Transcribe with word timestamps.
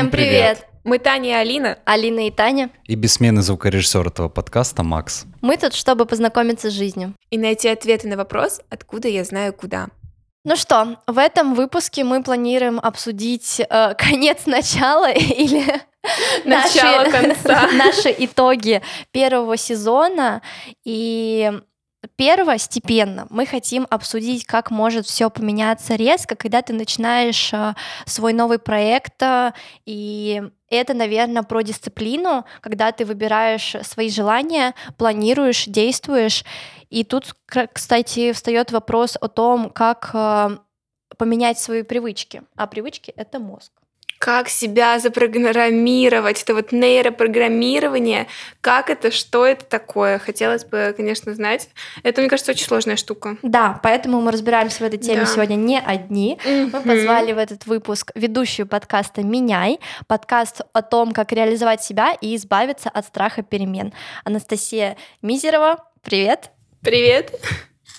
Всем 0.00 0.10
привет! 0.10 0.66
Мы 0.82 0.98
Таня 0.98 1.28
и 1.28 1.32
Алина. 1.34 1.78
Алина 1.84 2.26
и 2.26 2.30
Таня. 2.30 2.70
И 2.86 2.94
бессменный 2.94 3.42
звукорежиссер 3.42 4.06
этого 4.06 4.30
подкаста 4.30 4.82
Макс. 4.82 5.26
Мы 5.42 5.58
тут, 5.58 5.74
чтобы 5.74 6.06
познакомиться 6.06 6.70
с 6.70 6.72
жизнью. 6.72 7.14
И 7.28 7.36
найти 7.36 7.68
ответы 7.68 8.08
на 8.08 8.16
вопрос, 8.16 8.62
откуда 8.70 9.08
я 9.08 9.24
знаю 9.24 9.52
куда. 9.52 9.88
Ну 10.42 10.56
что, 10.56 10.96
в 11.06 11.18
этом 11.18 11.54
выпуске 11.54 12.02
мы 12.02 12.22
планируем 12.22 12.80
обсудить 12.82 13.60
э, 13.60 13.94
конец 13.98 14.46
начала 14.46 15.12
или 15.12 15.66
начало 16.46 17.04
наши, 17.04 17.10
конца. 17.10 17.68
наши 17.74 18.14
итоги 18.16 18.80
первого 19.10 19.58
сезона 19.58 20.40
и 20.82 21.52
Первостепенно 22.16 23.26
мы 23.28 23.44
хотим 23.44 23.86
обсудить, 23.90 24.46
как 24.46 24.70
может 24.70 25.06
все 25.06 25.28
поменяться 25.28 25.96
резко, 25.96 26.34
когда 26.34 26.62
ты 26.62 26.72
начинаешь 26.72 27.52
э, 27.52 27.74
свой 28.06 28.32
новый 28.32 28.58
проект, 28.58 29.22
э, 29.22 29.52
и 29.84 30.42
это, 30.70 30.94
наверное, 30.94 31.42
про 31.42 31.60
дисциплину, 31.60 32.46
когда 32.62 32.90
ты 32.92 33.04
выбираешь 33.04 33.76
свои 33.82 34.08
желания, 34.08 34.74
планируешь, 34.96 35.66
действуешь. 35.66 36.44
И 36.88 37.04
тут, 37.04 37.36
кстати, 37.46 38.32
встает 38.32 38.72
вопрос 38.72 39.18
о 39.20 39.28
том, 39.28 39.68
как 39.68 40.10
э, 40.14 40.56
поменять 41.18 41.58
свои 41.58 41.82
привычки. 41.82 42.44
А 42.56 42.66
привычки 42.66 43.10
это 43.14 43.38
мозг 43.38 43.79
как 44.20 44.50
себя 44.50 44.98
запрограммировать, 44.98 46.42
это 46.42 46.52
вот 46.52 46.72
нейропрограммирование, 46.72 48.26
как 48.60 48.90
это, 48.90 49.10
что 49.10 49.46
это 49.46 49.64
такое, 49.64 50.18
хотелось 50.18 50.66
бы, 50.66 50.92
конечно, 50.94 51.34
знать. 51.34 51.70
Это, 52.02 52.20
мне 52.20 52.28
кажется, 52.28 52.52
очень 52.52 52.66
сложная 52.66 52.96
штука. 52.96 53.38
Да, 53.42 53.80
поэтому 53.82 54.20
мы 54.20 54.30
разбираемся 54.30 54.84
в 54.84 54.86
этой 54.86 54.98
теме 54.98 55.20
да. 55.20 55.26
сегодня 55.26 55.54
не 55.54 55.80
одни. 55.80 56.38
Mm-hmm. 56.44 56.70
Мы 56.70 56.80
позвали 56.82 57.32
в 57.32 57.38
этот 57.38 57.64
выпуск 57.64 58.12
ведущую 58.14 58.66
подкаста 58.66 59.22
«Меняй», 59.22 59.80
подкаст 60.06 60.60
о 60.74 60.82
том, 60.82 61.12
как 61.12 61.32
реализовать 61.32 61.82
себя 61.82 62.12
и 62.20 62.36
избавиться 62.36 62.90
от 62.90 63.06
страха 63.06 63.42
перемен. 63.42 63.94
Анастасия 64.24 64.98
Мизерова, 65.22 65.86
привет! 66.02 66.50
Привет! 66.82 67.40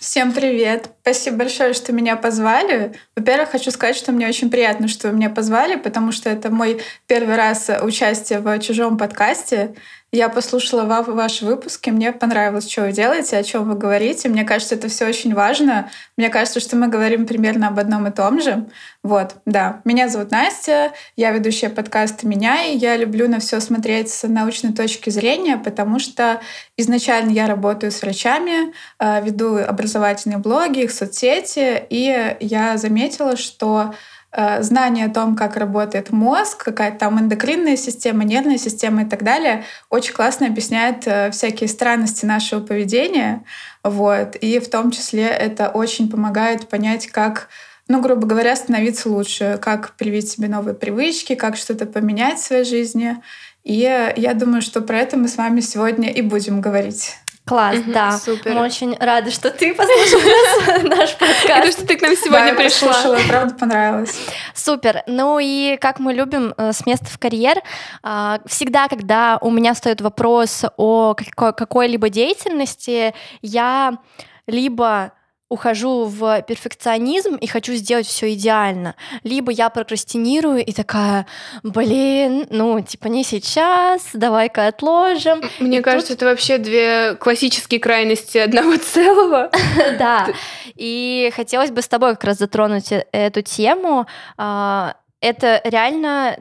Всем 0.01 0.33
привет! 0.33 0.89
Спасибо 1.03 1.37
большое, 1.37 1.73
что 1.73 1.93
меня 1.93 2.15
позвали. 2.15 2.93
Во-первых, 3.15 3.51
хочу 3.51 3.69
сказать, 3.69 3.95
что 3.95 4.11
мне 4.11 4.27
очень 4.27 4.49
приятно, 4.49 4.87
что 4.87 5.09
вы 5.09 5.15
меня 5.15 5.29
позвали, 5.29 5.75
потому 5.75 6.11
что 6.11 6.27
это 6.27 6.49
мой 6.49 6.81
первый 7.05 7.35
раз 7.35 7.69
участие 7.83 8.39
в 8.39 8.59
чужом 8.61 8.97
подкасте. 8.97 9.75
Я 10.13 10.27
послушала 10.27 10.83
ваши 10.83 11.45
выпуски, 11.45 11.89
мне 11.89 12.11
понравилось, 12.11 12.69
что 12.69 12.81
вы 12.81 12.91
делаете, 12.91 13.37
о 13.37 13.43
чем 13.43 13.69
вы 13.69 13.75
говорите. 13.75 14.27
Мне 14.27 14.43
кажется, 14.43 14.75
это 14.75 14.89
все 14.89 15.07
очень 15.07 15.33
важно. 15.33 15.89
Мне 16.17 16.27
кажется, 16.27 16.59
что 16.59 16.75
мы 16.75 16.89
говорим 16.89 17.25
примерно 17.25 17.69
об 17.69 17.79
одном 17.79 18.05
и 18.07 18.11
том 18.11 18.41
же. 18.41 18.65
Вот, 19.03 19.37
да. 19.45 19.79
Меня 19.85 20.09
зовут 20.09 20.31
Настя, 20.31 20.91
я 21.15 21.31
ведущая 21.31 21.69
подкаста 21.69 22.27
«Меня», 22.27 22.65
и 22.65 22.77
я 22.77 22.97
люблю 22.97 23.29
на 23.29 23.39
все 23.39 23.61
смотреть 23.61 24.11
с 24.11 24.27
научной 24.27 24.73
точки 24.73 25.09
зрения, 25.09 25.55
потому 25.55 25.97
что 25.97 26.41
изначально 26.75 27.31
я 27.31 27.47
работаю 27.47 27.93
с 27.93 28.01
врачами, 28.01 28.73
э, 28.99 29.23
веду 29.23 29.55
образовательные 29.91 30.37
блоги, 30.37 30.83
их 30.83 30.91
соцсети, 30.91 31.83
и 31.89 32.35
я 32.39 32.77
заметила, 32.77 33.35
что 33.35 33.93
Э, 34.33 34.63
знание 34.63 35.07
о 35.07 35.13
том, 35.13 35.35
как 35.35 35.57
работает 35.57 36.11
мозг, 36.11 36.63
какая-то 36.63 36.99
там 36.99 37.19
эндокринная 37.19 37.75
система, 37.75 38.23
нервная 38.23 38.57
система 38.57 39.03
и 39.03 39.05
так 39.05 39.23
далее, 39.23 39.65
очень 39.89 40.13
классно 40.13 40.47
объясняет 40.47 41.05
э, 41.05 41.31
всякие 41.31 41.67
странности 41.67 42.25
нашего 42.25 42.61
поведения. 42.61 43.43
Вот. 43.83 44.37
И 44.37 44.59
в 44.59 44.69
том 44.69 44.91
числе 44.91 45.25
это 45.25 45.67
очень 45.67 46.09
помогает 46.09 46.69
понять, 46.69 47.07
как 47.07 47.49
ну, 47.87 47.99
грубо 47.99 48.25
говоря, 48.25 48.55
становиться 48.55 49.09
лучше, 49.09 49.59
как 49.61 49.97
привить 49.97 50.29
себе 50.29 50.47
новые 50.47 50.75
привычки, 50.75 51.35
как 51.35 51.57
что-то 51.57 51.85
поменять 51.85 52.39
в 52.39 52.43
своей 52.45 52.63
жизни. 52.63 53.17
И 53.65 54.13
я 54.15 54.33
думаю, 54.33 54.61
что 54.61 54.79
про 54.79 54.99
это 54.99 55.17
мы 55.17 55.27
с 55.27 55.35
вами 55.35 55.59
сегодня 55.59 56.09
и 56.09 56.21
будем 56.21 56.61
говорить. 56.61 57.17
Класс, 57.45 57.79
угу, 57.79 57.91
да. 57.91 58.17
Супер. 58.17 58.53
Мы 58.53 58.61
очень 58.61 58.95
рады, 58.99 59.31
что 59.31 59.49
ты 59.49 59.73
послушала 59.73 60.83
наш 60.83 61.17
подкаст. 61.17 61.67
И 61.67 61.71
что 61.71 61.87
ты 61.87 61.97
к 61.97 62.01
нам 62.01 62.15
сегодня 62.15 62.53
пришла. 62.53 62.93
правда 63.27 63.55
понравилось. 63.55 64.15
Супер. 64.53 65.03
Ну 65.07 65.39
и 65.39 65.77
как 65.81 65.99
мы 65.99 66.13
любим 66.13 66.53
э, 66.55 66.71
с 66.71 66.85
места 66.85 67.07
в 67.07 67.17
карьер, 67.17 67.57
а, 68.03 68.39
всегда, 68.45 68.87
когда 68.87 69.39
у 69.41 69.49
меня 69.49 69.73
стоит 69.73 70.01
вопрос 70.01 70.65
о 70.77 71.15
какой-либо 71.35 72.09
деятельности, 72.09 73.13
я 73.41 73.97
либо 74.45 75.13
ухожу 75.51 76.05
в 76.05 76.41
перфекционизм 76.43 77.35
и 77.35 77.45
хочу 77.45 77.73
сделать 77.73 78.07
все 78.07 78.33
идеально, 78.33 78.95
либо 79.23 79.51
я 79.51 79.69
прокрастинирую 79.69 80.63
и 80.63 80.71
такая, 80.71 81.27
блин, 81.61 82.47
ну 82.49 82.79
типа 82.79 83.07
не 83.07 83.25
сейчас, 83.25 84.01
давай-ка 84.13 84.67
отложим. 84.67 85.41
Мне 85.59 85.79
и 85.79 85.81
кажется, 85.81 86.13
тут... 86.13 86.17
это 86.19 86.25
вообще 86.27 86.57
две 86.57 87.15
классические 87.15 87.81
крайности 87.81 88.37
одного 88.37 88.77
целого. 88.77 89.51
Да. 89.99 90.27
И 90.75 91.31
хотелось 91.35 91.69
бы 91.69 91.81
с 91.81 91.87
тобой 91.87 92.11
как 92.11 92.23
раз 92.23 92.37
затронуть 92.37 92.91
э, 92.91 93.05
эту 93.11 93.41
тему. 93.41 94.07
А, 94.37 94.95
это 95.19 95.61
реально 95.65 96.37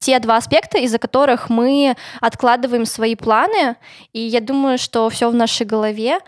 те 0.00 0.18
два 0.18 0.36
аспекта, 0.36 0.78
из-за 0.78 0.98
которых 0.98 1.48
мы 1.50 1.96
откладываем 2.20 2.84
свои 2.86 3.14
планы, 3.14 3.76
и 4.12 4.20
я 4.20 4.40
думаю, 4.40 4.78
что 4.78 5.08
все 5.08 5.30
в 5.30 5.34
нашей 5.34 5.66
голове. 5.66 6.18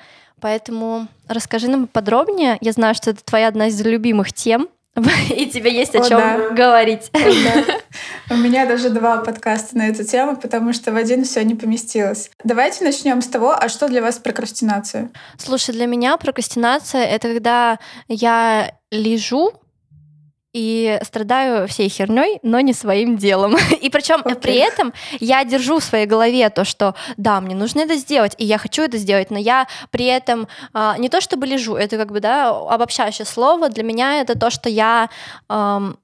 Поэтому 0.42 1.06
расскажи 1.28 1.68
нам 1.68 1.86
подробнее. 1.86 2.58
Я 2.60 2.72
знаю, 2.72 2.94
что 2.94 3.10
это 3.10 3.24
твоя 3.24 3.48
одна 3.48 3.68
из 3.68 3.80
любимых 3.80 4.32
тем, 4.32 4.68
и 5.34 5.46
тебе 5.46 5.74
есть 5.74 5.94
о, 5.94 6.00
о 6.00 6.08
чем 6.08 6.18
да. 6.18 6.50
говорить. 6.50 7.10
О, 7.14 7.18
да. 7.18 7.64
У 8.34 8.36
меня 8.36 8.66
даже 8.66 8.90
два 8.90 9.18
подкаста 9.18 9.78
на 9.78 9.88
эту 9.88 10.04
тему, 10.04 10.36
потому 10.36 10.72
что 10.72 10.92
в 10.92 10.96
один 10.96 11.24
все 11.24 11.44
не 11.44 11.54
поместилось. 11.54 12.30
Давайте 12.44 12.84
начнем 12.84 13.22
с 13.22 13.28
того, 13.28 13.54
а 13.58 13.68
что 13.68 13.88
для 13.88 14.02
вас 14.02 14.18
прокрастинация? 14.18 15.10
Слушай, 15.38 15.74
для 15.74 15.86
меня 15.86 16.16
прокрастинация 16.18 17.04
это 17.04 17.28
когда 17.28 17.78
я 18.08 18.74
лежу 18.90 19.52
и 20.52 20.98
страдаю 21.02 21.66
всей 21.66 21.88
херней, 21.88 22.38
но 22.42 22.60
не 22.60 22.74
своим 22.74 23.16
делом. 23.16 23.56
И 23.80 23.88
причем 23.88 24.20
okay. 24.20 24.34
при 24.34 24.56
этом 24.56 24.92
я 25.20 25.44
держу 25.44 25.78
в 25.78 25.84
своей 25.84 26.06
голове 26.06 26.50
то, 26.50 26.64
что 26.64 26.94
да, 27.16 27.40
мне 27.40 27.54
нужно 27.54 27.80
это 27.80 27.96
сделать, 27.96 28.34
и 28.38 28.44
я 28.44 28.58
хочу 28.58 28.82
это 28.82 28.98
сделать, 28.98 29.30
но 29.30 29.38
я 29.38 29.66
при 29.90 30.04
этом 30.04 30.48
а, 30.74 30.96
не 30.98 31.08
то 31.08 31.20
чтобы 31.20 31.46
лежу, 31.46 31.74
это 31.74 31.96
как 31.96 32.12
бы 32.12 32.20
да 32.20 32.50
обобщающее 32.50 33.24
слово 33.24 33.68
для 33.68 33.82
меня 33.82 34.20
это 34.20 34.38
то, 34.38 34.50
что 34.50 34.68
я 34.68 35.08
эм, 35.48 35.96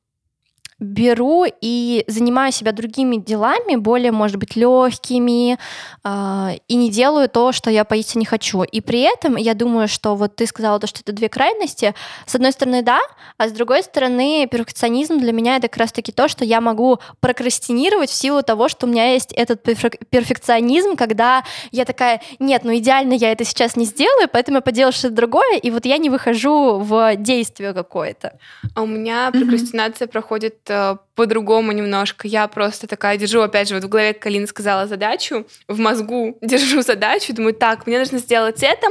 беру 0.81 1.45
и 1.61 2.05
занимаю 2.07 2.53
себя 2.53 2.73
другими 2.73 3.17
делами, 3.17 3.77
более, 3.77 4.13
может 4.13 4.37
быть, 4.37 4.55
легкими, 4.55 5.59
э, 6.05 6.59
и 6.69 6.77
не 6.77 6.91
делаю 6.91 7.29
то, 7.29 7.51
что 7.53 7.71
я 7.71 7.85
поистине 7.85 8.25
хочу. 8.25 8.63
И 8.63 8.81
при 8.81 9.01
этом 9.01 9.37
я 9.37 9.55
думаю, 9.55 9.89
что 9.89 10.15
вот 10.15 10.37
ты 10.37 10.47
сказала 10.47 10.79
то, 10.79 10.87
что 10.87 11.01
это 11.01 11.13
две 11.13 11.29
крайности. 11.29 11.95
С 12.27 12.35
одной 12.37 12.53
стороны, 12.53 12.83
да, 12.83 13.01
а 13.39 13.49
с 13.49 13.53
другой 13.53 13.83
стороны, 13.83 14.47
перфекционизм 14.51 15.19
для 15.19 15.33
меня 15.33 15.57
это 15.57 15.69
как 15.69 15.79
раз-таки 15.79 16.13
то, 16.13 16.29
что 16.29 16.45
я 16.45 16.61
могу 16.61 17.01
прокрастинировать 17.21 18.11
в 18.11 18.15
силу 18.15 18.43
того, 18.43 18.69
что 18.69 18.87
у 18.87 18.89
меня 18.89 19.13
есть 19.13 19.33
этот 19.33 19.63
перфекционизм, 19.63 20.95
когда 20.95 21.43
я 21.73 21.85
такая, 21.85 22.21
нет, 22.39 22.63
ну 22.63 22.77
идеально 22.77 23.15
я 23.15 23.33
это 23.33 23.45
сейчас 23.45 23.75
не 23.75 23.85
сделаю, 23.85 24.29
поэтому 24.33 24.59
я 24.59 24.61
поделаю 24.61 24.93
что-то 24.93 25.15
другое, 25.15 25.59
и 25.59 25.71
вот 25.73 25.87
я 25.87 25.99
не 25.99 26.09
выхожу 26.09 26.79
в 26.79 27.17
действие 27.17 27.75
какое-то. 27.75 28.39
А 28.77 28.83
у 28.83 28.87
меня 28.87 29.31
прокрастинация 29.33 30.07
mm-hmm. 30.07 30.13
проходит 30.13 30.68
Э, 30.71 30.97
по-другому 31.19 31.73
немножко. 31.73 32.29
Я 32.29 32.47
просто 32.47 32.87
такая 32.87 33.17
держу, 33.17 33.41
опять 33.41 33.69
же, 33.69 33.75
вот 33.75 33.83
в 33.83 33.89
голове, 33.89 34.15
как 34.15 34.27
Алина 34.27 34.47
сказала, 34.47 34.87
задачу, 34.87 35.47
в 35.67 35.81
мозгу 35.81 36.39
держу 36.43 36.83
задачу, 36.83 37.33
думаю, 37.33 37.55
так, 37.55 37.89
мне 37.89 37.99
нужно 37.99 38.19
сделать 38.19 38.63
это, 38.63 38.87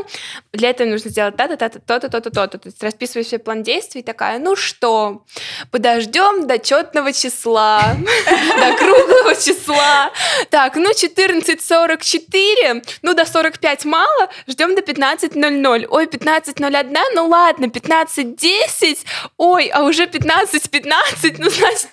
для 0.51 0.71
этого 0.71 0.89
нужно 0.89 1.09
сделать 1.09 1.38
то-то, 1.38 1.56
то-то, 1.56 1.79
то-то, 1.79 2.09
то-то, 2.09 2.29
то-то. 2.29 2.57
То 2.57 2.68
есть 2.68 2.83
расписываю 2.83 3.24
себе 3.24 3.39
план 3.39 3.63
действий, 3.63 4.03
такая, 4.03 4.39
ну 4.39 4.57
что, 4.57 5.24
подождем 5.71 6.47
до 6.47 6.59
четного 6.59 7.13
числа, 7.13 7.95
до 8.25 8.75
круглого 8.77 9.33
числа. 9.33 10.12
Так, 10.50 10.75
ну 10.75 10.91
14.44, 10.91 12.83
ну 13.03 13.13
до 13.13 13.25
45 13.25 13.85
мало, 13.85 14.30
ждем 14.50 14.75
до 14.75 14.81
15.00. 14.81 15.85
Ой, 15.89 16.06
15.01, 16.07 16.97
ну 17.15 17.27
ладно, 17.27 17.68
15.10, 17.68 18.97
ой, 19.38 19.68
а 19.69 19.83
уже 19.83 20.07
15.15, 20.07 21.35
ну 21.39 21.50
значит 21.50 21.88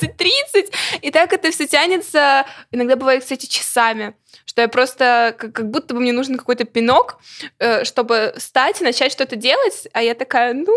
15-30, 0.00 0.72
и 1.02 1.10
так 1.10 1.32
это 1.32 1.50
все 1.50 1.66
тянется, 1.66 2.46
иногда 2.70 2.96
бывает, 2.96 3.22
кстати, 3.22 3.46
часами, 3.46 4.14
что 4.44 4.62
я 4.62 4.68
просто, 4.68 5.34
как, 5.38 5.52
как 5.52 5.70
будто 5.70 5.94
бы 5.94 6.00
мне 6.00 6.12
нужен 6.12 6.36
какой-то 6.36 6.64
пинок, 6.64 7.18
э, 7.58 7.84
чтобы 7.84 8.34
встать 8.36 8.80
и 8.80 8.84
начать 8.84 9.12
что-то 9.12 9.36
делать, 9.36 9.88
а 9.92 10.02
я 10.02 10.14
такая, 10.14 10.54
ну, 10.54 10.76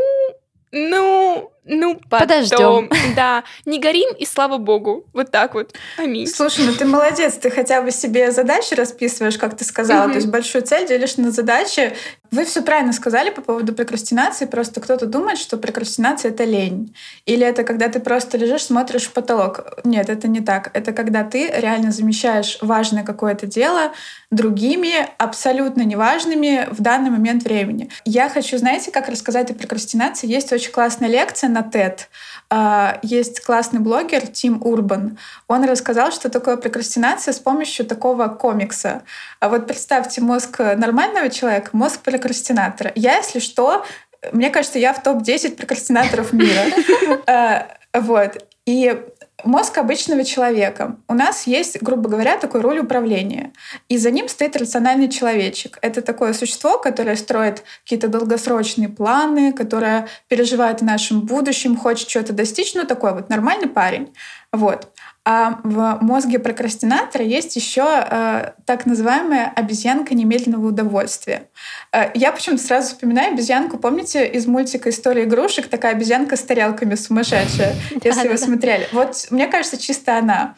ну, 0.72 1.52
ну, 1.64 2.00
потом. 2.10 2.28
Подождем. 2.28 2.90
Да, 3.16 3.44
не 3.66 3.80
горим, 3.80 4.14
и 4.18 4.26
слава 4.26 4.58
богу. 4.58 5.06
Вот 5.14 5.32
так 5.32 5.54
вот. 5.54 5.74
Аминь. 5.98 6.28
Слушай, 6.28 6.66
ну 6.66 6.74
ты 6.74 6.86
молодец, 6.86 7.36
ты 7.36 7.50
хотя 7.50 7.82
бы 7.82 7.92
себе 7.92 8.32
задачи 8.32 8.74
расписываешь, 8.74 9.38
как 9.38 9.58
ты 9.58 9.64
сказала. 9.64 10.08
Mm-hmm. 10.08 10.12
То 10.12 10.16
есть 10.16 10.28
большую 10.28 10.62
цель 10.64 10.88
делишь 10.88 11.18
на 11.18 11.32
задачи. 11.32 11.96
Вы 12.32 12.46
все 12.46 12.62
правильно 12.62 12.94
сказали 12.94 13.30
по 13.30 13.42
поводу 13.42 13.74
прокрастинации. 13.74 14.46
Просто 14.46 14.82
кто-то 14.82 15.06
думает, 15.06 15.38
что 15.38 15.58
прокрастинация— 15.58 16.32
это 16.32 16.44
лень. 16.44 16.96
Или 17.26 17.46
это 17.46 17.64
когда 17.64 17.88
ты 17.88 18.00
просто 18.00 18.38
лежишь, 18.38 18.64
смотришь 18.64 19.06
в 19.06 19.14
потолок. 19.14 19.80
Нет, 19.84 20.10
это 20.10 20.28
не 20.28 20.42
так. 20.42 20.72
Это 20.74 20.92
когда 20.92 21.24
ты 21.24 21.50
реально 21.50 21.92
замещаешь 21.92 22.58
важное 22.62 23.04
какое-то 23.04 23.48
дело 23.48 23.94
другими, 24.30 25.08
абсолютно 25.18 25.84
неважными 25.84 26.68
в 26.72 26.82
данный 26.82 27.10
момент 27.10 27.44
времени. 27.44 27.90
Я 28.04 28.30
хочу, 28.30 28.58
знаете, 28.58 28.92
как 28.92 29.08
рассказать 29.08 29.52
о 29.52 29.54
прокрастинации? 29.54 30.28
Есть 30.28 30.52
очень 30.52 30.72
классная 30.72 31.08
лекция 31.08 31.50
на 31.50 31.62
TED. 31.62 32.00
А, 32.50 33.00
есть 33.04 33.42
классный 33.42 33.80
блогер 33.80 34.26
Тим 34.28 34.62
Урбан. 34.66 35.18
Он 35.48 35.66
рассказал, 35.66 36.12
что 36.12 36.30
такое 36.30 36.58
прокрастинация 36.58 37.34
с 37.34 37.40
помощью 37.40 37.86
такого 37.86 38.28
комикса. 38.28 39.04
А 39.40 39.50
вот 39.50 39.68
представьте 39.68 40.22
мозг 40.22 40.60
нормального 40.60 41.30
человека, 41.30 41.70
мозг 41.74 42.00
прокрастинатора. 42.18 42.92
Я, 42.96 43.18
если 43.18 43.40
что, 43.40 43.86
мне 44.32 44.50
кажется, 44.50 44.80
я 44.80 44.94
в 44.94 45.04
топ-10 45.04 45.56
прокрастинаторов 45.56 46.34
мира. 46.34 46.64
А, 47.28 47.68
вот. 47.94 48.44
И 48.66 49.00
мозг 49.44 49.78
обычного 49.78 50.24
человека. 50.24 50.98
У 51.08 51.14
нас 51.14 51.48
есть, 51.48 51.82
грубо 51.82 52.10
говоря, 52.10 52.38
такой 52.38 52.62
роль 52.62 52.80
управления. 52.80 53.54
И 53.88 53.98
за 53.98 54.12
ним 54.12 54.28
стоит 54.28 54.56
рациональный 54.56 55.10
человечек. 55.10 55.78
Это 55.82 56.02
такое 56.02 56.34
существо, 56.34 56.78
которое 56.78 57.16
строит 57.16 57.64
какие-то 57.84 58.08
долгосрочные 58.08 58.90
планы, 58.90 59.54
которое 59.54 60.08
переживает 60.28 60.82
о 60.82 60.86
нашем 60.86 61.22
будущем, 61.22 61.78
хочет 61.78 62.08
чего-то 62.08 62.34
достичь. 62.34 62.74
Ну, 62.74 62.86
такой 62.86 63.14
вот 63.14 63.30
нормальный 63.30 63.70
парень. 63.70 64.14
Вот. 64.52 64.92
А 65.30 65.60
в 65.62 65.98
мозге 66.00 66.40
прокрастинатора 66.40 67.26
есть 67.26 67.58
еще 67.58 67.84
э, 67.86 68.52
так 68.66 68.86
называемая 68.86 69.52
обезьянка 69.54 70.16
немедленного 70.16 70.68
удовольствия. 70.68 71.50
Э, 71.92 72.12
я 72.14 72.32
почему-то 72.32 72.64
сразу 72.64 72.94
вспоминаю 72.94 73.34
обезьянку, 73.34 73.78
помните, 73.78 74.26
из 74.26 74.48
мультика 74.48 74.90
«История 74.90 75.26
игрушек» 75.26 75.68
такая 75.68 75.92
обезьянка 75.92 76.38
с 76.38 76.44
тарелками 76.44 76.96
сумасшедшая, 76.96 77.76
если 78.06 78.30
вы 78.30 78.38
смотрели. 78.38 78.88
Вот 78.94 79.28
мне 79.30 79.48
кажется, 79.48 79.76
чисто 79.76 80.18
она. 80.18 80.56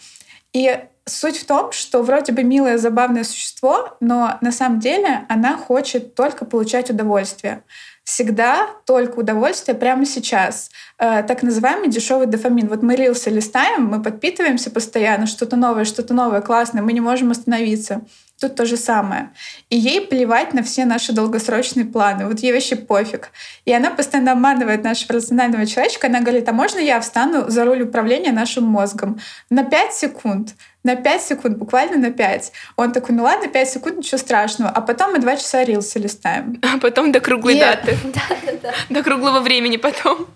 И 0.54 0.80
суть 1.04 1.40
в 1.40 1.48
том, 1.48 1.72
что 1.72 2.04
вроде 2.04 2.32
бы 2.32 2.44
милое, 2.44 2.78
забавное 2.78 3.24
существо, 3.24 3.98
но 4.00 4.38
на 4.42 4.52
самом 4.52 4.80
деле 4.80 5.26
она 5.30 5.58
хочет 5.58 6.14
только 6.14 6.46
получать 6.46 6.92
удовольствие 6.92 7.64
всегда 8.10 8.68
только 8.86 9.20
удовольствие 9.20 9.78
прямо 9.78 10.04
сейчас. 10.04 10.72
Э, 10.98 11.22
так 11.22 11.44
называемый 11.44 11.90
дешевый 11.90 12.26
дофамин. 12.26 12.68
Вот 12.68 12.82
мы 12.82 12.96
рилсы 12.96 13.30
листаем, 13.30 13.86
мы 13.86 14.02
подпитываемся 14.02 14.72
постоянно, 14.72 15.28
что-то 15.28 15.56
новое, 15.56 15.86
что-то 15.86 16.16
новое, 16.16 16.42
классное, 16.42 16.82
мы 16.82 16.92
не 16.94 17.02
можем 17.02 17.30
остановиться. 17.30 18.02
Тут 18.40 18.56
то 18.56 18.66
же 18.66 18.78
самое. 18.78 19.32
И 19.70 19.78
ей 19.78 20.00
плевать 20.02 20.54
на 20.54 20.64
все 20.64 20.86
наши 20.86 21.12
долгосрочные 21.12 21.86
планы. 21.86 22.26
Вот 22.26 22.40
ей 22.40 22.54
вообще 22.54 22.78
пофиг. 22.78 23.32
И 23.66 23.74
она 23.74 23.90
постоянно 23.90 24.32
обманывает 24.32 24.84
нашего 24.84 25.16
рационального 25.16 25.66
человечка. 25.66 26.08
Она 26.08 26.22
говорит, 26.22 26.48
а 26.48 26.54
можно 26.54 26.80
я 26.80 27.02
встану 27.02 27.50
за 27.50 27.66
руль 27.66 27.82
управления 27.82 28.32
нашим 28.32 28.64
мозгом? 28.64 29.20
На 29.50 29.64
5 29.64 29.94
секунд. 29.94 30.56
На 30.84 30.96
5 30.96 31.22
секунд, 31.22 31.58
буквально 31.58 31.98
на 31.98 32.12
5. 32.12 32.52
Он 32.78 32.94
такой, 32.94 33.14
ну 33.14 33.24
ладно, 33.24 33.50
5 33.50 33.70
секунд, 33.70 33.98
ничего 33.98 34.18
страшного. 34.18 34.72
А 34.72 34.80
потом 34.80 35.12
мы 35.12 35.20
2 35.20 35.36
часа 35.36 35.66
рилсы 35.66 36.00
листаем. 36.00 36.62
А 36.62 36.80
потом 36.80 37.12
до 37.12 37.20
круглой 37.20 37.58
и... 37.58 37.60
даты. 37.60 37.98
До 38.90 39.04
круглого 39.04 39.42
времени 39.42 39.76
потом. 39.76 40.28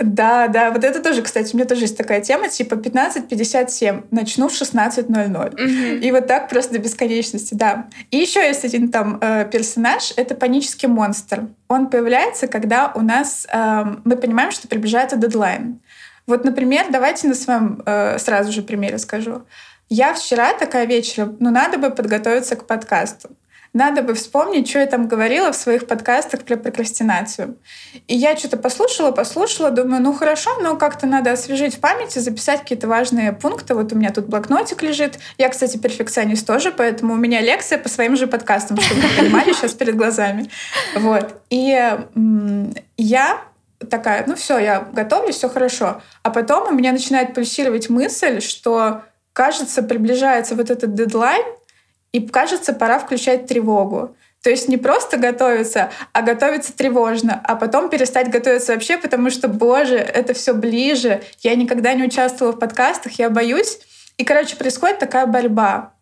Да, 0.00 0.48
да, 0.48 0.70
вот 0.70 0.82
это 0.82 1.02
тоже, 1.02 1.20
кстати, 1.20 1.52
у 1.52 1.58
меня 1.58 1.66
тоже 1.66 1.82
есть 1.82 1.96
такая 1.96 2.22
тема, 2.22 2.48
типа 2.48 2.74
15.57, 2.74 4.06
начну 4.10 4.48
в 4.48 4.52
16.00. 4.52 5.54
Mm-hmm. 5.54 5.98
И 5.98 6.10
вот 6.10 6.26
так 6.26 6.48
просто 6.48 6.72
до 6.72 6.78
бесконечности, 6.78 7.52
да. 7.52 7.86
И 8.10 8.16
еще 8.16 8.40
есть 8.40 8.64
один 8.64 8.90
там 8.90 9.18
э, 9.20 9.46
персонаж, 9.52 10.14
это 10.16 10.34
панический 10.34 10.88
монстр. 10.88 11.48
Он 11.68 11.90
появляется, 11.90 12.46
когда 12.46 12.92
у 12.94 13.02
нас, 13.02 13.46
э, 13.52 13.84
мы 14.04 14.16
понимаем, 14.16 14.52
что 14.52 14.68
приближается 14.68 15.18
дедлайн. 15.18 15.80
Вот, 16.26 16.44
например, 16.44 16.86
давайте 16.90 17.28
на 17.28 17.34
своем 17.34 17.82
э, 17.84 18.18
сразу 18.18 18.52
же 18.52 18.62
примере 18.62 18.96
скажу. 18.96 19.42
Я 19.90 20.14
вчера 20.14 20.54
такая 20.54 20.86
вечером, 20.86 21.36
ну 21.40 21.50
надо 21.50 21.76
бы 21.76 21.90
подготовиться 21.90 22.56
к 22.56 22.66
подкасту 22.66 23.30
надо 23.72 24.02
бы 24.02 24.14
вспомнить, 24.14 24.68
что 24.68 24.80
я 24.80 24.86
там 24.86 25.06
говорила 25.06 25.52
в 25.52 25.56
своих 25.56 25.86
подкастах 25.86 26.42
про 26.42 26.56
прокрастинацию. 26.56 27.56
И 28.08 28.16
я 28.16 28.36
что-то 28.36 28.56
послушала, 28.56 29.12
послушала, 29.12 29.70
думаю, 29.70 30.02
ну 30.02 30.12
хорошо, 30.12 30.58
но 30.60 30.76
как-то 30.76 31.06
надо 31.06 31.32
освежить 31.32 31.76
в 31.76 31.80
памяти, 31.80 32.18
записать 32.18 32.60
какие-то 32.60 32.88
важные 32.88 33.32
пункты. 33.32 33.74
Вот 33.74 33.92
у 33.92 33.96
меня 33.96 34.10
тут 34.10 34.26
блокнотик 34.26 34.82
лежит. 34.82 35.20
Я, 35.38 35.48
кстати, 35.48 35.76
перфекционист 35.76 36.46
тоже, 36.46 36.72
поэтому 36.72 37.14
у 37.14 37.16
меня 37.16 37.40
лекция 37.40 37.78
по 37.78 37.88
своим 37.88 38.16
же 38.16 38.26
подкастам, 38.26 38.76
чтобы 38.80 39.02
вы 39.02 39.08
понимали 39.16 39.52
сейчас 39.52 39.72
перед 39.74 39.94
глазами. 39.94 40.50
Вот. 40.96 41.40
И 41.50 41.96
я 42.96 43.40
такая, 43.88 44.24
ну 44.26 44.34
все, 44.34 44.58
я 44.58 44.80
готовлюсь, 44.92 45.36
все 45.36 45.48
хорошо. 45.48 46.02
А 46.22 46.30
потом 46.30 46.68
у 46.68 46.74
меня 46.76 46.90
начинает 46.90 47.34
пульсировать 47.34 47.88
мысль, 47.88 48.40
что 48.40 49.02
кажется, 49.32 49.82
приближается 49.82 50.54
вот 50.54 50.70
этот 50.70 50.94
дедлайн, 50.94 51.44
и 52.12 52.26
кажется, 52.26 52.72
пора 52.72 52.98
включать 52.98 53.46
тревогу. 53.46 54.16
То 54.42 54.48
есть 54.48 54.68
не 54.68 54.78
просто 54.78 55.18
готовиться, 55.18 55.90
а 56.12 56.22
готовиться 56.22 56.72
тревожно, 56.72 57.40
а 57.44 57.56
потом 57.56 57.90
перестать 57.90 58.30
готовиться 58.30 58.72
вообще, 58.72 58.96
потому 58.96 59.28
что, 59.28 59.48
боже, 59.48 59.96
это 59.96 60.32
все 60.32 60.54
ближе. 60.54 61.22
Я 61.40 61.54
никогда 61.54 61.92
не 61.92 62.04
участвовала 62.04 62.54
в 62.54 62.58
подкастах, 62.58 63.12
я 63.18 63.28
боюсь. 63.28 63.80
И, 64.16 64.24
короче, 64.24 64.56
происходит 64.56 64.98
такая 64.98 65.26
борьба. 65.26 65.92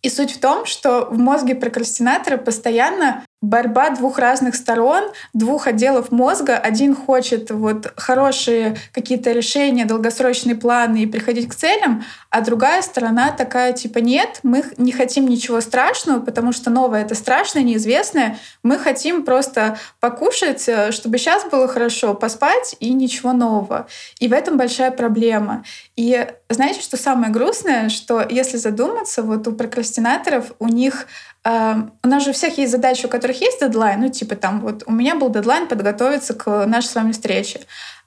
И 0.00 0.08
суть 0.08 0.32
в 0.32 0.40
том, 0.40 0.64
что 0.64 1.06
в 1.10 1.18
мозге 1.18 1.54
прокрастинатора 1.54 2.38
постоянно 2.38 3.24
борьба 3.40 3.90
двух 3.90 4.18
разных 4.18 4.56
сторон, 4.56 5.04
двух 5.32 5.68
отделов 5.68 6.10
мозга. 6.10 6.56
Один 6.56 6.94
хочет 6.94 7.50
вот 7.50 7.92
хорошие 7.96 8.76
какие-то 8.92 9.30
решения, 9.32 9.84
долгосрочные 9.84 10.56
планы 10.56 11.02
и 11.02 11.06
приходить 11.06 11.48
к 11.48 11.54
целям, 11.54 12.04
а 12.30 12.40
другая 12.40 12.82
сторона 12.82 13.30
такая 13.30 13.72
типа 13.72 13.98
нет, 13.98 14.40
мы 14.42 14.64
не 14.76 14.90
хотим 14.90 15.28
ничего 15.28 15.60
страшного, 15.60 16.20
потому 16.20 16.52
что 16.52 16.70
новое 16.70 17.02
это 17.02 17.14
страшное, 17.14 17.62
неизвестное. 17.62 18.38
Мы 18.64 18.78
хотим 18.78 19.24
просто 19.24 19.78
покушать, 20.00 20.68
э, 20.68 20.90
чтобы 20.90 21.18
сейчас 21.18 21.44
было 21.48 21.68
хорошо, 21.68 22.14
поспать 22.14 22.74
и 22.80 22.92
ничего 22.92 23.32
нового. 23.32 23.86
И 24.18 24.26
в 24.26 24.32
этом 24.32 24.56
большая 24.56 24.90
проблема. 24.90 25.64
И 25.94 26.26
знаете, 26.48 26.80
что 26.80 26.96
самое 26.96 27.32
грустное, 27.32 27.88
что 27.88 28.24
если 28.28 28.56
задуматься, 28.56 29.22
вот 29.22 29.46
у 29.46 29.52
прокрастинаторов 29.52 30.52
у 30.58 30.66
них 30.66 31.06
у 31.44 32.08
нас 32.08 32.24
же 32.24 32.30
у 32.30 32.32
всех 32.32 32.58
есть 32.58 32.72
задачи, 32.72 33.06
у 33.06 33.08
которых 33.08 33.40
есть 33.40 33.60
дедлайн. 33.60 34.00
Ну, 34.00 34.08
типа 34.08 34.36
там 34.36 34.60
вот 34.60 34.82
у 34.86 34.92
меня 34.92 35.14
был 35.14 35.30
дедлайн 35.30 35.66
подготовиться 35.66 36.34
к 36.34 36.66
нашей 36.66 36.86
с 36.88 36.94
вами 36.94 37.12
встрече. 37.12 37.60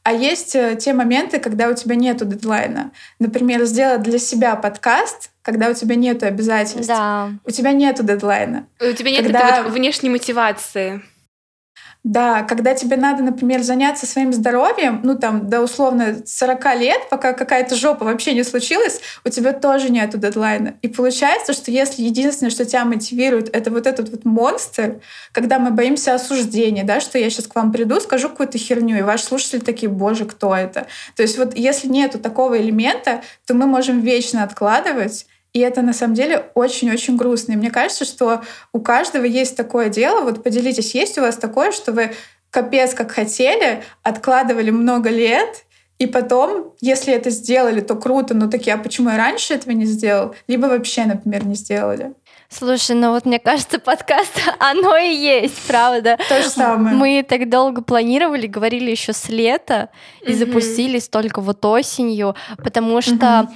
А 0.03 0.13
есть 0.13 0.55
э, 0.55 0.75
те 0.79 0.93
моменты, 0.93 1.39
когда 1.39 1.67
у 1.69 1.75
тебя 1.75 1.95
нету 1.95 2.25
дедлайна. 2.25 2.91
Например, 3.19 3.63
сделать 3.65 4.01
для 4.01 4.17
себя 4.17 4.55
подкаст, 4.55 5.29
когда 5.43 5.69
у 5.69 5.73
тебя 5.73 5.95
нету 5.95 6.25
обязательств. 6.25 6.87
Да. 6.87 7.29
У 7.45 7.51
тебя 7.51 7.71
нету 7.71 8.01
дедлайна. 8.01 8.65
У 8.79 8.91
тебя 8.93 9.11
нет 9.11 9.23
когда... 9.23 9.49
этой 9.49 9.63
вот 9.63 9.73
внешней 9.73 10.09
мотивации. 10.09 11.03
Да, 12.03 12.41
когда 12.41 12.73
тебе 12.73 12.97
надо, 12.97 13.21
например, 13.21 13.61
заняться 13.61 14.07
своим 14.07 14.33
здоровьем, 14.33 15.01
ну 15.03 15.15
там 15.15 15.47
до 15.47 15.61
условно 15.61 16.23
40 16.25 16.75
лет, 16.77 17.09
пока 17.11 17.33
какая-то 17.33 17.75
жопа 17.75 18.05
вообще 18.05 18.33
не 18.33 18.43
случилась, 18.43 19.01
у 19.23 19.29
тебя 19.29 19.53
тоже 19.53 19.91
нету 19.91 20.17
дедлайна. 20.17 20.73
И 20.81 20.87
получается, 20.87 21.53
что 21.53 21.69
если 21.69 22.01
единственное, 22.01 22.49
что 22.49 22.65
тебя 22.65 22.85
мотивирует, 22.85 23.55
это 23.55 23.69
вот 23.69 23.85
этот 23.85 24.09
вот 24.09 24.25
монстр, 24.25 24.99
когда 25.31 25.59
мы 25.59 25.69
боимся 25.69 26.15
осуждения, 26.15 26.83
да, 26.83 27.01
что 27.01 27.19
я 27.19 27.29
сейчас 27.29 27.45
к 27.45 27.55
вам 27.55 27.71
приду, 27.71 27.99
скажу 27.99 28.29
какую-то 28.29 28.57
херню, 28.57 28.97
и 28.97 29.03
ваши 29.03 29.25
слушатели 29.25 29.59
такие, 29.59 29.89
боже, 29.89 30.25
кто 30.25 30.55
это? 30.55 30.87
То 31.15 31.21
есть 31.21 31.37
вот 31.37 31.55
если 31.55 31.87
нету 31.87 32.17
такого 32.17 32.59
элемента, 32.59 33.21
то 33.45 33.53
мы 33.53 33.67
можем 33.67 34.01
вечно 34.01 34.41
откладывать, 34.41 35.27
и 35.53 35.59
это 35.59 35.81
на 35.81 35.93
самом 35.93 36.13
деле 36.13 36.45
очень-очень 36.55 37.17
грустно. 37.17 37.53
И 37.53 37.55
мне 37.57 37.71
кажется, 37.71 38.05
что 38.05 38.41
у 38.71 38.79
каждого 38.79 39.25
есть 39.25 39.57
такое 39.57 39.89
дело. 39.89 40.21
Вот 40.21 40.43
поделитесь, 40.43 40.95
есть 40.95 41.17
у 41.17 41.21
вас 41.21 41.35
такое, 41.35 41.71
что 41.71 41.91
вы 41.91 42.11
капец 42.49 42.93
как 42.93 43.11
хотели, 43.11 43.83
откладывали 44.03 44.71
много 44.71 45.09
лет, 45.09 45.65
и 45.99 46.07
потом, 46.07 46.73
если 46.81 47.13
это 47.13 47.29
сделали, 47.29 47.79
то 47.79 47.95
круто, 47.95 48.33
но 48.33 48.47
такие, 48.47 48.73
а 48.73 48.79
почему 48.79 49.11
я 49.11 49.17
раньше 49.17 49.53
этого 49.53 49.71
не 49.73 49.85
сделал? 49.85 50.33
Либо 50.47 50.65
вообще, 50.65 51.05
например, 51.05 51.45
не 51.45 51.53
сделали. 51.53 52.13
Слушай, 52.49 52.95
ну 52.95 53.11
вот 53.11 53.25
мне 53.25 53.39
кажется, 53.39 53.77
подкаст 53.77 54.31
оно 54.59 54.97
и 54.97 55.13
есть, 55.13 55.61
правда. 55.67 56.17
То 56.27 56.41
же 56.41 56.49
самое. 56.49 56.95
Мы 56.95 57.23
так 57.23 57.49
долго 57.49 57.83
планировали, 57.83 58.47
говорили 58.47 58.89
еще 58.89 59.13
с 59.13 59.29
лета 59.29 59.89
и 60.25 60.33
запустились 60.33 61.07
только 61.07 61.39
вот 61.39 61.63
осенью, 61.63 62.35
потому 62.57 63.01
что 63.01 63.47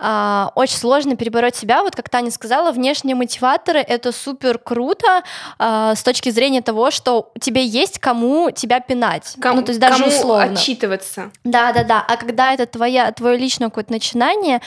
а, 0.00 0.50
очень 0.54 0.76
сложно 0.76 1.16
перебороть 1.16 1.56
себя. 1.56 1.82
Вот 1.82 1.94
как 1.94 2.08
Таня 2.08 2.30
сказала, 2.30 2.72
внешние 2.72 3.14
мотиваторы 3.14 3.80
это 3.80 4.12
супер 4.12 4.58
круто 4.58 5.22
а, 5.58 5.94
с 5.94 6.02
точки 6.02 6.30
зрения 6.30 6.62
того, 6.62 6.90
что 6.90 7.32
тебе 7.40 7.64
есть 7.64 7.98
кому 7.98 8.50
тебя 8.50 8.80
пинать. 8.80 9.34
Ком, 9.40 9.56
ну, 9.56 9.62
то 9.62 9.70
есть 9.70 9.80
даже 9.80 10.02
кому 10.02 10.08
условно. 10.08 10.52
отчитываться. 10.52 11.30
Да, 11.44 11.72
да, 11.72 11.84
да. 11.84 12.04
А 12.06 12.16
когда 12.16 12.54
это 12.54 12.66
твоя, 12.66 13.12
твое 13.12 13.36
личное 13.36 13.68
какое-то 13.68 13.92
начинание, 13.92 14.60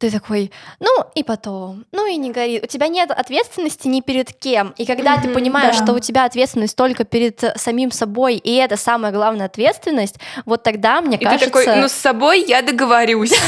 ты 0.00 0.10
такой, 0.10 0.50
ну 0.80 0.88
и 1.14 1.22
потом, 1.22 1.84
ну 1.92 2.06
и 2.06 2.16
не 2.16 2.30
гори. 2.30 2.60
У 2.62 2.66
тебя 2.66 2.88
нет 2.88 3.10
ответственности 3.10 3.86
ни 3.86 4.00
перед 4.00 4.32
кем. 4.32 4.72
И 4.78 4.86
когда 4.86 5.16
mm-hmm, 5.16 5.22
ты 5.22 5.28
понимаешь, 5.28 5.76
да. 5.76 5.84
что 5.84 5.92
у 5.92 5.98
тебя 5.98 6.24
ответственность 6.24 6.74
только 6.74 7.04
перед 7.04 7.44
самим 7.56 7.92
собой, 7.92 8.36
и 8.36 8.54
это 8.54 8.78
самая 8.78 9.12
главная 9.12 9.46
ответственность, 9.46 10.16
вот 10.46 10.62
тогда, 10.62 11.02
мне 11.02 11.18
и 11.18 11.24
кажется... 11.24 11.44
ты 11.44 11.52
такой, 11.52 11.76
ну 11.76 11.88
с 11.88 11.92
собой 11.92 12.44
я 12.48 12.62
договорюсь. 12.62 13.38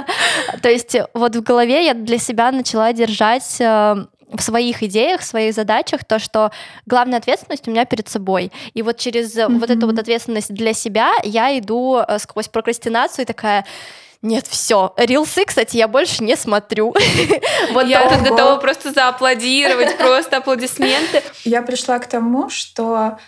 То 0.62 0.68
есть 0.68 0.96
вот 1.14 1.36
в 1.36 1.42
голове 1.42 1.86
я 1.86 1.94
для 1.94 2.18
себя 2.18 2.50
начала 2.50 2.92
держать 2.92 3.60
э, 3.60 4.04
в 4.32 4.40
своих 4.40 4.82
идеях, 4.82 5.20
в 5.20 5.24
своих 5.24 5.54
задачах 5.54 6.04
то, 6.04 6.18
что 6.18 6.50
главная 6.84 7.18
ответственность 7.18 7.68
у 7.68 7.70
меня 7.70 7.84
перед 7.84 8.08
собой. 8.08 8.50
И 8.74 8.82
вот 8.82 8.96
через 8.96 9.36
mm-hmm. 9.36 9.58
вот 9.58 9.70
эту 9.70 9.86
вот 9.86 9.98
ответственность 10.00 10.52
для 10.52 10.72
себя 10.72 11.12
я 11.22 11.56
иду 11.56 11.98
э, 11.98 12.18
сквозь 12.18 12.48
прокрастинацию 12.48 13.22
и 13.22 13.26
такая, 13.26 13.64
нет, 14.22 14.46
все, 14.46 14.94
рилсы, 14.96 15.44
кстати, 15.44 15.76
я 15.76 15.88
больше 15.88 16.22
не 16.22 16.36
смотрю. 16.36 16.94
вот 17.72 17.86
я 17.86 18.08
тут 18.08 18.22
готова 18.22 18.56
просто 18.56 18.92
зааплодировать, 18.92 19.98
просто 19.98 20.36
аплодисменты. 20.36 21.22
Я 21.44 21.62
пришла 21.62 21.98
к 21.98 22.06
тому, 22.06 22.48
что 22.48 23.18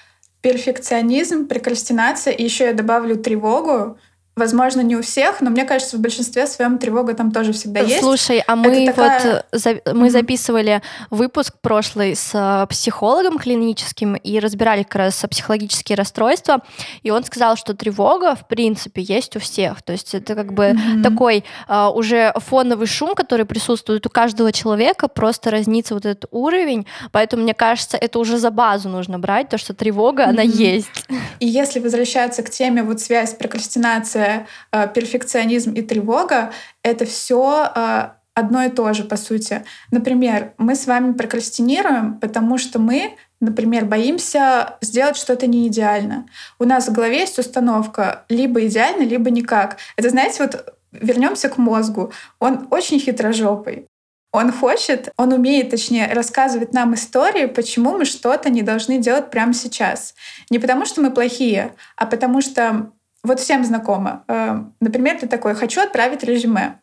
перфекционизм, 0.41 1.49
прокрастинация, 1.49 2.33
и 2.33 2.45
еще 2.45 2.67
я 2.67 2.73
добавлю 2.73 3.17
тревогу, 3.17 3.99
Возможно, 4.37 4.81
не 4.81 4.97
у 4.97 5.03
всех, 5.03 5.41
но 5.41 5.51
мне 5.51 5.65
кажется, 5.65 5.97
в 5.97 6.01
большинстве 6.01 6.49
своем 6.49 6.79
тревога 6.79 7.15
там 7.15 7.31
тоже 7.31 7.53
всегда 7.53 7.81
есть. 7.81 8.01
Слушай, 8.01 8.43
а 8.45 8.57
мы 8.57 8.87
такая... 8.87 9.45
вот 9.53 9.61
за... 9.61 9.81
мы 9.95 10.11
записывали 10.11 10.83
выпуск 11.11 11.55
прошлый 11.61 12.17
с 12.17 12.33
э, 12.35 12.67
психологом 12.69 13.39
клиническим 13.39 14.17
и 14.17 14.41
разбирали 14.41 14.83
как 14.83 14.97
раз 14.97 15.25
психологические 15.31 15.95
расстройства, 15.95 16.63
и 17.05 17.13
он 17.13 17.23
сказал, 17.23 17.55
что 17.55 17.75
тревога 17.75 18.35
в 18.35 18.49
принципе 18.49 19.03
есть 19.03 19.37
у 19.37 19.39
всех, 19.39 19.83
то 19.83 19.93
есть 19.93 20.15
это 20.15 20.35
как 20.35 20.53
бы 20.53 20.65
mm-hmm. 20.65 21.03
такой 21.05 21.45
uh, 21.69 21.93
уже 21.93 22.33
фоновый 22.37 22.89
шум, 22.89 23.15
который 23.15 23.47
присутствует 23.47 24.05
у 24.05 24.11
каждого 24.11 24.51
человека, 24.51 25.07
просто 25.07 25.53
разнится 25.53 25.95
вот 25.95 26.07
этот 26.07 26.29
уровень, 26.33 26.87
поэтому 27.13 27.45
мне 27.45 27.55
кажется, 27.55 27.97
это 27.97 28.19
уже 28.19 28.39
за 28.39 28.51
базу 28.51 28.89
нужно 28.89 29.21
брать, 29.21 29.49
то 29.49 29.59
что 29.59 29.75
тревога 29.75 30.25
mm-hmm. 30.25 30.29
она 30.29 30.43
есть. 30.43 31.07
И 31.39 31.47
если 31.47 31.79
возвращаться 31.79 32.43
к 32.43 32.51
теме 32.51 32.83
вот 32.83 33.01
связь 33.01 33.35
прокрастинации 33.35 34.24
депрессия, 34.25 34.47
э, 34.73 34.89
перфекционизм 34.93 35.73
и 35.73 35.83
тревога— 35.83 36.53
это 36.83 37.05
все 37.05 37.71
э, 37.75 38.09
одно 38.35 38.65
и 38.65 38.71
то 38.71 38.93
же, 38.93 39.05
по 39.05 39.17
сути. 39.17 39.65
Например, 39.91 40.53
мы 40.59 40.75
с 40.75 40.87
вами 40.87 41.13
прокрастинируем, 41.13 42.19
потому 42.21 42.59
что 42.59 42.79
мы, 42.79 43.17
например, 43.41 43.85
боимся 43.85 44.77
сделать 44.81 45.17
что-то 45.17 45.47
не 45.47 45.69
идеально. 45.69 46.27
У 46.59 46.65
нас 46.65 46.89
в 46.89 46.93
голове 46.93 47.21
есть 47.21 47.39
установка 47.39 48.25
либо 48.29 48.67
идеально, 48.67 49.03
либо 49.03 49.31
никак. 49.31 49.79
Это, 49.97 50.11
знаете, 50.11 50.43
вот 50.43 50.75
вернемся 50.93 51.49
к 51.49 51.59
мозгу. 51.59 52.13
Он 52.39 52.67
очень 52.71 53.01
хитрожопый. 53.01 53.87
Он 54.33 54.51
хочет, 54.51 55.13
он 55.17 55.33
умеет, 55.33 55.71
точнее, 55.71 56.13
рассказывать 56.13 56.73
нам 56.73 56.95
истории, 56.95 57.47
почему 57.47 57.97
мы 57.97 58.05
что-то 58.05 58.51
не 58.51 58.63
должны 58.63 58.99
делать 58.99 59.31
прямо 59.31 59.55
сейчас. 59.55 60.17
Не 60.51 60.59
потому, 60.59 60.87
что 60.87 61.01
мы 61.01 61.13
плохие, 61.13 61.73
а 61.95 62.05
потому 62.05 62.41
что 62.41 62.91
вот 63.25 63.41
всем 63.41 63.65
знакомо. 63.65 64.23
Э, 64.29 64.63
например, 64.81 65.19
ты 65.19 65.27
такой, 65.27 65.55
хочу 65.55 65.81
отправить 65.81 66.23
резюме. 66.23 66.79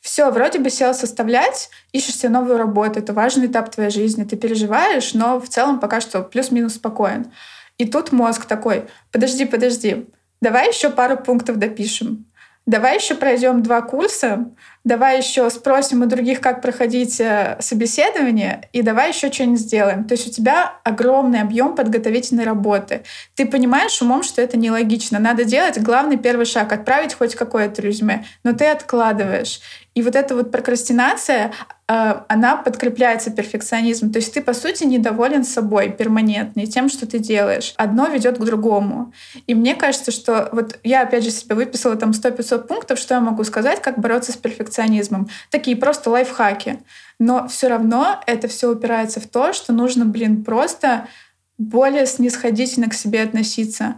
Все, 0.00 0.30
вроде 0.30 0.58
бы 0.58 0.68
сел 0.68 0.94
составлять, 0.94 1.70
ищешь 1.92 2.16
себе 2.16 2.30
новую 2.30 2.58
работу, 2.58 2.98
это 2.98 3.12
важный 3.12 3.46
этап 3.46 3.70
твоей 3.70 3.90
жизни, 3.90 4.24
ты 4.24 4.36
переживаешь, 4.36 5.14
но 5.14 5.38
в 5.38 5.48
целом 5.48 5.78
пока 5.78 6.00
что 6.00 6.22
плюс-минус 6.22 6.74
спокоен. 6.74 7.30
И 7.78 7.86
тут 7.86 8.10
мозг 8.10 8.46
такой, 8.46 8.88
подожди, 9.12 9.44
подожди, 9.44 10.08
давай 10.40 10.68
еще 10.68 10.90
пару 10.90 11.16
пунктов 11.16 11.58
допишем. 11.58 12.26
Давай 12.64 12.96
еще 12.96 13.16
пройдем 13.16 13.62
два 13.62 13.82
курса, 13.82 14.46
давай 14.84 15.18
еще 15.18 15.50
спросим 15.50 16.02
у 16.02 16.06
других, 16.06 16.40
как 16.40 16.62
проходить 16.62 17.20
э, 17.20 17.56
собеседование, 17.58 18.68
и 18.72 18.82
давай 18.82 19.08
еще 19.08 19.32
что-нибудь 19.32 19.60
сделаем. 19.60 20.04
То 20.04 20.12
есть 20.12 20.28
у 20.28 20.30
тебя 20.30 20.74
огромный 20.84 21.40
объем 21.40 21.74
подготовительной 21.74 22.44
работы. 22.44 23.02
Ты 23.34 23.46
понимаешь 23.46 24.00
умом, 24.00 24.22
что 24.22 24.40
это 24.40 24.56
нелогично. 24.56 25.18
Надо 25.18 25.44
делать 25.44 25.80
главный 25.82 26.18
первый 26.18 26.46
шаг, 26.46 26.72
отправить 26.72 27.14
хоть 27.14 27.34
какое-то 27.34 27.82
резюме, 27.82 28.26
но 28.44 28.52
ты 28.52 28.66
откладываешь. 28.66 29.60
И 29.94 30.02
вот 30.02 30.16
эта 30.16 30.34
вот 30.34 30.50
прокрастинация, 30.50 31.52
а, 31.86 32.24
она 32.28 32.56
подкрепляется 32.56 33.30
перфекционизмом. 33.30 34.10
То 34.10 34.18
есть 34.18 34.32
ты, 34.32 34.40
по 34.40 34.54
сути, 34.54 34.84
недоволен 34.84 35.44
собой 35.44 35.90
перманентно 35.90 36.60
и 36.60 36.66
тем, 36.66 36.88
что 36.88 37.06
ты 37.06 37.18
делаешь. 37.18 37.74
Одно 37.76 38.06
ведет 38.06 38.38
к 38.38 38.42
другому. 38.42 39.12
И 39.46 39.54
мне 39.54 39.74
кажется, 39.74 40.10
что 40.10 40.48
вот 40.52 40.78
я, 40.82 41.02
опять 41.02 41.24
же, 41.24 41.30
себе 41.30 41.54
выписала 41.54 41.96
там 41.96 42.12
100-500 42.12 42.66
пунктов, 42.66 42.98
что 42.98 43.14
я 43.14 43.20
могу 43.20 43.44
сказать, 43.44 43.82
как 43.82 43.98
бороться 43.98 44.32
с 44.32 44.36
перфекционизмом. 44.36 45.28
Такие 45.50 45.76
просто 45.76 46.08
лайфхаки. 46.08 46.78
Но 47.18 47.46
все 47.48 47.68
равно 47.68 48.20
это 48.26 48.48
все 48.48 48.70
упирается 48.70 49.20
в 49.20 49.26
то, 49.26 49.52
что 49.52 49.74
нужно, 49.74 50.06
блин, 50.06 50.42
просто 50.42 51.06
более 51.58 52.06
снисходительно 52.06 52.88
к 52.88 52.94
себе 52.94 53.22
относиться. 53.22 53.96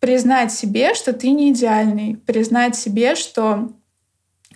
Признать 0.00 0.52
себе, 0.52 0.94
что 0.94 1.12
ты 1.12 1.30
не 1.30 1.52
идеальный. 1.52 2.16
Признать 2.26 2.74
себе, 2.74 3.14
что 3.14 3.70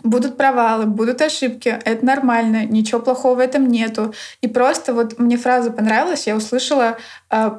Будут 0.02 0.36
провалы, 0.36 0.86
будут 0.86 1.20
ошибки, 1.20 1.68
это 1.84 2.04
нормально, 2.04 2.64
ничего 2.64 3.00
плохого 3.00 3.36
в 3.36 3.38
этом 3.40 3.68
нету. 3.68 4.14
И 4.40 4.48
просто 4.48 4.94
вот 4.94 5.18
мне 5.18 5.36
фраза 5.36 5.70
понравилась, 5.70 6.26
я 6.26 6.36
услышала 6.36 6.96
э, 7.30 7.50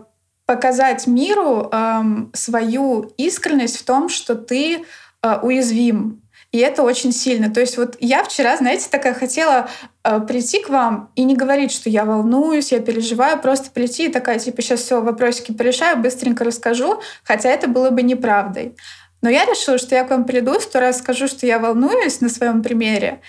показать 0.45 1.07
миру 1.07 1.69
э, 1.71 2.01
свою 2.33 3.11
искренность 3.17 3.77
в 3.77 3.85
том, 3.85 4.09
что 4.09 4.35
ты 4.35 4.83
э, 5.21 5.39
уязвим. 5.41 6.21
И 6.51 6.57
это 6.57 6.83
очень 6.83 7.13
сильно. 7.13 7.49
То 7.49 7.61
есть 7.61 7.77
вот 7.77 7.95
я 8.01 8.23
вчера, 8.23 8.57
знаете, 8.57 8.89
такая 8.91 9.13
хотела 9.13 9.69
э, 10.03 10.19
прийти 10.19 10.61
к 10.61 10.69
вам 10.69 11.09
и 11.15 11.23
не 11.23 11.35
говорить, 11.35 11.71
что 11.71 11.89
я 11.89 12.03
волнуюсь, 12.03 12.73
я 12.73 12.81
переживаю, 12.81 13.39
просто 13.39 13.71
прийти 13.71 14.07
и 14.07 14.11
такая, 14.11 14.37
типа, 14.37 14.61
сейчас 14.61 14.81
все 14.81 15.01
вопросики 15.01 15.53
порешаю, 15.53 15.97
быстренько 15.97 16.43
расскажу, 16.43 17.01
хотя 17.23 17.49
это 17.49 17.69
было 17.69 17.89
бы 17.89 18.01
неправдой. 18.01 18.75
Но 19.21 19.29
я 19.29 19.45
решила, 19.45 19.77
что 19.77 19.95
я 19.95 20.03
к 20.03 20.09
вам 20.09 20.25
приду, 20.25 20.59
сто 20.59 20.79
раз 20.79 20.99
скажу, 20.99 21.27
что 21.27 21.45
я 21.45 21.59
волнуюсь 21.59 22.21
на 22.21 22.29
своем 22.29 22.63
примере, 22.63 23.21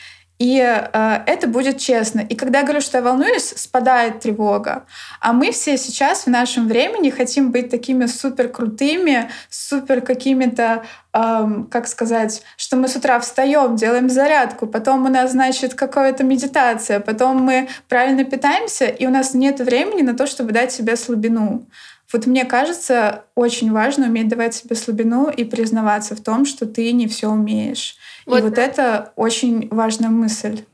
и 0.43 0.59
э, 0.59 1.19
это 1.27 1.47
будет 1.47 1.79
честно. 1.79 2.19
И 2.19 2.35
когда 2.35 2.59
я 2.61 2.65
говорю, 2.65 2.81
что 2.81 2.99
я 2.99 3.05
волнуюсь, 3.05 3.55
спадает 3.57 4.19
тревога. 4.19 4.87
А 5.21 5.33
мы 5.33 5.53
все 5.53 5.77
сейчас 5.77 6.25
в 6.25 6.31
нашем 6.31 6.67
времени 6.67 7.11
хотим 7.11 7.53
быть 7.53 7.71
такими 7.71 8.07
супер 8.07 8.49
крутыми, 8.49 9.31
супер 9.51 10.01
какими-то, 10.01 10.83
эм, 11.13 11.69
как 11.71 11.87
сказать, 11.87 12.43
что 12.57 12.77
мы 12.77 12.89
с 12.89 12.97
утра 12.97 13.21
встаем, 13.21 13.77
делаем 13.77 14.11
зарядку, 14.11 14.67
потом 14.67 15.07
у 15.07 15.09
нас, 15.09 15.31
значит, 15.31 15.75
какая-то 15.75 16.25
медитация, 16.25 16.99
потом 16.99 17.37
мы 17.37 17.69
правильно 17.89 18.25
питаемся, 18.25 18.87
и 18.87 19.07
у 19.07 19.11
нас 19.11 19.35
нет 19.35 19.61
времени 19.61 20.03
на 20.03 20.17
то, 20.17 20.27
чтобы 20.27 20.51
дать 20.51 20.73
себе 20.73 20.97
слабину. 20.97 21.69
Вот 22.13 22.27
мне 22.27 22.45
кажется, 22.45 23.25
очень 23.35 23.73
важно 23.73 24.07
уметь 24.07 24.29
давать 24.29 24.55
себе 24.55 24.77
слабину 24.77 25.31
и 25.31 25.45
признаваться 25.45 26.15
в 26.15 26.21
том, 26.21 26.45
что 26.45 26.67
ты 26.67 26.93
не 26.93 27.07
все 27.09 27.29
умеешь. 27.29 27.97
Вот. 28.27 28.39
И 28.39 28.43
вот 28.43 28.59
это 28.59 29.13
очень 29.17 29.69
важная 29.71 30.11
мысль. 30.11 30.65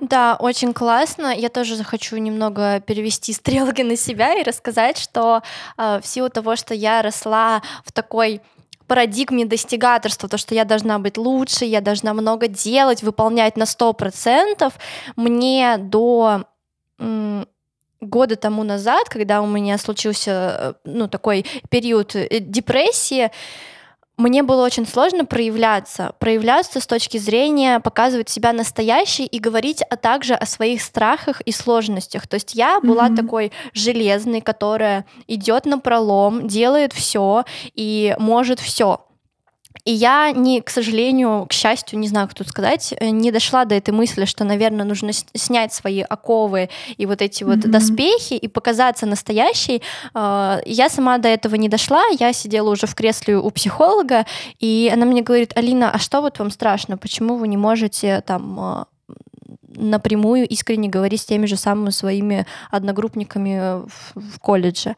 Да, 0.00 0.36
очень 0.40 0.72
классно. 0.72 1.34
Я 1.34 1.48
тоже 1.48 1.76
захочу 1.76 2.16
немного 2.16 2.80
перевести 2.80 3.32
стрелки 3.32 3.82
на 3.82 3.96
себя 3.96 4.34
и 4.34 4.42
рассказать, 4.42 4.98
что 4.98 5.42
э, 5.76 6.00
в 6.02 6.06
силу 6.06 6.30
того, 6.30 6.56
что 6.56 6.74
я 6.74 7.02
росла 7.02 7.62
в 7.84 7.92
такой 7.92 8.40
парадигме 8.86 9.44
достигаторства, 9.44 10.28
то, 10.28 10.38
что 10.38 10.54
я 10.54 10.64
должна 10.64 10.98
быть 10.98 11.18
лучше, 11.18 11.64
я 11.64 11.80
должна 11.80 12.14
много 12.14 12.48
делать, 12.48 13.02
выполнять 13.02 13.56
на 13.56 13.64
100%, 13.64 14.72
мне 15.16 15.76
до 15.78 16.44
года 18.00 18.36
тому 18.36 18.62
назад, 18.62 19.08
когда 19.08 19.40
у 19.42 19.46
меня 19.46 19.78
случился 19.78 20.30
э, 20.30 20.74
ну, 20.84 21.08
такой 21.08 21.44
период 21.70 22.14
э, 22.14 22.40
депрессии, 22.40 23.30
мне 24.16 24.42
было 24.42 24.64
очень 24.64 24.86
сложно 24.86 25.26
проявляться, 25.26 26.14
проявляться 26.18 26.80
с 26.80 26.86
точки 26.86 27.18
зрения 27.18 27.80
показывать 27.80 28.30
себя 28.30 28.54
настоящей 28.54 29.26
и 29.26 29.38
говорить 29.38 29.82
а 29.90 29.96
также 29.96 30.34
о 30.34 30.46
своих 30.46 30.80
страхах 30.80 31.42
и 31.42 31.52
сложностях. 31.52 32.26
То 32.26 32.34
есть 32.36 32.54
я 32.54 32.80
была 32.80 33.08
mm-hmm. 33.08 33.16
такой 33.16 33.52
железной, 33.74 34.40
которая 34.40 35.04
идет 35.26 35.66
на 35.66 35.78
пролом, 35.78 36.48
делает 36.48 36.94
все 36.94 37.44
и 37.74 38.16
может 38.18 38.58
все. 38.58 39.05
И 39.84 39.92
я 39.92 40.32
не, 40.32 40.60
к 40.60 40.70
сожалению, 40.70 41.46
к 41.48 41.52
счастью, 41.52 41.98
не 41.98 42.08
знаю, 42.08 42.28
как 42.28 42.36
тут 42.36 42.48
сказать, 42.48 42.94
э, 42.98 43.10
не 43.10 43.30
дошла 43.30 43.64
до 43.64 43.74
этой 43.74 43.92
мысли, 43.92 44.24
что, 44.24 44.44
наверное, 44.44 44.84
нужно 44.84 45.12
снять 45.12 45.72
свои 45.72 46.00
оковы 46.00 46.68
и 46.96 47.06
вот 47.06 47.22
эти 47.22 47.44
вот 47.44 47.58
mm-hmm. 47.58 47.68
доспехи 47.68 48.34
и 48.34 48.48
показаться 48.48 49.06
настоящей. 49.06 49.82
А, 50.14 50.60
я 50.66 50.88
сама 50.88 51.18
до 51.18 51.28
этого 51.28 51.54
не 51.56 51.68
дошла, 51.68 52.02
я 52.18 52.32
сидела 52.32 52.70
уже 52.70 52.86
в 52.86 52.94
кресле 52.94 53.36
у 53.36 53.50
психолога, 53.50 54.26
и 54.58 54.90
она 54.92 55.06
мне 55.06 55.22
говорит, 55.22 55.56
Алина, 55.56 55.90
а 55.90 55.98
что 55.98 56.20
вот 56.20 56.38
вам 56.38 56.50
страшно? 56.50 56.96
Почему 56.96 57.36
вы 57.36 57.48
не 57.48 57.56
можете 57.56 58.22
там 58.22 58.60
а, 58.60 58.86
напрямую 59.76 60.46
искренне 60.48 60.88
говорить 60.88 61.20
с 61.20 61.26
теми 61.26 61.46
же 61.46 61.56
самыми 61.56 61.90
своими 61.90 62.46
одногруппниками 62.70 63.86
в, 63.86 64.14
в 64.14 64.38
колледже? 64.40 64.96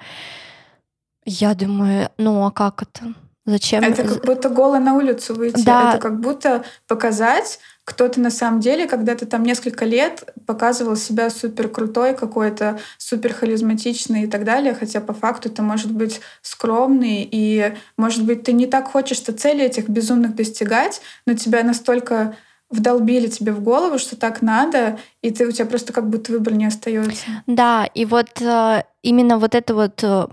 Я 1.25 1.55
думаю, 1.55 2.11
ну 2.17 2.47
а 2.47 2.51
как 2.51 2.83
это? 2.83 3.15
Зачем? 3.49 3.83
Это 3.83 4.03
как 4.03 4.27
будто 4.27 4.51
голо 4.51 4.79
на 4.79 4.95
улицу 4.95 5.35
выйти. 5.35 5.65
Да. 5.65 5.91
Это 5.91 6.03
как 6.03 6.21
будто 6.21 6.65
показать, 6.87 7.59
кто 7.85 8.07
ты 8.07 8.21
на 8.21 8.31
самом 8.31 8.61
деле, 8.61 8.87
когда 8.87 9.15
ты 9.15 9.25
там 9.25 9.43
несколько 9.43 9.87
лет 9.87 10.23
показывал 10.47 10.97
себя 10.97 11.31
супер 11.31 11.69
крутой, 11.69 12.15
какой-то 12.15 12.79
супер 12.99 13.33
харизматичный 13.33 14.25
и 14.25 14.27
так 14.27 14.45
далее, 14.45 14.75
хотя 14.75 15.01
по 15.01 15.15
факту 15.15 15.49
ты 15.49 15.63
может 15.63 15.91
быть 15.91 16.21
скромный, 16.43 17.27
и 17.31 17.73
может 17.97 18.23
быть 18.25 18.43
ты 18.43 18.53
не 18.53 18.67
так 18.67 18.87
хочешь 18.89 19.21
то 19.21 19.33
цели 19.33 19.65
этих 19.65 19.89
безумных 19.89 20.35
достигать, 20.35 21.01
но 21.25 21.33
тебя 21.33 21.63
настолько 21.63 22.37
вдолбили 22.69 23.29
тебе 23.29 23.53
в 23.53 23.63
голову, 23.63 23.99
что 23.99 24.15
так 24.15 24.43
надо, 24.43 24.99
и 25.23 25.31
ты 25.31 25.47
у 25.47 25.53
тебя 25.53 25.65
просто 25.65 25.95
как 25.95 26.11
будто 26.11 26.33
выбор 26.33 26.53
не 26.53 26.67
остается. 26.67 27.25
Да, 27.47 27.87
и 27.95 28.05
вот 28.05 28.43
э, 28.43 28.83
именно 29.03 29.39
вот 29.39 29.55
это 29.55 29.75
вот 29.75 30.05
э, 30.05 30.27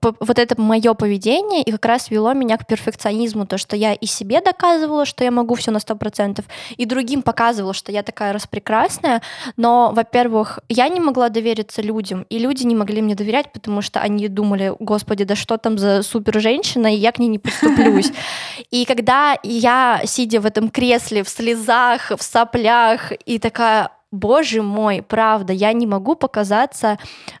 вот 0.00 0.38
это 0.38 0.60
мое 0.60 0.94
поведение 0.94 1.62
и 1.62 1.72
как 1.72 1.84
раз 1.86 2.10
вело 2.10 2.32
меня 2.32 2.56
к 2.56 2.66
перфекционизму, 2.66 3.46
то, 3.46 3.58
что 3.58 3.76
я 3.76 3.94
и 3.94 4.06
себе 4.06 4.40
доказывала, 4.40 5.04
что 5.04 5.24
я 5.24 5.30
могу 5.30 5.54
все 5.54 5.70
на 5.70 5.80
сто 5.80 5.96
процентов, 5.96 6.44
и 6.76 6.84
другим 6.84 7.22
показывала, 7.22 7.74
что 7.74 7.92
я 7.92 8.02
такая 8.02 8.32
распрекрасная, 8.32 9.22
но, 9.56 9.92
во-первых, 9.94 10.60
я 10.68 10.88
не 10.88 11.00
могла 11.00 11.28
довериться 11.28 11.82
людям, 11.82 12.26
и 12.28 12.38
люди 12.38 12.64
не 12.64 12.74
могли 12.74 13.02
мне 13.02 13.14
доверять, 13.14 13.52
потому 13.52 13.82
что 13.82 14.00
они 14.00 14.28
думали, 14.28 14.74
господи, 14.78 15.24
да 15.24 15.36
что 15.36 15.58
там 15.58 15.78
за 15.78 16.02
супер 16.02 16.40
женщина, 16.40 16.92
и 16.92 16.98
я 16.98 17.12
к 17.12 17.18
ней 17.18 17.28
не 17.28 17.38
подступлюсь. 17.38 18.12
И 18.70 18.84
когда 18.84 19.36
я, 19.42 20.02
сидя 20.04 20.40
в 20.40 20.46
этом 20.46 20.68
кресле, 20.70 21.22
в 21.22 21.28
слезах, 21.28 22.10
в 22.10 22.22
соплях, 22.22 23.12
и 23.26 23.38
такая, 23.38 23.90
боже 24.10 24.62
мой, 24.62 25.02
правда, 25.02 25.52
я 25.52 25.72
не 25.72 25.86
могу 25.86 26.14
показаться 26.14 26.98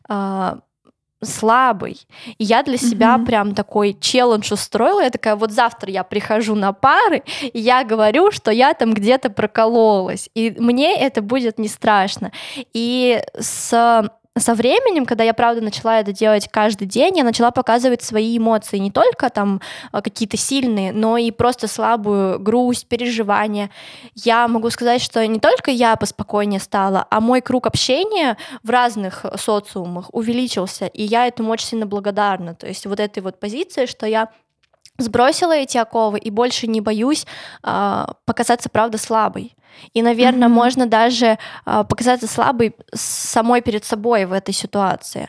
э, 0.08 0.56
слабый. 1.22 2.00
И 2.38 2.44
я 2.44 2.62
для 2.62 2.76
себя 2.76 3.16
mm-hmm. 3.16 3.26
прям 3.26 3.54
такой 3.54 3.96
челлендж 3.98 4.52
устроила. 4.52 5.02
Я 5.02 5.10
такая, 5.10 5.36
вот 5.36 5.52
завтра 5.52 5.90
я 5.90 6.04
прихожу 6.04 6.54
на 6.54 6.72
пары, 6.72 7.22
и 7.52 7.58
я 7.58 7.84
говорю, 7.84 8.30
что 8.30 8.50
я 8.50 8.74
там 8.74 8.92
где-то 8.92 9.30
прокололась. 9.30 10.28
И 10.34 10.54
мне 10.58 10.96
это 10.96 11.22
будет 11.22 11.58
не 11.58 11.68
страшно. 11.68 12.32
И 12.72 13.22
с 13.38 14.10
со 14.38 14.54
временем, 14.54 15.04
когда 15.04 15.24
я, 15.24 15.34
правда, 15.34 15.60
начала 15.60 16.00
это 16.00 16.12
делать 16.12 16.48
каждый 16.50 16.86
день, 16.86 17.18
я 17.18 17.24
начала 17.24 17.50
показывать 17.50 18.02
свои 18.02 18.38
эмоции, 18.38 18.78
не 18.78 18.90
только 18.90 19.28
там 19.28 19.60
а, 19.90 20.00
какие-то 20.00 20.38
сильные, 20.38 20.92
но 20.92 21.18
и 21.18 21.30
просто 21.30 21.68
слабую 21.68 22.40
грусть, 22.40 22.86
переживания. 22.86 23.70
Я 24.14 24.48
могу 24.48 24.70
сказать, 24.70 25.02
что 25.02 25.26
не 25.26 25.38
только 25.38 25.70
я 25.70 25.96
поспокойнее 25.96 26.60
стала, 26.60 27.06
а 27.10 27.20
мой 27.20 27.42
круг 27.42 27.66
общения 27.66 28.38
в 28.62 28.70
разных 28.70 29.26
социумах 29.36 30.08
увеличился, 30.12 30.86
и 30.86 31.02
я 31.02 31.26
этому 31.26 31.50
очень 31.50 31.66
сильно 31.66 31.86
благодарна. 31.86 32.54
То 32.54 32.66
есть 32.66 32.86
вот 32.86 33.00
этой 33.00 33.22
вот 33.22 33.38
позиции, 33.38 33.84
что 33.84 34.06
я 34.06 34.28
сбросила 34.98 35.52
эти 35.52 35.76
оковы 35.76 36.18
и 36.18 36.30
больше 36.30 36.66
не 36.66 36.80
боюсь 36.80 37.26
э, 37.62 38.06
показаться, 38.24 38.70
правда, 38.70 38.96
слабой. 38.98 39.54
И, 39.94 40.02
наверное, 40.02 40.48
mm-hmm. 40.48 40.52
можно 40.52 40.86
даже 40.86 41.38
э, 41.66 41.84
показаться 41.88 42.26
слабой 42.26 42.74
самой 42.94 43.60
перед 43.62 43.84
собой 43.84 44.24
в 44.26 44.32
этой 44.32 44.54
ситуации. 44.54 45.28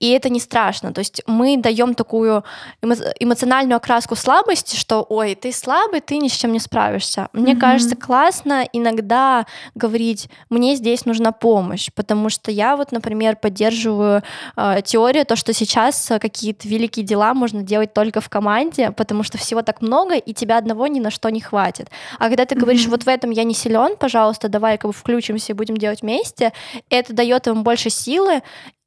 И 0.00 0.10
это 0.10 0.28
не 0.28 0.40
страшно. 0.40 0.92
То 0.92 1.00
есть 1.00 1.22
мы 1.26 1.56
даем 1.56 1.94
такую 1.94 2.44
эмо- 2.82 3.12
эмоциональную 3.20 3.76
окраску 3.76 4.16
слабости, 4.16 4.76
что, 4.76 5.06
ой, 5.08 5.34
ты 5.34 5.52
слабый, 5.52 6.00
ты 6.00 6.18
ни 6.18 6.28
с 6.28 6.32
чем 6.32 6.52
не 6.52 6.60
справишься. 6.60 7.28
Мне 7.32 7.52
mm-hmm. 7.52 7.58
кажется, 7.58 7.96
классно 7.96 8.68
иногда 8.72 9.46
говорить, 9.74 10.28
мне 10.50 10.74
здесь 10.76 11.04
нужна 11.06 11.32
помощь, 11.32 11.90
потому 11.94 12.28
что 12.28 12.50
я 12.50 12.76
вот, 12.76 12.92
например, 12.92 13.36
поддерживаю 13.36 14.22
э, 14.56 14.80
теорию, 14.84 15.24
то, 15.24 15.36
что 15.36 15.52
сейчас 15.52 16.10
какие-то 16.20 16.68
великие 16.68 17.04
дела 17.04 17.34
можно 17.34 17.62
делать 17.62 17.92
только 17.94 18.20
в 18.20 18.28
команде, 18.28 18.90
потому 18.90 19.22
что 19.22 19.38
всего 19.38 19.62
так 19.62 19.82
много, 19.82 20.16
и 20.16 20.32
тебя 20.32 20.58
одного 20.58 20.86
ни 20.86 21.00
на 21.00 21.10
что 21.10 21.28
не 21.28 21.40
хватит. 21.40 21.88
А 22.18 22.28
когда 22.28 22.44
ты 22.44 22.54
mm-hmm. 22.54 22.58
говоришь, 22.58 22.86
вот 22.86 23.04
в 23.04 23.08
этом 23.08 23.30
я 23.30 23.44
не 23.44 23.54
силен, 23.54 23.75
силен, 23.76 23.96
пожалуйста, 23.96 24.48
давай 24.48 24.78
как 24.78 24.90
бы 24.90 24.92
включимся 24.92 25.52
и 25.52 25.54
будем 25.54 25.76
делать 25.76 26.02
вместе. 26.02 26.52
Это 26.90 27.12
дает 27.12 27.46
вам 27.46 27.62
больше 27.62 27.90
силы, 27.90 28.42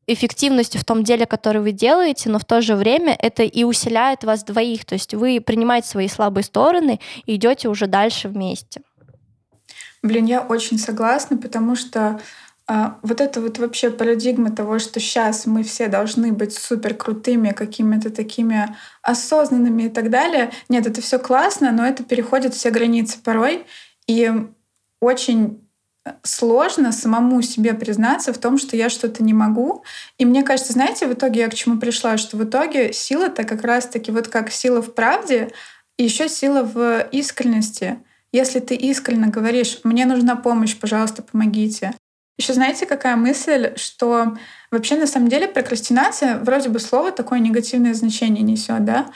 эффективности 0.07 0.77
в 0.77 0.83
том 0.83 1.03
деле, 1.03 1.27
которое 1.27 1.59
вы 1.59 1.71
делаете, 1.71 2.29
но 2.29 2.39
в 2.39 2.45
то 2.45 2.61
же 2.61 2.75
время 2.75 3.15
это 3.19 3.43
и 3.43 3.63
усиляет 3.63 4.23
вас 4.23 4.43
двоих. 4.43 4.85
То 4.85 4.93
есть 4.93 5.13
вы 5.13 5.39
принимаете 5.39 5.87
свои 5.87 6.07
слабые 6.07 6.43
стороны 6.43 6.99
и 7.25 7.35
идете 7.35 7.69
уже 7.69 7.85
дальше 7.85 8.27
вместе. 8.27 8.81
Блин, 10.01 10.25
я 10.25 10.41
очень 10.41 10.79
согласна, 10.79 11.37
потому 11.37 11.75
что 11.75 12.19
а, 12.65 12.97
вот 13.03 13.21
это 13.21 13.39
вот 13.39 13.59
вообще 13.59 13.91
парадигма 13.91 14.49
того, 14.49 14.79
что 14.79 14.99
сейчас 14.99 15.45
мы 15.45 15.61
все 15.61 15.89
должны 15.89 16.31
быть 16.31 16.53
супер 16.53 16.95
крутыми, 16.95 17.51
какими-то 17.51 18.09
такими 18.09 18.75
осознанными 19.03 19.83
и 19.83 19.89
так 19.89 20.09
далее. 20.09 20.51
Нет, 20.69 20.87
это 20.87 21.01
все 21.01 21.19
классно, 21.19 21.71
но 21.71 21.85
это 21.85 22.03
переходит 22.03 22.55
все 22.55 22.71
границы 22.71 23.19
порой. 23.23 23.65
И 24.07 24.31
очень 24.99 25.67
э, 26.05 26.11
сложно 26.23 26.91
самому 26.91 27.41
себе 27.41 27.73
признаться 27.73 28.33
в 28.33 28.37
том, 28.37 28.57
что 28.57 28.75
я 28.75 28.89
что-то 28.89 29.23
не 29.23 29.33
могу. 29.33 29.83
И 30.17 30.25
мне 30.25 30.43
кажется, 30.43 30.73
знаете, 30.73 31.07
в 31.07 31.13
итоге 31.13 31.41
я 31.41 31.49
к 31.49 31.55
чему 31.55 31.79
пришла, 31.79 32.17
что 32.17 32.37
в 32.37 32.43
итоге 32.43 32.93
сила-то 32.93 33.43
как 33.43 33.63
раз-таки 33.63 34.11
вот 34.11 34.27
как 34.27 34.51
сила 34.51 34.81
в 34.81 34.93
правде, 34.93 35.51
и 35.97 36.03
еще 36.03 36.29
сила 36.29 36.63
в 36.63 37.07
искренности. 37.11 37.99
Если 38.31 38.59
ты 38.59 38.75
искренне 38.75 39.27
говоришь, 39.27 39.79
мне 39.83 40.05
нужна 40.05 40.35
помощь, 40.35 40.77
пожалуйста, 40.77 41.23
помогите. 41.23 41.93
Еще 42.37 42.53
знаете, 42.53 42.85
какая 42.85 43.17
мысль, 43.17 43.73
что 43.75 44.37
вообще 44.71 44.95
на 44.95 45.07
самом 45.07 45.27
деле 45.27 45.49
прокрастинация 45.49 46.39
вроде 46.39 46.69
бы 46.69 46.79
слово 46.79 47.11
такое 47.11 47.39
негативное 47.39 47.93
значение 47.93 48.43
несет, 48.43 48.85
да? 48.85 49.11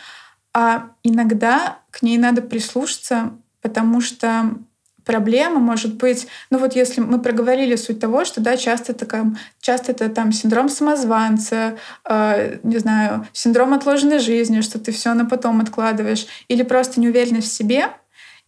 А 0.53 0.89
иногда 1.03 1.79
к 1.89 2.01
ней 2.01 2.17
надо 2.17 2.41
прислушаться, 2.41 3.31
потому 3.61 4.01
что 4.01 4.57
проблема 5.05 5.59
может 5.59 5.95
быть, 5.95 6.27
ну 6.49 6.57
вот 6.57 6.75
если 6.75 7.01
мы 7.01 7.19
проговорили 7.19 7.75
суть 7.75 7.99
того, 7.99 8.25
что 8.25 8.41
да, 8.41 8.57
часто 8.57 8.93
это, 8.93 9.33
часто 9.61 9.91
это 9.91 10.09
там 10.09 10.31
синдром 10.31 10.69
самозванца, 10.69 11.77
э, 12.07 12.57
не 12.63 12.77
знаю, 12.77 13.27
синдром 13.33 13.73
отложенной 13.73 14.19
жизни, 14.19 14.61
что 14.61 14.79
ты 14.79 14.91
все 14.91 15.13
на 15.13 15.25
потом 15.25 15.61
откладываешь, 15.61 16.27
или 16.47 16.63
просто 16.63 16.99
неуверенность 16.99 17.49
в 17.49 17.53
себе. 17.53 17.87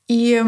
И 0.08 0.44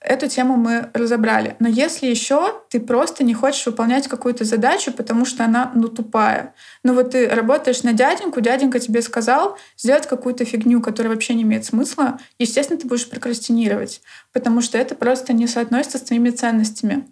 эту 0.00 0.28
тему 0.28 0.56
мы 0.56 0.90
разобрали. 0.94 1.56
Но 1.58 1.68
если 1.68 2.06
еще 2.06 2.62
ты 2.70 2.80
просто 2.80 3.22
не 3.22 3.34
хочешь 3.34 3.66
выполнять 3.66 4.08
какую-то 4.08 4.44
задачу, 4.44 4.92
потому 4.92 5.24
что 5.24 5.44
она 5.44 5.70
ну 5.74 5.88
тупая. 5.88 6.54
Ну 6.82 6.94
вот 6.94 7.10
ты 7.10 7.28
работаешь 7.28 7.82
на 7.82 7.92
дяденьку, 7.92 8.40
дяденька 8.40 8.80
тебе 8.80 9.02
сказал 9.02 9.58
сделать 9.76 10.06
какую-то 10.06 10.44
фигню, 10.44 10.80
которая 10.80 11.12
вообще 11.12 11.34
не 11.34 11.42
имеет 11.42 11.64
смысла, 11.64 12.18
естественно, 12.38 12.80
ты 12.80 12.86
будешь 12.86 13.08
прокрастинировать, 13.08 14.00
потому 14.32 14.62
что 14.62 14.78
это 14.78 14.94
просто 14.94 15.32
не 15.32 15.46
соотносится 15.46 15.98
с 15.98 16.02
твоими 16.02 16.30
ценностями. 16.30 17.06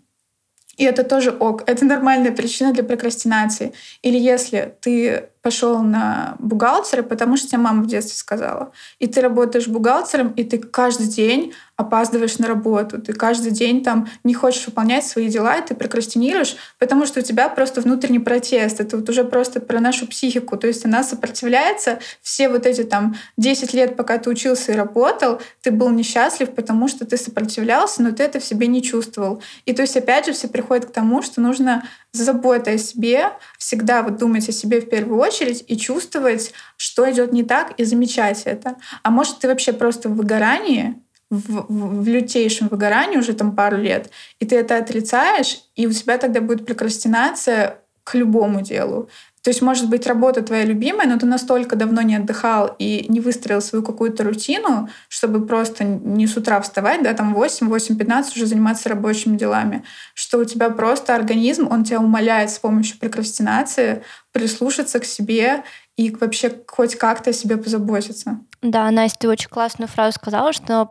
И 0.78 0.84
это 0.84 1.02
тоже 1.02 1.32
ок. 1.32 1.64
Это 1.66 1.84
нормальная 1.84 2.30
причина 2.30 2.72
для 2.72 2.84
прокрастинации. 2.84 3.72
Или 4.02 4.16
если 4.16 4.76
ты 4.80 5.30
пошел 5.42 5.82
на 5.82 6.36
бухгалтера, 6.38 7.02
потому 7.02 7.36
что 7.36 7.48
тебе 7.48 7.58
мама 7.58 7.82
в 7.82 7.86
детстве 7.86 8.16
сказала, 8.16 8.72
и 8.98 9.06
ты 9.06 9.20
работаешь 9.20 9.68
бухгалтером, 9.68 10.32
и 10.32 10.44
ты 10.44 10.58
каждый 10.58 11.06
день 11.06 11.54
опаздываешь 11.78 12.38
на 12.38 12.48
работу, 12.48 13.00
ты 13.00 13.12
каждый 13.12 13.52
день 13.52 13.84
там 13.84 14.08
не 14.24 14.34
хочешь 14.34 14.66
выполнять 14.66 15.06
свои 15.06 15.28
дела, 15.28 15.56
и 15.58 15.64
ты 15.64 15.76
прокрастинируешь, 15.76 16.56
потому 16.80 17.06
что 17.06 17.20
у 17.20 17.22
тебя 17.22 17.48
просто 17.48 17.80
внутренний 17.80 18.18
протест. 18.18 18.80
Это 18.80 18.96
вот 18.96 19.08
уже 19.08 19.22
просто 19.22 19.60
про 19.60 19.78
нашу 19.78 20.08
психику. 20.08 20.56
То 20.56 20.66
есть 20.66 20.84
она 20.84 21.04
сопротивляется. 21.04 22.00
Все 22.20 22.48
вот 22.48 22.66
эти 22.66 22.82
там 22.82 23.14
10 23.36 23.74
лет, 23.74 23.96
пока 23.96 24.18
ты 24.18 24.28
учился 24.28 24.72
и 24.72 24.74
работал, 24.74 25.40
ты 25.62 25.70
был 25.70 25.90
несчастлив, 25.90 26.50
потому 26.50 26.88
что 26.88 27.06
ты 27.06 27.16
сопротивлялся, 27.16 28.02
но 28.02 28.10
ты 28.10 28.24
это 28.24 28.40
в 28.40 28.44
себе 28.44 28.66
не 28.66 28.82
чувствовал. 28.82 29.40
И 29.64 29.72
то 29.72 29.82
есть 29.82 29.96
опять 29.96 30.26
же 30.26 30.32
все 30.32 30.48
приходит 30.48 30.86
к 30.86 30.92
тому, 30.92 31.22
что 31.22 31.40
нужно 31.40 31.84
забота 32.10 32.72
о 32.72 32.78
себе, 32.78 33.30
всегда 33.56 34.02
вот 34.02 34.16
думать 34.16 34.48
о 34.48 34.52
себе 34.52 34.80
в 34.80 34.88
первую 34.88 35.20
очередь 35.20 35.27
и 35.66 35.76
чувствовать, 35.76 36.52
что 36.76 37.10
идет 37.10 37.32
не 37.32 37.42
так, 37.42 37.72
и 37.78 37.84
замечать 37.84 38.42
это. 38.44 38.76
А 39.02 39.10
может, 39.10 39.38
ты 39.38 39.48
вообще 39.48 39.72
просто 39.72 40.08
в 40.08 40.16
выгорании, 40.16 40.96
в, 41.30 41.66
в, 41.68 42.02
в 42.02 42.08
лютейшем 42.08 42.68
выгорании 42.68 43.18
уже 43.18 43.32
там 43.32 43.54
пару 43.54 43.76
лет, 43.76 44.10
и 44.40 44.46
ты 44.46 44.56
это 44.56 44.78
отрицаешь, 44.78 45.60
и 45.76 45.86
у 45.86 45.92
тебя 45.92 46.18
тогда 46.18 46.40
будет 46.40 46.66
прокрастинация 46.66 47.80
к 48.04 48.14
любому 48.14 48.62
делу. 48.62 49.10
То 49.42 49.50
есть, 49.50 49.62
может 49.62 49.88
быть, 49.88 50.06
работа 50.06 50.42
твоя 50.42 50.64
любимая, 50.64 51.06
но 51.06 51.18
ты 51.18 51.26
настолько 51.26 51.76
давно 51.76 52.02
не 52.02 52.16
отдыхал 52.16 52.74
и 52.78 53.06
не 53.08 53.20
выстроил 53.20 53.60
свою 53.60 53.84
какую-то 53.84 54.24
рутину, 54.24 54.88
чтобы 55.08 55.46
просто 55.46 55.84
не 55.84 56.26
с 56.26 56.36
утра 56.36 56.60
вставать, 56.60 57.02
да, 57.02 57.14
там 57.14 57.34
8, 57.34 57.68
8-15 57.68 58.36
уже 58.36 58.46
заниматься 58.46 58.88
рабочими 58.88 59.36
делами, 59.36 59.84
что 60.14 60.38
у 60.38 60.44
тебя 60.44 60.70
просто 60.70 61.14
организм, 61.14 61.68
он 61.70 61.84
тебя 61.84 62.00
умоляет 62.00 62.50
с 62.50 62.58
помощью 62.58 62.98
прокрастинации 62.98 64.02
прислушаться 64.32 65.00
к 65.00 65.04
себе 65.04 65.64
и 65.98 66.12
вообще 66.12 66.52
хоть 66.68 66.94
как-то 66.94 67.30
о 67.30 67.32
себе 67.32 67.56
позаботиться. 67.56 68.38
Да, 68.62 68.88
Настя, 68.92 69.18
ты 69.18 69.28
очень 69.28 69.48
классную 69.48 69.88
фразу 69.88 70.14
сказала, 70.14 70.52
что 70.52 70.88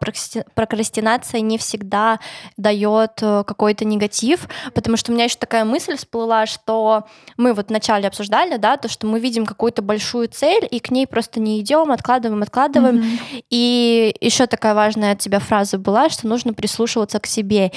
прокрастинация 0.53 1.39
не 1.39 1.57
всегда 1.57 2.19
дает 2.57 3.11
э, 3.21 3.45
какой-то 3.47 3.85
негатив, 3.85 4.49
потому 4.73 4.97
что 4.97 5.11
у 5.11 5.15
меня 5.15 5.23
еще 5.23 5.37
такая 5.37 5.63
мысль 5.63 5.95
всплыла, 5.95 6.45
что 6.45 7.07
мы 7.37 7.53
вот 7.53 7.69
вначале 7.69 8.05
обсуждали, 8.05 8.57
да, 8.57 8.75
то, 8.75 8.89
что 8.89 9.07
мы 9.07 9.21
видим 9.21 9.45
какую-то 9.45 9.81
большую 9.81 10.27
цель 10.27 10.67
и 10.69 10.79
к 10.79 10.91
ней 10.91 11.07
просто 11.07 11.39
не 11.39 11.61
идем, 11.61 11.91
откладываем, 11.91 12.41
откладываем. 12.43 12.97
Mm-hmm. 12.97 13.45
И 13.49 14.13
еще 14.19 14.45
такая 14.45 14.75
важная 14.75 15.13
от 15.13 15.19
тебя 15.19 15.39
фраза 15.39 15.77
была, 15.77 16.09
что 16.09 16.27
нужно 16.27 16.53
прислушиваться 16.53 17.21
к 17.21 17.27
себе. 17.27 17.71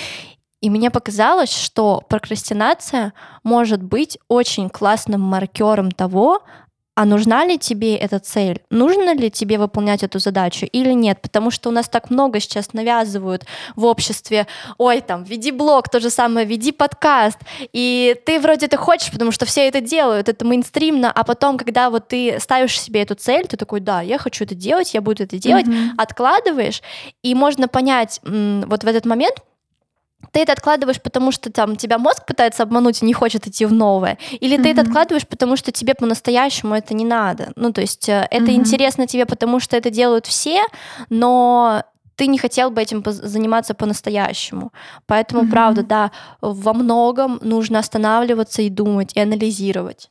И 0.60 0.68
мне 0.68 0.90
показалось, 0.90 1.52
что 1.52 2.02
прокрастинация 2.08 3.12
может 3.44 3.82
быть 3.82 4.18
очень 4.28 4.68
классным 4.68 5.20
маркером 5.20 5.92
того, 5.92 6.42
а 7.00 7.06
нужна 7.06 7.46
ли 7.46 7.56
тебе 7.56 7.96
эта 7.96 8.18
цель? 8.18 8.60
Нужно 8.68 9.14
ли 9.14 9.30
тебе 9.30 9.56
выполнять 9.56 10.02
эту 10.02 10.18
задачу 10.18 10.66
или 10.66 10.92
нет? 10.92 11.22
Потому 11.22 11.50
что 11.50 11.70
у 11.70 11.72
нас 11.72 11.88
так 11.88 12.10
много 12.10 12.40
сейчас 12.40 12.74
навязывают 12.74 13.46
в 13.74 13.86
обществе, 13.86 14.46
ой, 14.76 15.00
там, 15.00 15.24
веди 15.24 15.50
блог, 15.50 15.88
то 15.88 15.98
же 15.98 16.10
самое, 16.10 16.46
веди 16.46 16.72
подкаст, 16.72 17.38
и 17.72 18.14
ты 18.26 18.38
вроде 18.38 18.66
это 18.66 18.76
хочешь, 18.76 19.10
потому 19.10 19.32
что 19.32 19.46
все 19.46 19.66
это 19.66 19.80
делают, 19.80 20.28
это 20.28 20.44
мейнстримно, 20.44 21.10
а 21.10 21.24
потом, 21.24 21.56
когда 21.56 21.88
вот 21.88 22.08
ты 22.08 22.38
ставишь 22.38 22.78
себе 22.78 23.00
эту 23.00 23.14
цель, 23.14 23.46
ты 23.46 23.56
такой, 23.56 23.80
да, 23.80 24.02
я 24.02 24.18
хочу 24.18 24.44
это 24.44 24.54
делать, 24.54 24.92
я 24.92 25.00
буду 25.00 25.22
это 25.22 25.38
делать, 25.38 25.66
mm-hmm. 25.66 25.92
откладываешь, 25.96 26.82
и 27.22 27.34
можно 27.34 27.66
понять 27.66 28.20
вот 28.22 28.84
в 28.84 28.86
этот 28.86 29.06
момент, 29.06 29.36
ты 30.32 30.40
это 30.40 30.52
откладываешь, 30.52 31.00
потому 31.00 31.32
что 31.32 31.50
там 31.50 31.76
тебя 31.76 31.98
мозг 31.98 32.26
пытается 32.26 32.62
обмануть 32.62 33.02
и 33.02 33.06
не 33.06 33.12
хочет 33.12 33.46
идти 33.46 33.66
в 33.66 33.72
новое, 33.72 34.18
или 34.32 34.58
mm-hmm. 34.58 34.62
ты 34.62 34.68
это 34.70 34.80
откладываешь, 34.82 35.26
потому 35.26 35.56
что 35.56 35.72
тебе 35.72 35.94
по-настоящему 35.94 36.74
это 36.74 36.94
не 36.94 37.04
надо. 37.04 37.52
Ну, 37.56 37.72
то 37.72 37.80
есть 37.80 38.08
э, 38.08 38.26
это 38.30 38.46
mm-hmm. 38.46 38.54
интересно 38.54 39.06
тебе, 39.06 39.26
потому 39.26 39.60
что 39.60 39.76
это 39.76 39.90
делают 39.90 40.26
все, 40.26 40.62
но 41.08 41.84
ты 42.16 42.26
не 42.26 42.38
хотел 42.38 42.70
бы 42.70 42.82
этим 42.82 43.02
заниматься 43.06 43.74
по-настоящему. 43.74 44.72
Поэтому, 45.06 45.42
mm-hmm. 45.42 45.50
правда, 45.50 45.82
да, 45.82 46.10
во 46.40 46.74
многом 46.74 47.38
нужно 47.42 47.78
останавливаться 47.78 48.62
и 48.62 48.68
думать, 48.68 49.12
и 49.14 49.20
анализировать. 49.20 50.10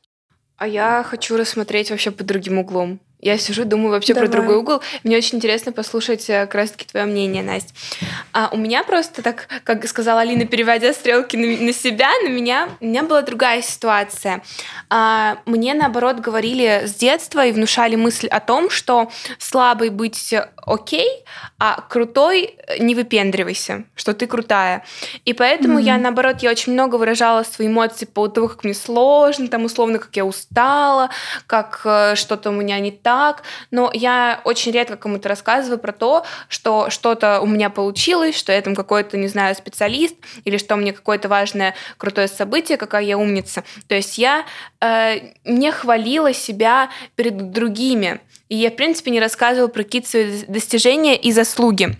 А 0.56 0.66
я 0.66 1.02
хочу 1.04 1.36
рассмотреть 1.36 1.90
вообще 1.90 2.10
под 2.10 2.26
другим 2.26 2.58
углом. 2.58 3.00
Я 3.20 3.36
сижу, 3.36 3.64
думаю 3.64 3.90
вообще 3.90 4.14
Давай. 4.14 4.28
про 4.28 4.36
другой 4.36 4.56
угол. 4.56 4.80
Мне 5.04 5.16
очень 5.18 5.36
интересно 5.36 5.72
послушать 5.72 6.28
э, 6.30 6.46
как 6.46 6.54
раз-таки 6.54 6.86
твое 6.86 7.04
мнение, 7.04 7.42
Настя. 7.42 7.74
А 8.32 8.48
у 8.52 8.56
меня 8.56 8.82
просто 8.82 9.22
так, 9.22 9.46
как 9.64 9.86
сказала 9.86 10.22
Алина, 10.22 10.46
переводя 10.46 10.94
стрелки 10.94 11.36
на, 11.36 11.46
на 11.64 11.72
себя, 11.72 12.10
на 12.22 12.28
меня, 12.28 12.70
у 12.80 12.86
меня 12.86 13.02
была 13.02 13.20
другая 13.20 13.60
ситуация. 13.60 14.42
А, 14.88 15.38
мне, 15.44 15.74
наоборот, 15.74 16.20
говорили 16.20 16.84
с 16.86 16.94
детства 16.94 17.44
и 17.44 17.52
внушали 17.52 17.96
мысль 17.96 18.26
о 18.28 18.40
том, 18.40 18.70
что 18.70 19.10
слабый 19.38 19.90
быть 19.90 20.34
окей, 20.56 21.24
а 21.58 21.80
крутой 21.88 22.56
не 22.78 22.94
выпендривайся, 22.94 23.84
что 23.96 24.14
ты 24.14 24.26
крутая. 24.26 24.84
И 25.24 25.34
поэтому 25.34 25.78
mm-hmm. 25.78 25.84
я, 25.84 25.98
наоборот, 25.98 26.38
я 26.40 26.50
очень 26.50 26.72
много 26.72 26.96
выражала 26.96 27.42
свои 27.42 27.68
эмоции 27.68 28.06
по 28.06 28.12
поводу 28.12 28.34
того, 28.34 28.48
как 28.48 28.64
мне 28.64 28.74
сложно, 28.74 29.48
там, 29.48 29.64
условно, 29.64 29.98
как 29.98 30.16
я 30.16 30.24
устала, 30.24 31.10
как 31.46 31.82
э, 31.84 32.14
что-то 32.14 32.50
у 32.50 32.52
меня 32.52 32.78
не 32.78 32.90
так, 32.90 33.09
так, 33.10 33.42
но 33.72 33.90
я 33.92 34.40
очень 34.44 34.70
редко 34.70 34.96
кому-то 34.96 35.28
рассказываю 35.28 35.80
про 35.80 35.90
то, 35.90 36.24
что 36.48 36.90
что-то 36.90 37.40
у 37.40 37.46
меня 37.46 37.68
получилось, 37.68 38.38
что 38.38 38.52
я 38.52 38.62
там 38.62 38.76
какой-то, 38.76 39.16
не 39.16 39.26
знаю, 39.26 39.56
специалист, 39.56 40.14
или 40.44 40.58
что 40.58 40.76
мне 40.76 40.92
какое-то 40.92 41.28
важное, 41.28 41.74
крутое 41.96 42.28
событие, 42.28 42.78
какая 42.78 43.02
я 43.02 43.18
умница. 43.18 43.64
То 43.88 43.96
есть 43.96 44.16
я 44.16 44.44
э, 44.80 45.32
не 45.44 45.72
хвалила 45.72 46.32
себя 46.32 46.90
перед 47.16 47.50
другими, 47.50 48.20
и 48.48 48.54
я, 48.54 48.70
в 48.70 48.76
принципе, 48.76 49.10
не 49.10 49.18
рассказывала 49.18 49.66
про 49.66 49.82
какие-то 49.82 50.08
свои 50.08 50.44
достижения 50.46 51.16
и 51.16 51.32
заслуги. 51.32 51.96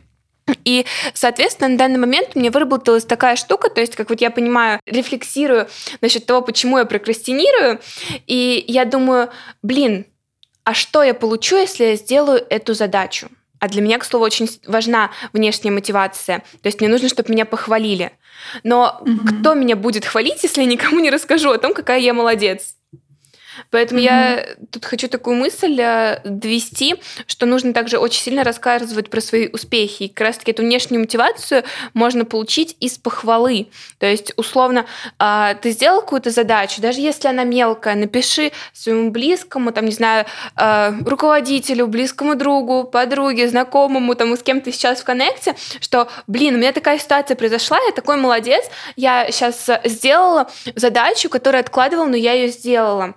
И, 0.64 0.86
соответственно, 1.12 1.70
на 1.70 1.76
данный 1.76 1.98
момент 1.98 2.36
мне 2.36 2.52
выработалась 2.52 3.04
такая 3.04 3.34
штука, 3.34 3.68
то 3.68 3.80
есть, 3.80 3.96
как 3.96 4.10
вот 4.10 4.20
я 4.20 4.30
понимаю, 4.30 4.78
рефлексирую 4.86 5.66
насчет 6.02 6.24
того, 6.24 6.40
почему 6.40 6.78
я 6.78 6.84
прокрастинирую, 6.84 7.80
и 8.28 8.64
я 8.68 8.84
думаю, 8.84 9.30
блин, 9.62 10.06
а 10.64 10.74
что 10.74 11.02
я 11.02 11.14
получу, 11.14 11.56
если 11.56 11.84
я 11.84 11.96
сделаю 11.96 12.44
эту 12.48 12.74
задачу? 12.74 13.28
А 13.58 13.68
для 13.68 13.82
меня, 13.82 13.98
к 13.98 14.04
слову, 14.04 14.24
очень 14.24 14.48
важна 14.66 15.10
внешняя 15.32 15.70
мотивация. 15.70 16.38
То 16.62 16.66
есть 16.66 16.80
мне 16.80 16.88
нужно, 16.88 17.08
чтобы 17.08 17.32
меня 17.32 17.44
похвалили. 17.44 18.12
Но 18.64 18.98
угу. 19.00 19.18
кто 19.28 19.54
меня 19.54 19.76
будет 19.76 20.06
хвалить, 20.06 20.42
если 20.42 20.62
я 20.62 20.66
никому 20.66 20.98
не 21.00 21.10
расскажу 21.10 21.50
о 21.50 21.58
том, 21.58 21.74
какая 21.74 22.00
я 22.00 22.14
молодец? 22.14 22.74
Поэтому 23.70 24.00
mm-hmm. 24.00 24.04
я 24.04 24.46
тут 24.70 24.84
хочу 24.84 25.08
такую 25.08 25.36
мысль 25.36 25.78
э, 25.80 26.20
довести, 26.24 26.96
что 27.26 27.46
нужно 27.46 27.72
также 27.72 27.98
очень 27.98 28.22
сильно 28.22 28.44
рассказывать 28.44 29.10
про 29.10 29.20
свои 29.20 29.48
успехи. 29.48 30.04
И 30.04 30.08
как 30.08 30.26
раз-таки 30.26 30.52
эту 30.52 30.62
внешнюю 30.62 31.00
мотивацию 31.00 31.64
можно 31.94 32.24
получить 32.24 32.76
из 32.80 32.98
похвалы. 32.98 33.68
То 33.98 34.06
есть, 34.06 34.32
условно, 34.36 34.86
э, 35.18 35.54
ты 35.60 35.70
сделал 35.70 36.00
какую-то 36.00 36.30
задачу, 36.30 36.80
даже 36.80 37.00
если 37.00 37.28
она 37.28 37.44
мелкая, 37.44 37.94
напиши 37.94 38.52
своему 38.72 39.10
близкому, 39.10 39.72
там, 39.72 39.86
не 39.86 39.92
знаю, 39.92 40.26
э, 40.56 40.92
руководителю, 41.04 41.86
близкому 41.86 42.34
другу, 42.34 42.84
подруге, 42.84 43.48
знакомому, 43.48 44.14
там, 44.14 44.36
с 44.36 44.42
кем 44.42 44.60
ты 44.60 44.72
сейчас 44.72 45.00
в 45.00 45.04
коннекте, 45.04 45.54
что, 45.80 46.08
блин, 46.26 46.54
у 46.54 46.58
меня 46.58 46.72
такая 46.72 46.98
ситуация 46.98 47.36
произошла, 47.36 47.78
я 47.86 47.92
такой 47.92 48.16
молодец, 48.16 48.64
я 48.96 49.30
сейчас 49.30 49.68
сделала 49.84 50.50
задачу, 50.74 51.28
которую 51.28 51.60
откладывала, 51.60 52.06
но 52.06 52.16
я 52.16 52.32
ее 52.32 52.48
сделала. 52.48 53.14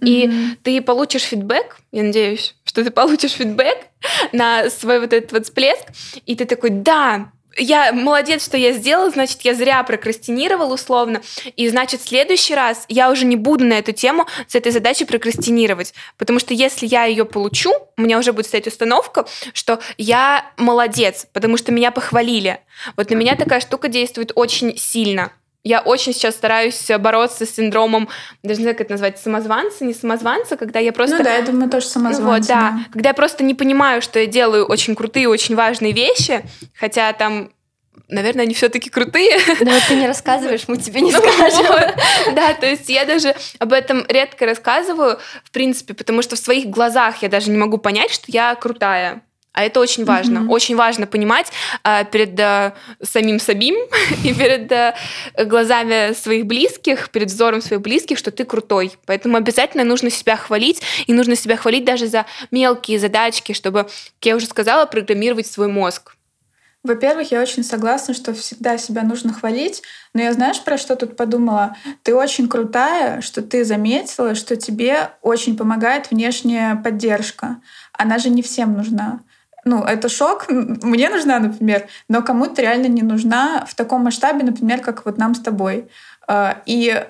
И 0.00 0.26
mm-hmm. 0.26 0.56
ты 0.62 0.80
получишь 0.80 1.22
фидбэк, 1.22 1.78
я 1.90 2.04
надеюсь, 2.04 2.54
что 2.64 2.84
ты 2.84 2.90
получишь 2.90 3.32
фидбэк 3.32 3.78
на 4.32 4.70
свой 4.70 5.00
вот 5.00 5.12
этот 5.12 5.32
вот 5.32 5.44
всплеск, 5.44 5.84
и 6.24 6.36
ты 6.36 6.44
такой, 6.44 6.70
да, 6.70 7.32
я 7.56 7.92
молодец, 7.92 8.44
что 8.44 8.56
я 8.56 8.72
сделал, 8.72 9.10
значит, 9.10 9.42
я 9.42 9.54
зря 9.54 9.82
прокрастинировал 9.82 10.72
условно, 10.72 11.20
и 11.56 11.68
значит, 11.68 12.00
в 12.00 12.08
следующий 12.08 12.54
раз 12.54 12.84
я 12.88 13.10
уже 13.10 13.24
не 13.24 13.36
буду 13.36 13.64
на 13.64 13.74
эту 13.74 13.92
тему 13.92 14.26
с 14.46 14.54
этой 14.54 14.72
задачей 14.72 15.04
прокрастинировать, 15.04 15.94
потому 16.16 16.38
что 16.38 16.54
если 16.54 16.86
я 16.86 17.04
ее 17.04 17.24
получу, 17.24 17.72
у 17.96 18.02
меня 18.02 18.18
уже 18.18 18.32
будет 18.32 18.46
стоять 18.46 18.66
установка, 18.66 19.26
что 19.52 19.80
я 19.98 20.46
молодец, 20.56 21.26
потому 21.32 21.56
что 21.56 21.72
меня 21.72 21.90
похвалили. 21.90 22.60
Вот 22.96 23.10
на 23.10 23.14
меня 23.14 23.36
такая 23.36 23.60
штука 23.60 23.88
действует 23.88 24.32
очень 24.34 24.76
сильно. 24.78 25.32
Я 25.64 25.80
очень 25.80 26.12
сейчас 26.12 26.34
стараюсь 26.34 26.88
бороться 26.98 27.46
с 27.46 27.50
синдромом, 27.50 28.08
даже 28.42 28.58
не 28.58 28.64
знаю, 28.64 28.76
как 28.76 28.86
это 28.86 28.94
назвать, 28.94 29.18
самозванца, 29.18 29.84
не 29.84 29.94
самозванца, 29.94 30.56
когда 30.56 30.80
я 30.80 30.92
просто... 30.92 31.18
Ну 31.18 31.24
да, 31.24 31.36
я 31.36 31.42
думаю, 31.42 31.70
тоже 31.70 31.86
самозванца. 31.86 32.22
Ну 32.22 32.30
вот, 32.30 32.46
да. 32.48 32.70
да. 32.70 32.78
Когда 32.92 33.10
я 33.10 33.14
просто 33.14 33.44
не 33.44 33.54
понимаю, 33.54 34.02
что 34.02 34.18
я 34.18 34.26
делаю 34.26 34.66
очень 34.66 34.96
крутые, 34.96 35.28
очень 35.28 35.54
важные 35.54 35.92
вещи, 35.92 36.42
хотя 36.74 37.12
там 37.12 37.50
наверное, 38.08 38.44
они 38.44 38.54
все-таки 38.54 38.90
крутые. 38.90 39.38
Но 39.60 39.70
вот 39.70 39.82
ты 39.88 39.96
не 39.96 40.06
рассказываешь, 40.06 40.64
мы 40.68 40.76
тебе 40.76 41.00
не 41.00 41.12
ну, 41.12 41.18
скажем. 41.18 41.66
Вот. 41.66 42.34
Да, 42.34 42.54
то 42.54 42.66
есть 42.66 42.88
я 42.88 43.04
даже 43.04 43.34
об 43.58 43.72
этом 43.72 44.04
редко 44.08 44.46
рассказываю, 44.46 45.18
в 45.44 45.50
принципе, 45.50 45.94
потому 45.94 46.22
что 46.22 46.36
в 46.36 46.38
своих 46.38 46.66
глазах 46.66 47.22
я 47.22 47.28
даже 47.28 47.50
не 47.50 47.56
могу 47.56 47.78
понять, 47.78 48.10
что 48.10 48.24
я 48.28 48.54
крутая. 48.54 49.22
А 49.52 49.64
это 49.64 49.80
очень 49.80 50.04
важно. 50.04 50.38
Mm-hmm. 50.38 50.48
Очень 50.48 50.76
важно 50.76 51.06
понимать 51.06 51.52
э, 51.84 52.04
перед 52.06 52.38
э, 52.40 52.72
самим 53.02 53.38
Сабим 53.38 53.74
и 54.24 54.32
перед 54.32 54.72
э, 54.72 54.94
глазами 55.44 56.14
своих 56.14 56.46
близких, 56.46 57.10
перед 57.10 57.28
взором 57.28 57.60
своих 57.60 57.82
близких, 57.82 58.16
что 58.16 58.30
ты 58.30 58.44
крутой. 58.44 58.92
Поэтому 59.04 59.36
обязательно 59.36 59.84
нужно 59.84 60.10
себя 60.10 60.36
хвалить, 60.36 60.82
и 61.06 61.12
нужно 61.12 61.36
себя 61.36 61.56
хвалить 61.56 61.84
даже 61.84 62.06
за 62.06 62.24
мелкие 62.50 62.98
задачки, 62.98 63.52
чтобы, 63.52 63.84
как 63.84 64.26
я 64.26 64.36
уже 64.36 64.46
сказала, 64.46 64.86
программировать 64.86 65.46
свой 65.46 65.68
мозг. 65.68 66.16
Во-первых, 66.82 67.30
я 67.30 67.40
очень 67.40 67.62
согласна, 67.62 68.12
что 68.12 68.34
всегда 68.34 68.76
себя 68.76 69.02
нужно 69.02 69.32
хвалить, 69.32 69.82
но 70.14 70.22
я 70.22 70.32
знаешь, 70.32 70.60
про 70.64 70.76
что 70.76 70.96
тут 70.96 71.16
подумала? 71.16 71.76
Ты 72.02 72.12
очень 72.14 72.48
крутая, 72.48 73.20
что 73.20 73.40
ты 73.40 73.64
заметила, 73.64 74.34
что 74.34 74.56
тебе 74.56 75.10
очень 75.20 75.56
помогает 75.56 76.10
внешняя 76.10 76.74
поддержка. 76.74 77.60
Она 77.92 78.18
же 78.18 78.30
не 78.30 78.42
всем 78.42 78.72
нужна 78.72 79.20
ну, 79.64 79.84
это 79.84 80.08
шок, 80.08 80.46
мне 80.48 81.08
нужна, 81.08 81.38
например, 81.38 81.86
но 82.08 82.22
кому-то 82.22 82.62
реально 82.62 82.86
не 82.86 83.02
нужна 83.02 83.64
в 83.66 83.74
таком 83.74 84.02
масштабе, 84.02 84.44
например, 84.44 84.80
как 84.80 85.04
вот 85.04 85.18
нам 85.18 85.34
с 85.34 85.40
тобой. 85.40 85.88
А, 86.26 86.62
и 86.66 87.04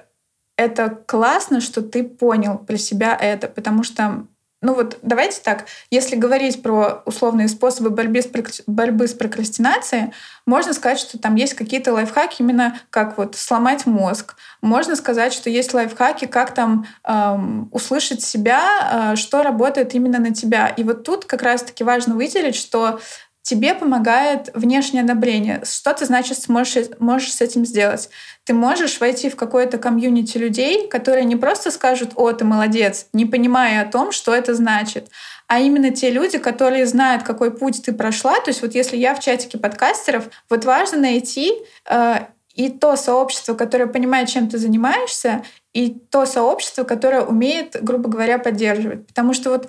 это 0.56 0.90
классно, 0.90 1.60
что 1.60 1.82
ты 1.82 2.04
понял 2.04 2.58
про 2.58 2.76
себя 2.76 3.16
это, 3.18 3.48
потому 3.48 3.82
что 3.84 4.26
ну 4.62 4.74
вот 4.74 4.98
давайте 5.02 5.40
так, 5.42 5.66
если 5.90 6.14
говорить 6.14 6.62
про 6.62 7.02
условные 7.04 7.48
способы 7.48 7.90
борьбы 7.90 8.22
с, 8.22 8.62
борьбы 8.66 9.08
с 9.08 9.12
прокрастинацией, 9.12 10.12
можно 10.46 10.72
сказать, 10.72 11.00
что 11.00 11.18
там 11.18 11.34
есть 11.34 11.54
какие-то 11.54 11.92
лайфхаки 11.92 12.42
именно 12.42 12.78
как 12.90 13.18
вот 13.18 13.34
сломать 13.36 13.86
мозг. 13.86 14.36
Можно 14.60 14.94
сказать, 14.94 15.32
что 15.32 15.50
есть 15.50 15.74
лайфхаки, 15.74 16.26
как 16.26 16.54
там 16.54 16.86
эм, 17.04 17.68
услышать 17.72 18.22
себя, 18.22 19.12
э, 19.12 19.16
что 19.16 19.42
работает 19.42 19.94
именно 19.94 20.20
на 20.20 20.32
тебя. 20.32 20.68
И 20.68 20.84
вот 20.84 21.02
тут 21.02 21.24
как 21.24 21.42
раз-таки 21.42 21.82
важно 21.82 22.14
выделить, 22.14 22.56
что 22.56 23.00
тебе 23.42 23.74
помогает 23.74 24.50
внешнее 24.54 25.02
одобрение. 25.02 25.62
Что 25.64 25.92
ты, 25.92 26.06
значит, 26.06 26.38
сможешь, 26.38 26.86
можешь 26.98 27.32
с 27.32 27.40
этим 27.40 27.66
сделать? 27.66 28.08
Ты 28.44 28.54
можешь 28.54 29.00
войти 29.00 29.28
в 29.28 29.36
какое-то 29.36 29.78
комьюнити 29.78 30.38
людей, 30.38 30.88
которые 30.88 31.24
не 31.24 31.36
просто 31.36 31.70
скажут 31.70 32.12
«О, 32.16 32.32
ты 32.32 32.44
молодец», 32.44 33.06
не 33.12 33.26
понимая 33.26 33.82
о 33.82 33.90
том, 33.90 34.12
что 34.12 34.34
это 34.34 34.54
значит, 34.54 35.08
а 35.48 35.60
именно 35.60 35.90
те 35.90 36.10
люди, 36.10 36.38
которые 36.38 36.86
знают, 36.86 37.24
какой 37.24 37.50
путь 37.50 37.82
ты 37.84 37.92
прошла. 37.92 38.40
То 38.40 38.48
есть 38.48 38.62
вот 38.62 38.74
если 38.74 38.96
я 38.96 39.14
в 39.14 39.20
чатике 39.20 39.58
подкастеров, 39.58 40.30
вот 40.48 40.64
важно 40.64 40.98
найти 40.98 41.52
э, 41.84 42.14
и 42.54 42.70
то 42.70 42.96
сообщество, 42.96 43.54
которое 43.54 43.86
понимает, 43.86 44.28
чем 44.28 44.48
ты 44.48 44.56
занимаешься, 44.56 45.44
и 45.72 45.90
то 45.90 46.26
сообщество, 46.26 46.84
которое 46.84 47.22
умеет, 47.22 47.76
грубо 47.82 48.08
говоря, 48.08 48.38
поддерживать. 48.38 49.06
Потому 49.06 49.34
что 49.34 49.50
вот 49.50 49.68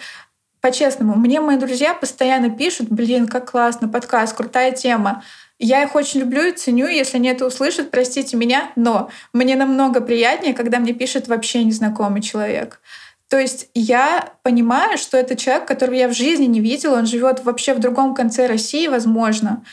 по-честному, 0.64 1.16
мне 1.16 1.42
мои 1.42 1.58
друзья 1.58 1.94
постоянно 1.94 2.50
пишут, 2.50 2.88
блин, 2.90 3.28
как 3.28 3.52
классно, 3.52 3.90
подкаст, 3.90 4.34
крутая 4.34 4.72
тема. 4.72 5.22
Я 5.60 5.84
их 5.84 5.94
очень 5.94 6.22
люблю 6.22 6.42
и 6.42 6.54
ценю, 6.54 6.88
если 6.88 7.18
они 7.18 7.28
это 7.28 7.46
услышат, 7.46 7.92
простите 7.92 8.38
меня, 8.38 8.72
но 8.78 9.10
мне 9.34 9.58
намного 9.58 10.00
приятнее, 10.00 10.54
когда 10.54 10.80
мне 10.80 10.94
пишет 10.94 11.28
вообще 11.28 11.66
незнакомый 11.66 12.22
человек. 12.22 12.80
То 13.28 13.38
есть 13.38 13.68
я 13.74 14.32
понимаю, 14.42 14.98
что 14.98 15.18
это 15.18 15.36
человек, 15.36 15.68
которого 15.68 15.96
я 15.96 16.08
в 16.08 16.14
жизни 16.14 16.46
не 16.46 16.62
видела, 16.62 16.96
он 16.96 17.08
живет 17.08 17.44
вообще 17.44 17.74
в 17.74 17.80
другом 17.80 18.16
конце 18.16 18.48
России, 18.48 18.88
возможно. 18.88 19.66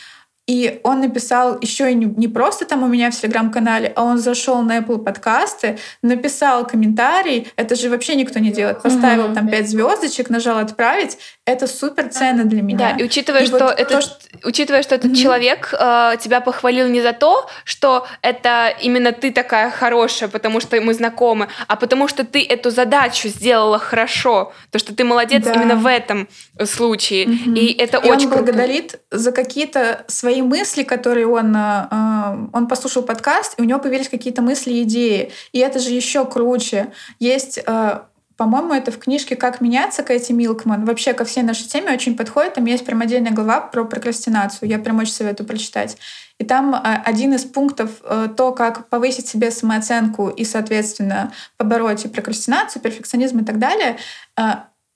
И 0.51 0.81
он 0.83 0.99
написал 0.99 1.59
еще 1.61 1.93
и 1.93 1.95
не, 1.95 2.27
просто 2.27 2.65
там 2.65 2.83
у 2.83 2.89
меня 2.89 3.13
в 3.13 3.15
телеграм-канале, 3.15 3.93
а 3.95 4.03
он 4.03 4.19
зашел 4.19 4.63
на 4.63 4.79
Apple 4.79 4.99
подкасты, 4.99 5.79
написал 6.03 6.67
комментарий. 6.67 7.47
Это 7.55 7.77
же 7.77 7.89
вообще 7.89 8.17
никто 8.17 8.41
не 8.41 8.51
делает. 8.51 8.83
Поставил 8.83 9.27
mm-hmm. 9.27 9.35
там 9.35 9.49
пять 9.49 9.71
звездочек, 9.71 10.29
нажал 10.29 10.59
отправить. 10.59 11.19
Это 11.47 11.69
супер 11.69 12.09
ценно 12.09 12.45
для 12.45 12.63
меня. 12.63 12.79
Да, 12.79 12.97
и 12.97 13.05
учитывая, 13.05 13.43
и 13.43 13.47
что, 13.47 13.59
вот 13.61 13.79
это, 13.79 13.95
то, 13.95 14.01
что... 14.01 14.17
учитывая, 14.43 14.83
что 14.83 14.97
этот 14.97 15.13
mm-hmm. 15.13 15.23
человек 15.23 15.73
э, 15.73 16.17
тебя 16.19 16.41
похвалил 16.41 16.89
не 16.89 17.01
за 17.01 17.13
то, 17.13 17.49
что 17.63 18.09
это 18.21 18.75
именно 18.83 19.13
ты 19.13 19.31
такая 19.31 19.71
хорошая, 19.71 20.29
потому 20.29 20.59
что 20.59 20.81
мы 20.81 20.95
знакомы, 20.95 21.47
а 21.69 21.77
потому 21.77 22.09
что 22.09 22.25
ты 22.25 22.45
эту 22.45 22.71
задачу 22.71 23.29
сделала 23.29 23.79
хорошо, 23.79 24.53
то 24.73 24.81
что 24.81 24.97
ты 24.97 25.05
молодец 25.05 25.45
да. 25.45 25.53
именно 25.53 25.77
в 25.77 25.87
этом 25.87 26.27
случае. 26.65 27.27
Mm-hmm. 27.27 27.57
И 27.57 27.73
это 27.73 27.99
и 27.99 28.11
очень 28.11 28.27
он 28.27 28.35
благодарит 28.35 28.99
за 29.13 29.31
какие-то 29.31 30.05
свои 30.09 30.40
свои 30.41 30.43
мысли, 30.43 30.83
которые 30.83 31.27
он, 31.27 31.55
э, 31.55 31.87
э, 31.91 32.47
он 32.53 32.67
послушал 32.67 33.03
подкаст, 33.03 33.55
и 33.59 33.63
у 33.63 33.65
него 33.65 33.81
появились 33.81 34.09
какие-то 34.09 34.43
мысли 34.43 34.73
и 34.73 34.83
идеи. 34.83 35.33
И 35.53 35.59
это 35.59 35.79
же 35.79 35.91
еще 35.91 36.25
круче. 36.25 36.93
Есть 37.21 37.61
э, 37.67 38.01
по-моему, 38.37 38.73
это 38.73 38.91
в 38.91 38.99
книжке 38.99 39.37
«Как 39.37 39.61
меняться» 39.61 40.03
Кэти 40.03 40.33
Милкман. 40.33 40.87
Вообще 40.87 41.13
ко 41.13 41.25
всей 41.25 41.43
нашей 41.43 41.69
теме 41.69 41.93
очень 41.93 42.17
подходит. 42.17 42.55
Там 42.55 42.65
есть 42.65 42.87
прям 42.87 43.03
отдельная 43.03 43.33
глава 43.33 43.61
про 43.61 43.85
прокрастинацию. 43.85 44.67
Я 44.67 44.79
прям 44.79 44.99
очень 44.99 45.13
советую 45.13 45.47
прочитать. 45.47 45.99
И 46.39 46.45
там 46.45 46.75
один 47.05 47.35
из 47.35 47.45
пунктов 47.45 47.91
то, 48.37 48.53
как 48.53 48.89
повысить 48.89 49.29
себе 49.29 49.51
самооценку 49.51 50.31
и, 50.31 50.47
соответственно, 50.47 51.33
побороть 51.59 52.07
и 52.07 52.09
прокрастинацию, 52.09 52.81
перфекционизм 52.81 53.41
и 53.41 53.45
так 53.45 53.59
далее, 53.59 53.99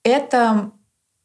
это 0.04 0.70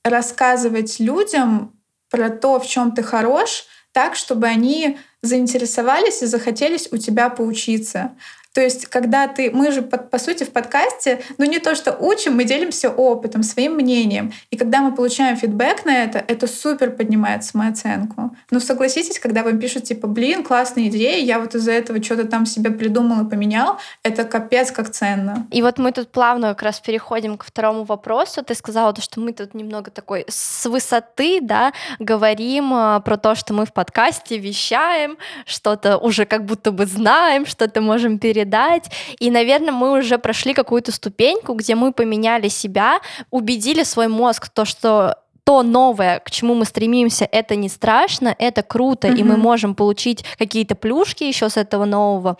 рассказывать 0.04 1.00
людям 1.00 1.72
про 2.10 2.30
то, 2.30 2.60
в 2.60 2.68
чем 2.68 2.92
ты 2.92 3.04
хорош, 3.04 3.66
так, 3.92 4.16
чтобы 4.16 4.48
они 4.48 4.98
заинтересовались 5.22 6.22
и 6.22 6.26
захотелись 6.26 6.90
у 6.92 6.98
тебя 6.98 7.30
поучиться. 7.30 8.16
То 8.60 8.64
есть, 8.64 8.88
когда 8.88 9.30
ты, 9.30 9.52
мы 9.52 9.72
же 9.72 9.82
по, 9.82 9.98
по 9.98 10.20
сути 10.20 10.44
в 10.44 10.50
подкасте, 10.50 11.22
ну 11.38 11.46
не 11.46 11.60
то, 11.60 11.76
что 11.76 11.96
учим, 11.98 12.36
мы 12.36 12.44
делимся 12.44 12.90
опытом, 12.90 13.42
своим 13.42 13.76
мнением. 13.76 14.34
И 14.52 14.58
когда 14.58 14.82
мы 14.82 14.94
получаем 14.94 15.38
фидбэк 15.38 15.86
на 15.86 16.04
это, 16.04 16.22
это 16.28 16.46
супер 16.46 16.92
поднимает 16.92 17.46
самооценку. 17.46 18.36
Ну 18.52 18.60
согласитесь, 18.60 19.18
когда 19.18 19.44
вам 19.44 19.60
пишут 19.60 19.86
типа, 19.86 20.08
блин, 20.08 20.44
классная 20.44 20.88
идея, 20.88 21.24
я 21.24 21.40
вот 21.40 21.56
из-за 21.56 21.72
этого 21.72 22.04
что-то 22.04 22.26
там 22.26 22.46
себе 22.46 22.70
придумал 22.72 23.26
и 23.26 23.30
поменял, 23.30 23.78
это 24.04 24.26
капец 24.26 24.72
как 24.72 24.90
ценно. 24.90 25.48
И 25.52 25.62
вот 25.62 25.78
мы 25.78 25.94
тут 25.94 26.12
плавно 26.12 26.50
как 26.50 26.64
раз 26.64 26.82
переходим 26.82 27.38
ко 27.38 27.46
второму 27.46 27.86
вопросу. 27.86 28.44
Ты 28.44 28.56
сказала, 28.56 28.94
что 29.00 29.22
мы 29.22 29.32
тут 29.32 29.54
немного 29.54 29.90
такой 29.90 30.26
с 30.28 30.66
высоты, 30.66 31.40
да, 31.42 31.72
говорим 32.00 32.74
а, 32.74 33.00
про 33.00 33.16
то, 33.16 33.36
что 33.36 33.54
мы 33.54 33.66
в 33.66 33.72
подкасте 33.72 34.38
вещаем, 34.38 35.18
что-то 35.46 35.98
уже 35.98 36.26
как 36.26 36.44
будто 36.44 36.74
бы 36.74 36.86
знаем, 36.86 37.46
что-то 37.46 37.80
можем 37.80 38.20
передать 38.20 38.49
передать. 38.50 38.92
И, 39.20 39.32
наверное, 39.32 39.72
мы 39.72 40.00
уже 40.00 40.18
прошли 40.18 40.54
какую-то 40.54 40.92
ступеньку, 40.92 41.54
где 41.54 41.76
мы 41.76 41.92
поменяли 41.92 42.50
себя, 42.50 43.00
убедили 43.32 43.84
свой 43.84 44.08
мозг 44.08 44.50
то, 44.50 44.66
что 44.66 45.16
то 45.46 45.64
новое, 45.64 46.20
к 46.20 46.30
чему 46.30 46.54
мы 46.54 46.64
стремимся, 46.66 47.28
это 47.32 47.56
не 47.56 47.70
страшно, 47.70 48.36
это 48.38 48.62
круто, 48.62 49.08
mm-hmm. 49.08 49.18
и 49.18 49.24
мы 49.24 49.36
можем 49.36 49.74
получить 49.74 50.24
какие-то 50.38 50.76
плюшки 50.76 51.24
еще 51.24 51.50
с 51.50 51.58
этого 51.58 51.86
нового. 51.86 52.38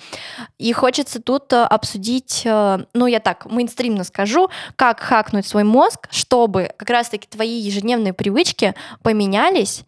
И 0.60 0.72
хочется 0.74 1.20
тут 1.20 1.52
э, 1.52 1.64
обсудить, 1.64 2.44
э, 2.46 2.78
ну 2.94 3.08
я 3.08 3.20
так 3.20 3.48
мейнстримно 3.48 4.04
скажу, 4.04 4.50
как 4.76 5.00
хакнуть 5.00 5.48
свой 5.48 5.64
мозг, 5.64 6.08
чтобы 6.12 6.70
как 6.78 6.90
раз-таки 6.92 7.28
твои 7.28 7.58
ежедневные 7.58 8.14
привычки 8.14 8.76
поменялись, 9.02 9.86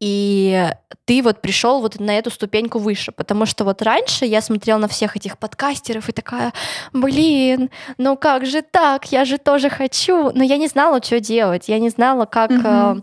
и 0.00 0.72
ты 1.04 1.22
вот 1.22 1.42
пришел 1.42 1.80
вот 1.80 2.00
на 2.00 2.18
эту 2.18 2.30
ступеньку 2.30 2.78
выше, 2.78 3.12
потому 3.12 3.44
что 3.44 3.64
вот 3.64 3.82
раньше 3.82 4.24
я 4.24 4.40
смотрела 4.40 4.78
на 4.78 4.88
всех 4.88 5.16
этих 5.16 5.38
подкастеров 5.38 6.08
и 6.08 6.12
такая, 6.12 6.52
блин, 6.92 7.70
ну 7.98 8.16
как 8.16 8.46
же 8.46 8.62
так, 8.62 9.12
я 9.12 9.26
же 9.26 9.36
тоже 9.36 9.68
хочу, 9.68 10.30
но 10.32 10.42
я 10.42 10.56
не 10.56 10.68
знала, 10.68 11.02
что 11.02 11.20
делать, 11.20 11.68
я 11.68 11.78
не 11.78 11.90
знала, 11.90 12.24
как, 12.24 12.50
э, 12.50 12.96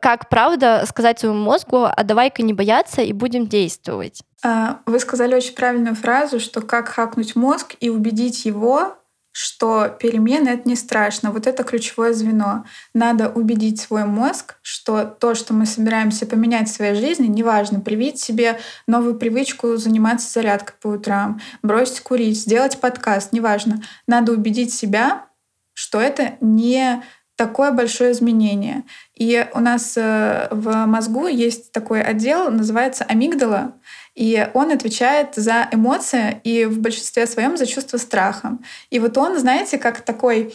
как 0.00 0.28
правда 0.28 0.84
сказать 0.86 1.20
своему 1.20 1.44
мозгу, 1.44 1.84
а 1.84 2.02
давай-ка 2.02 2.42
не 2.42 2.52
бояться 2.52 3.02
и 3.02 3.12
будем 3.12 3.46
действовать. 3.46 4.22
А, 4.42 4.80
вы 4.86 4.98
сказали 4.98 5.34
очень 5.34 5.54
правильную 5.54 5.94
фразу, 5.94 6.40
что 6.40 6.60
как 6.60 6.88
хакнуть 6.88 7.36
мозг 7.36 7.76
и 7.78 7.88
убедить 7.88 8.44
его 8.44 8.96
что 9.36 9.88
перемены— 9.88 10.48
это 10.50 10.66
не 10.66 10.76
страшно. 10.76 11.30
Вот 11.30 11.46
это 11.46 11.62
ключевое 11.62 12.14
звено. 12.14 12.64
Надо 12.94 13.28
убедить 13.28 13.78
свой 13.78 14.06
мозг, 14.06 14.54
что 14.62 15.04
то, 15.04 15.34
что 15.34 15.52
мы 15.52 15.66
собираемся 15.66 16.24
поменять 16.24 16.70
в 16.70 16.72
своей 16.72 16.94
жизни, 16.94 17.26
неважно, 17.26 17.80
привить 17.80 18.18
себе 18.18 18.58
новую 18.86 19.16
привычку 19.16 19.76
заниматься 19.76 20.32
зарядкой 20.32 20.76
по 20.80 20.86
утрам, 20.86 21.38
бросить 21.62 22.00
курить, 22.00 22.40
сделать 22.40 22.80
подкаст, 22.80 23.34
неважно. 23.34 23.82
Надо 24.06 24.32
убедить 24.32 24.72
себя, 24.72 25.26
что 25.74 26.00
это 26.00 26.38
не 26.40 27.02
такое 27.36 27.72
большое 27.72 28.12
изменение. 28.12 28.84
И 29.14 29.46
у 29.52 29.60
нас 29.60 29.98
э, 29.98 30.48
в 30.50 30.86
мозгу 30.86 31.26
есть 31.26 31.72
такой 31.72 32.00
отдел, 32.02 32.50
называется 32.50 33.04
амигдала, 33.04 33.74
и 34.16 34.48
он 34.54 34.72
отвечает 34.72 35.34
за 35.36 35.68
эмоции 35.70 36.40
и 36.42 36.64
в 36.64 36.80
большинстве 36.80 37.26
своем 37.26 37.56
за 37.56 37.66
чувство 37.66 37.98
страха. 37.98 38.58
И 38.90 38.98
вот 38.98 39.16
он, 39.18 39.38
знаете, 39.38 39.76
как 39.76 40.00
такой, 40.00 40.54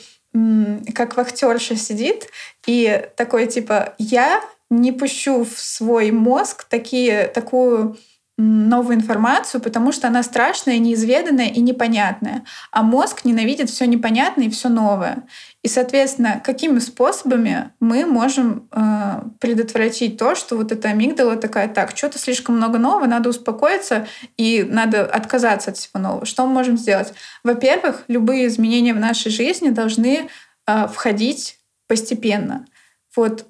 как 0.95 1.15
вахтерша 1.15 1.75
сидит 1.75 2.27
и 2.65 3.07
такой 3.15 3.47
типа 3.47 3.93
«я 3.99 4.41
не 4.71 4.91
пущу 4.91 5.45
в 5.45 5.59
свой 5.59 6.11
мозг 6.11 6.63
такие, 6.63 7.27
такую 7.27 7.97
новую 8.37 8.95
информацию, 8.95 9.61
потому 9.61 9.91
что 9.91 10.07
она 10.07 10.23
страшная, 10.23 10.79
неизведанная 10.79 11.49
и 11.49 11.61
непонятная. 11.61 12.43
А 12.71 12.81
мозг 12.81 13.23
ненавидит 13.23 13.69
все 13.69 13.85
непонятное 13.85 14.45
и 14.45 14.49
все 14.49 14.69
новое. 14.69 15.23
И, 15.63 15.67
соответственно, 15.67 16.41
какими 16.43 16.79
способами 16.79 17.71
мы 17.79 18.05
можем 18.05 18.67
э, 18.71 19.21
предотвратить 19.39 20.17
то, 20.17 20.33
что 20.33 20.57
вот 20.57 20.71
эта 20.71 20.89
амигдала 20.89 21.35
такая, 21.35 21.67
так, 21.67 21.95
что-то 21.95 22.17
слишком 22.17 22.57
много 22.57 22.79
нового, 22.79 23.05
надо 23.05 23.29
успокоиться 23.29 24.07
и 24.37 24.63
надо 24.67 25.05
отказаться 25.05 25.69
от 25.69 25.77
всего 25.77 25.99
нового. 25.99 26.25
Что 26.25 26.47
мы 26.47 26.53
можем 26.53 26.77
сделать? 26.77 27.13
Во-первых, 27.43 28.03
любые 28.07 28.47
изменения 28.47 28.95
в 28.95 28.99
нашей 28.99 29.31
жизни 29.31 29.69
должны 29.69 30.29
э, 30.65 30.87
входить 30.87 31.59
постепенно. 31.87 32.65
Вот 33.15 33.45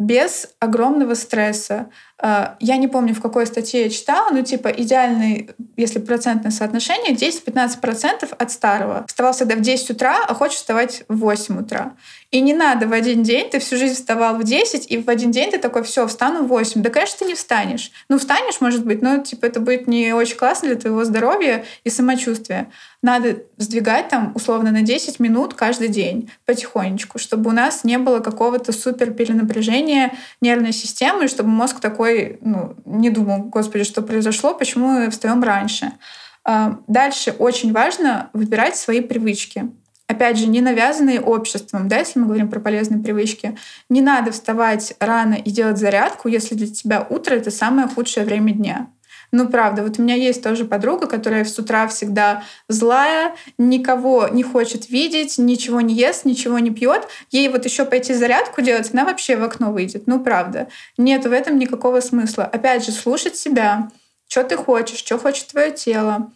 без 0.00 0.48
огромного 0.60 1.12
стресса. 1.12 1.90
А, 2.18 2.56
я 2.58 2.78
не 2.78 2.88
помню, 2.88 3.14
в 3.14 3.20
какой 3.20 3.46
статье 3.46 3.82
я 3.82 3.90
читала, 3.90 4.30
но 4.30 4.40
типа 4.40 4.68
идеальный, 4.68 5.50
если 5.76 5.98
процентное 5.98 6.50
соотношение, 6.50 7.14
10-15% 7.14 8.34
от 8.36 8.50
старого. 8.50 9.04
Вставал 9.06 9.34
всегда 9.34 9.56
в 9.56 9.60
10 9.60 9.90
утра, 9.90 10.24
а 10.26 10.32
хочешь 10.32 10.56
вставать 10.56 11.04
в 11.08 11.18
8 11.18 11.60
утра. 11.60 11.92
И 12.30 12.40
не 12.40 12.54
надо 12.54 12.86
в 12.86 12.94
один 12.94 13.22
день, 13.22 13.50
ты 13.50 13.58
всю 13.58 13.76
жизнь 13.76 13.94
вставал 13.94 14.36
в 14.36 14.42
10, 14.42 14.90
и 14.90 14.96
в 14.96 15.10
один 15.10 15.32
день 15.32 15.50
ты 15.50 15.58
такой, 15.58 15.82
все, 15.82 16.06
встану 16.06 16.44
в 16.44 16.48
8. 16.48 16.80
Да, 16.80 16.88
конечно, 16.88 17.18
ты 17.18 17.24
не 17.26 17.34
встанешь. 17.34 17.90
Ну, 18.08 18.18
встанешь, 18.18 18.62
может 18.62 18.86
быть, 18.86 19.02
но 19.02 19.18
типа 19.18 19.44
это 19.44 19.60
будет 19.60 19.86
не 19.86 20.14
очень 20.14 20.36
классно 20.36 20.68
для 20.68 20.78
твоего 20.78 21.04
здоровья 21.04 21.66
и 21.84 21.90
самочувствия. 21.90 22.70
Надо 23.02 23.44
сдвигать 23.56 24.08
там 24.08 24.32
условно 24.34 24.70
на 24.70 24.82
10 24.82 25.20
минут 25.20 25.54
каждый 25.54 25.88
день 25.88 26.30
потихонечку, 26.44 27.18
чтобы 27.18 27.48
у 27.50 27.52
нас 27.52 27.82
не 27.82 27.96
было 27.96 28.20
какого-то 28.20 28.72
супер 28.72 29.12
перенапряжения 29.12 30.12
нервной 30.42 30.72
системы, 30.72 31.26
чтобы 31.26 31.48
мозг 31.48 31.80
такой 31.80 32.38
ну, 32.42 32.74
не 32.84 33.08
думал, 33.08 33.44
господи, 33.44 33.84
что 33.84 34.02
произошло, 34.02 34.52
почему 34.52 34.88
мы 34.88 35.10
встаем 35.10 35.42
раньше. 35.42 35.92
А, 36.44 36.78
дальше 36.88 37.34
очень 37.38 37.72
важно 37.72 38.28
выбирать 38.34 38.76
свои 38.76 39.00
привычки. 39.00 39.70
опять 40.06 40.36
же, 40.36 40.48
не 40.48 40.60
навязанные 40.60 41.20
обществом, 41.20 41.86
да, 41.88 41.98
если 41.98 42.18
мы 42.18 42.26
говорим 42.26 42.50
про 42.50 42.58
полезные 42.58 43.00
привычки. 43.00 43.56
Не 43.88 44.02
надо 44.02 44.32
вставать 44.32 44.94
рано 44.98 45.34
и 45.34 45.50
делать 45.50 45.78
зарядку, 45.78 46.28
если 46.28 46.56
для 46.56 46.66
тебя 46.66 47.06
утро— 47.08 47.34
это 47.36 47.52
самое 47.52 47.86
худшее 47.86 48.26
время 48.26 48.52
дня. 48.52 48.88
Ну, 49.32 49.48
правда, 49.48 49.82
вот 49.82 49.98
у 49.98 50.02
меня 50.02 50.16
есть 50.16 50.42
тоже 50.42 50.64
подруга, 50.64 51.06
которая 51.06 51.44
с 51.44 51.58
утра 51.58 51.86
всегда 51.88 52.42
злая, 52.68 53.34
никого 53.58 54.28
не 54.28 54.42
хочет 54.42 54.90
видеть, 54.90 55.38
ничего 55.38 55.80
не 55.80 55.94
ест, 55.94 56.24
ничего 56.24 56.58
не 56.58 56.70
пьет. 56.70 57.06
Ей 57.30 57.48
вот 57.48 57.64
еще 57.64 57.84
пойти 57.84 58.12
зарядку 58.12 58.60
делать, 58.60 58.90
она 58.92 59.04
вообще 59.04 59.36
в 59.36 59.44
окно 59.44 59.70
выйдет. 59.72 60.06
Ну, 60.06 60.20
правда. 60.20 60.68
Нет 60.98 61.26
в 61.26 61.32
этом 61.32 61.58
никакого 61.58 62.00
смысла. 62.00 62.44
Опять 62.44 62.84
же, 62.84 62.92
слушать 62.92 63.36
себя, 63.36 63.90
что 64.28 64.42
ты 64.42 64.56
хочешь, 64.56 64.98
что 64.98 65.18
хочет 65.18 65.48
твое 65.48 65.70
тело. 65.70 66.30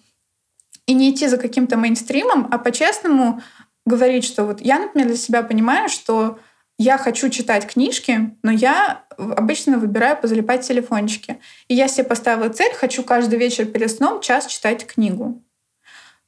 И 0.87 0.94
не 0.94 1.11
идти 1.11 1.26
за 1.26 1.38
каким-то 1.38 1.76
мейнстримом, 1.76 2.48
а 2.50 2.59
по-честному 2.59 3.42
говорить, 3.87 4.24
что 4.24 4.44
вот 4.44 4.61
я, 4.61 4.78
например, 4.78 5.09
для 5.09 5.16
себя 5.16 5.42
понимаю, 5.42 5.88
что 5.88 6.38
я 6.78 6.98
хочу 6.98 7.28
читать 7.28 7.66
книжки, 7.66 8.37
но 8.42 8.50
я 8.50 9.04
обычно 9.16 9.78
выбираю 9.78 10.16
позалипать 10.16 10.66
телефончики. 10.66 11.38
И 11.68 11.74
я 11.74 11.88
себе 11.88 12.04
поставила 12.04 12.48
цель, 12.48 12.72
хочу 12.74 13.02
каждый 13.04 13.38
вечер 13.38 13.66
перед 13.66 13.90
сном 13.90 14.20
час 14.20 14.46
читать 14.46 14.87
книгу. 14.87 15.40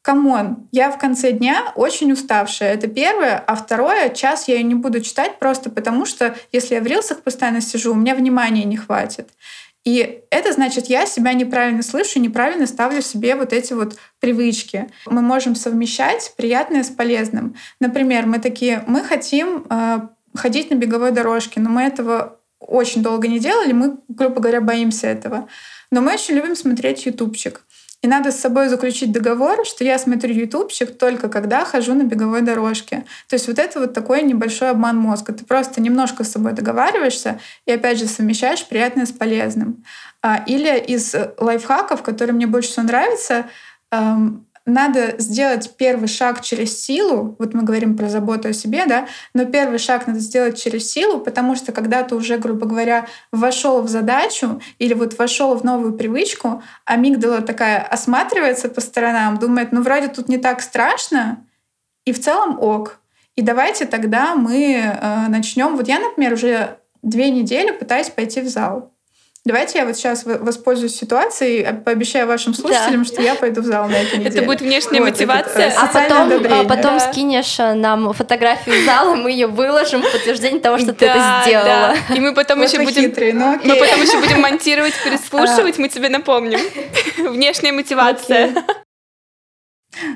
Come 0.02 0.40
on, 0.40 0.68
я 0.70 0.92
в 0.92 0.98
конце 0.98 1.32
дня 1.32 1.72
очень 1.74 2.12
уставшая. 2.12 2.74
Это 2.74 2.86
первое. 2.86 3.42
А 3.44 3.56
второе, 3.56 4.08
час 4.08 4.46
я 4.46 4.54
ее 4.54 4.62
не 4.62 4.76
буду 4.76 5.00
читать 5.00 5.40
просто 5.40 5.68
потому, 5.68 6.06
что 6.06 6.36
если 6.52 6.76
я 6.76 6.80
в 6.80 6.86
рилсах 6.86 7.22
постоянно 7.22 7.60
сижу, 7.60 7.90
у 7.90 7.96
меня 7.96 8.14
внимания 8.14 8.62
не 8.62 8.76
хватит. 8.76 9.30
И 9.84 10.20
это 10.30 10.52
значит, 10.52 10.86
я 10.86 11.06
себя 11.06 11.32
неправильно 11.32 11.82
слышу, 11.82 12.20
неправильно 12.20 12.66
ставлю 12.66 13.02
себе 13.02 13.34
вот 13.34 13.52
эти 13.52 13.72
вот 13.72 13.96
привычки. 14.20 14.88
Мы 15.06 15.22
можем 15.22 15.56
совмещать 15.56 16.34
приятное 16.36 16.84
с 16.84 16.88
полезным. 16.88 17.56
Например, 17.80 18.26
мы 18.26 18.38
такие, 18.38 18.84
мы 18.86 19.02
хотим 19.02 19.64
э, 19.68 20.00
ходить 20.36 20.70
на 20.70 20.74
беговой 20.74 21.10
дорожке, 21.10 21.60
но 21.60 21.68
мы 21.70 21.82
этого 21.82 22.38
очень 22.58 23.02
долго 23.02 23.28
не 23.28 23.38
делали, 23.38 23.72
мы, 23.72 23.98
грубо 24.08 24.40
говоря, 24.40 24.60
боимся 24.60 25.06
этого. 25.06 25.48
Но 25.90 26.00
мы 26.00 26.14
очень 26.14 26.34
любим 26.34 26.56
смотреть 26.56 27.06
ютубчик. 27.06 27.62
И 28.02 28.08
надо 28.08 28.30
с 28.30 28.38
собой 28.38 28.68
заключить 28.68 29.10
договор, 29.10 29.64
что 29.64 29.82
я 29.82 29.98
смотрю 29.98 30.32
ютубчик 30.32 30.96
только 30.96 31.28
когда 31.28 31.64
хожу 31.64 31.94
на 31.94 32.02
беговой 32.02 32.42
дорожке. 32.42 33.04
То 33.28 33.34
есть 33.34 33.48
вот 33.48 33.58
это 33.58 33.80
вот 33.80 33.94
такой 33.94 34.22
небольшой 34.22 34.70
обман 34.70 34.96
мозга. 34.96 35.32
Ты 35.32 35.44
просто 35.44 35.80
немножко 35.80 36.22
с 36.22 36.32
собой 36.32 36.52
договариваешься 36.52 37.40
и 37.64 37.72
опять 37.72 37.98
же 37.98 38.06
совмещаешь 38.06 38.66
приятное 38.66 39.06
с 39.06 39.12
полезным. 39.12 39.84
А, 40.22 40.42
или 40.46 40.78
из 40.78 41.14
лайфхаков, 41.38 42.02
которые 42.02 42.34
мне 42.34 42.46
больше 42.46 42.70
всего 42.70 42.86
нравятся, 42.86 43.46
надо 44.66 45.14
сделать 45.18 45.76
первый 45.76 46.08
шаг 46.08 46.42
через 46.42 46.82
силу. 46.82 47.36
Вот 47.38 47.54
мы 47.54 47.62
говорим 47.62 47.96
про 47.96 48.08
заботу 48.08 48.48
о 48.48 48.52
себе, 48.52 48.84
да, 48.86 49.06
но 49.32 49.44
первый 49.44 49.78
шаг 49.78 50.08
надо 50.08 50.18
сделать 50.18 50.60
через 50.60 50.90
силу, 50.90 51.20
потому 51.20 51.54
что 51.54 51.72
когда 51.72 52.02
ты 52.02 52.16
уже, 52.16 52.36
грубо 52.36 52.66
говоря, 52.66 53.06
вошел 53.30 53.80
в 53.80 53.88
задачу 53.88 54.60
или 54.78 54.92
вот 54.92 55.16
вошел 55.18 55.54
в 55.54 55.64
новую 55.64 55.94
привычку, 55.94 56.62
амигдала 56.84 57.42
такая 57.42 57.80
осматривается 57.80 58.68
по 58.68 58.80
сторонам, 58.80 59.38
думает, 59.38 59.70
ну 59.70 59.82
вроде 59.82 60.08
тут 60.08 60.28
не 60.28 60.38
так 60.38 60.60
страшно, 60.60 61.44
и 62.04 62.12
в 62.12 62.20
целом 62.20 62.58
ок. 62.60 62.98
И 63.36 63.42
давайте 63.42 63.84
тогда 63.84 64.34
мы 64.34 64.80
э, 64.80 65.28
начнем. 65.28 65.76
Вот 65.76 65.86
я, 65.88 66.00
например, 66.00 66.32
уже 66.32 66.78
две 67.02 67.30
недели 67.30 67.70
пытаюсь 67.70 68.08
пойти 68.08 68.40
в 68.40 68.48
зал. 68.48 68.90
Давайте 69.46 69.78
я 69.78 69.86
вот 69.86 69.96
сейчас 69.96 70.24
воспользуюсь 70.24 70.96
ситуацией, 70.96 71.62
а, 71.62 71.72
пообещаю 71.72 72.26
вашим 72.26 72.52
слушателям, 72.52 73.04
да. 73.04 73.08
что 73.08 73.22
я 73.22 73.36
пойду 73.36 73.60
в 73.60 73.64
зал 73.64 73.86
на 73.86 73.94
этой 73.94 74.18
неделе. 74.18 74.38
Это 74.38 74.42
будет 74.44 74.60
внешняя 74.60 74.98
вот, 74.98 75.10
мотивация. 75.10 75.68
Это, 75.68 75.82
а 75.82 75.86
потом, 75.86 76.32
а 76.50 76.64
потом 76.64 76.98
да. 76.98 77.12
скинешь 77.12 77.60
э, 77.60 77.74
нам 77.74 78.12
фотографию 78.12 78.84
зала, 78.84 79.14
мы 79.14 79.30
ее 79.30 79.46
выложим 79.46 80.02
в 80.02 80.10
подтверждение 80.10 80.60
того, 80.60 80.78
что 80.78 80.88
да, 80.88 80.92
ты 80.94 81.06
это 81.06 81.42
сделала. 81.44 81.94
Да. 82.08 82.14
И 82.16 82.18
мы 82.18 82.34
потом 82.34 82.58
вот 82.58 82.68
еще 82.68 82.82
будем, 82.82 83.02
хитрые, 83.02 83.34
ну, 83.34 83.52
мы 83.62 83.76
потом 83.76 84.02
еще 84.02 84.18
будем 84.18 84.40
монтировать, 84.40 84.94
переслушивать, 85.04 85.78
мы 85.78 85.88
тебе 85.88 86.08
напомним. 86.08 86.58
Внешняя 87.16 87.70
мотивация. 87.70 88.52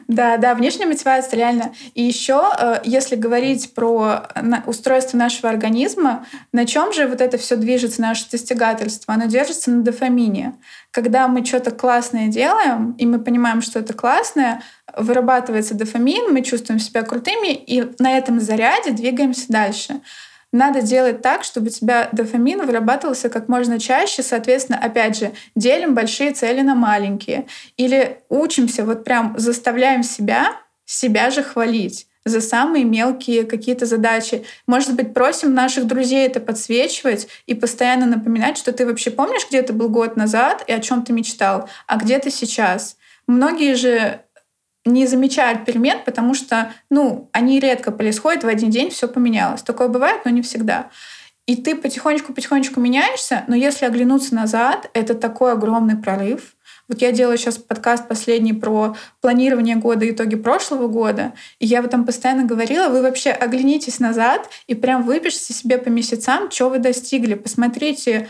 Да, 0.08 0.36
да, 0.36 0.54
внешняя 0.54 0.86
мотивация 0.86 1.36
реально. 1.36 1.72
И 1.94 2.02
еще, 2.02 2.50
э, 2.58 2.80
если 2.84 3.16
говорить 3.16 3.74
про 3.74 4.26
устройство 4.66 5.16
нашего 5.16 5.48
организма, 5.48 6.26
на 6.52 6.66
чем 6.66 6.92
же 6.92 7.06
вот 7.06 7.20
это 7.20 7.38
все 7.38 7.56
движется, 7.56 8.00
наше 8.00 8.28
достигательство? 8.30 9.14
Оно 9.14 9.26
держится 9.26 9.70
на 9.70 9.82
дофамине. 9.82 10.56
Когда 10.90 11.28
мы 11.28 11.44
что-то 11.44 11.70
классное 11.70 12.28
делаем, 12.28 12.92
и 12.98 13.06
мы 13.06 13.18
понимаем, 13.18 13.62
что 13.62 13.78
это 13.78 13.94
классное, 13.94 14.62
вырабатывается 14.96 15.74
дофамин, 15.74 16.32
мы 16.32 16.42
чувствуем 16.42 16.80
себя 16.80 17.02
крутыми, 17.02 17.52
и 17.54 17.92
на 17.98 18.16
этом 18.16 18.40
заряде 18.40 18.90
двигаемся 18.90 19.46
дальше. 19.48 20.00
Надо 20.52 20.82
делать 20.82 21.22
так, 21.22 21.44
чтобы 21.44 21.68
у 21.68 21.70
тебя 21.70 22.08
дофамин 22.12 22.66
вырабатывался 22.66 23.28
как 23.28 23.48
можно 23.48 23.78
чаще. 23.78 24.22
Соответственно, 24.22 24.78
опять 24.78 25.16
же, 25.16 25.32
делим 25.54 25.94
большие 25.94 26.32
цели 26.32 26.60
на 26.60 26.74
маленькие. 26.74 27.46
Или 27.76 28.18
учимся, 28.28 28.84
вот 28.84 29.04
прям 29.04 29.34
заставляем 29.38 30.02
себя, 30.02 30.56
себя 30.84 31.30
же 31.30 31.44
хвалить 31.44 32.08
за 32.24 32.40
самые 32.40 32.84
мелкие 32.84 33.44
какие-то 33.44 33.86
задачи. 33.86 34.44
Может 34.66 34.94
быть, 34.94 35.14
просим 35.14 35.54
наших 35.54 35.86
друзей 35.86 36.26
это 36.26 36.40
подсвечивать 36.40 37.28
и 37.46 37.54
постоянно 37.54 38.06
напоминать, 38.06 38.58
что 38.58 38.72
ты 38.72 38.84
вообще 38.86 39.10
помнишь, 39.10 39.46
где 39.48 39.62
ты 39.62 39.72
был 39.72 39.88
год 39.88 40.16
назад 40.16 40.64
и 40.66 40.72
о 40.72 40.80
чем 40.80 41.02
ты 41.02 41.12
мечтал, 41.12 41.68
а 41.86 41.96
где 41.96 42.18
ты 42.18 42.30
сейчас. 42.30 42.96
Многие 43.26 43.74
же 43.74 44.20
не 44.90 45.06
замечают 45.06 45.64
перемен, 45.64 45.98
потому 46.04 46.34
что, 46.34 46.72
ну, 46.90 47.28
они 47.32 47.58
редко 47.60 47.92
происходят, 47.92 48.44
в 48.44 48.48
один 48.48 48.70
день 48.70 48.90
все 48.90 49.08
поменялось. 49.08 49.62
Такое 49.62 49.88
бывает, 49.88 50.22
но 50.24 50.30
не 50.30 50.42
всегда. 50.42 50.90
И 51.46 51.56
ты 51.56 51.74
потихонечку-потихонечку 51.74 52.80
меняешься, 52.80 53.44
но 53.48 53.56
если 53.56 53.84
оглянуться 53.84 54.34
назад, 54.34 54.88
это 54.94 55.14
такой 55.14 55.52
огромный 55.52 55.96
прорыв. 55.96 56.54
Вот 56.86 57.02
я 57.02 57.12
делаю 57.12 57.38
сейчас 57.38 57.56
подкаст 57.56 58.08
последний 58.08 58.52
про 58.52 58.96
планирование 59.20 59.76
года, 59.76 60.08
итоги 60.10 60.36
прошлого 60.36 60.88
года, 60.88 61.32
и 61.60 61.66
я 61.66 61.82
вот 61.82 61.90
там 61.92 62.04
постоянно 62.04 62.44
говорила, 62.44 62.88
вы 62.88 63.02
вообще 63.02 63.30
оглянитесь 63.30 64.00
назад 64.00 64.48
и 64.66 64.74
прям 64.74 65.04
выпишите 65.04 65.54
себе 65.54 65.78
по 65.78 65.88
месяцам, 65.88 66.50
что 66.50 66.68
вы 66.68 66.78
достигли, 66.78 67.34
посмотрите 67.34 68.28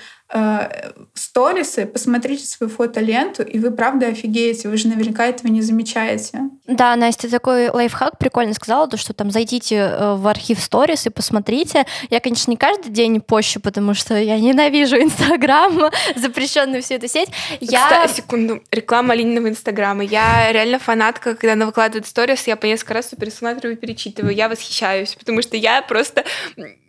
сторисы, 1.15 1.87
посмотрите 1.87 2.47
свою 2.47 2.71
фотоленту, 2.71 3.43
и 3.43 3.59
вы 3.59 3.71
правда 3.71 4.07
офигеете, 4.07 4.69
вы 4.69 4.77
же 4.77 4.89
наверняка 4.89 5.27
этого 5.27 5.51
не 5.51 5.61
замечаете. 5.61 6.41
Да, 6.67 6.95
Настя, 6.95 7.29
такой 7.29 7.69
лайфхак 7.69 8.17
прикольно 8.19 8.55
сказала, 8.55 8.87
то, 8.87 8.97
что 8.97 9.13
там 9.13 9.31
зайдите 9.31 9.77
э, 9.77 10.15
в 10.15 10.29
архив 10.29 10.61
сторис 10.61 11.07
и 11.07 11.11
посмотрите. 11.11 11.85
Я, 12.11 12.21
конечно, 12.21 12.51
не 12.51 12.57
каждый 12.57 12.91
день 12.91 13.21
пощу, 13.21 13.61
потому 13.61 13.95
что 13.95 14.17
я 14.17 14.39
ненавижу 14.39 14.97
Инстаграм, 15.03 15.91
запрещенную 16.15 16.83
всю 16.83 16.95
эту 16.95 17.09
сеть. 17.09 17.31
Я... 17.61 17.83
Кстати, 17.85 18.17
секунду, 18.19 18.63
реклама 18.71 19.15
Алининого 19.15 19.49
Инстаграма. 19.49 20.05
Я 20.05 20.53
реально 20.53 20.79
фанатка, 20.79 21.35
когда 21.35 21.55
она 21.55 21.67
выкладывает 21.67 22.07
сторис, 22.07 22.47
я 22.47 22.57
по 22.57 22.67
несколько 22.67 22.95
раз 22.95 23.07
пересматриваю 23.19 23.77
и 23.77 23.81
перечитываю. 23.81 24.33
Я 24.33 24.49
восхищаюсь, 24.49 25.17
потому 25.17 25.43
что 25.43 25.57
я 25.57 25.83
просто 25.83 26.25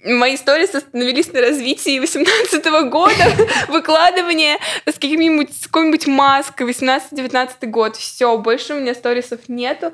мои 0.03 0.37
сторис 0.37 0.73
остановились 0.73 1.31
на 1.33 1.41
развитии 1.41 1.99
18 1.99 2.65
года, 2.89 3.13
выкладывание 3.67 4.57
с 4.85 4.95
каким-нибудь, 4.95 5.49
какой-нибудь 5.67 6.07
маской, 6.07 6.67
18-19 6.67 7.67
год, 7.67 7.95
все, 7.95 8.37
больше 8.37 8.73
у 8.73 8.79
меня 8.79 8.93
сторисов 8.93 9.47
нету, 9.47 9.93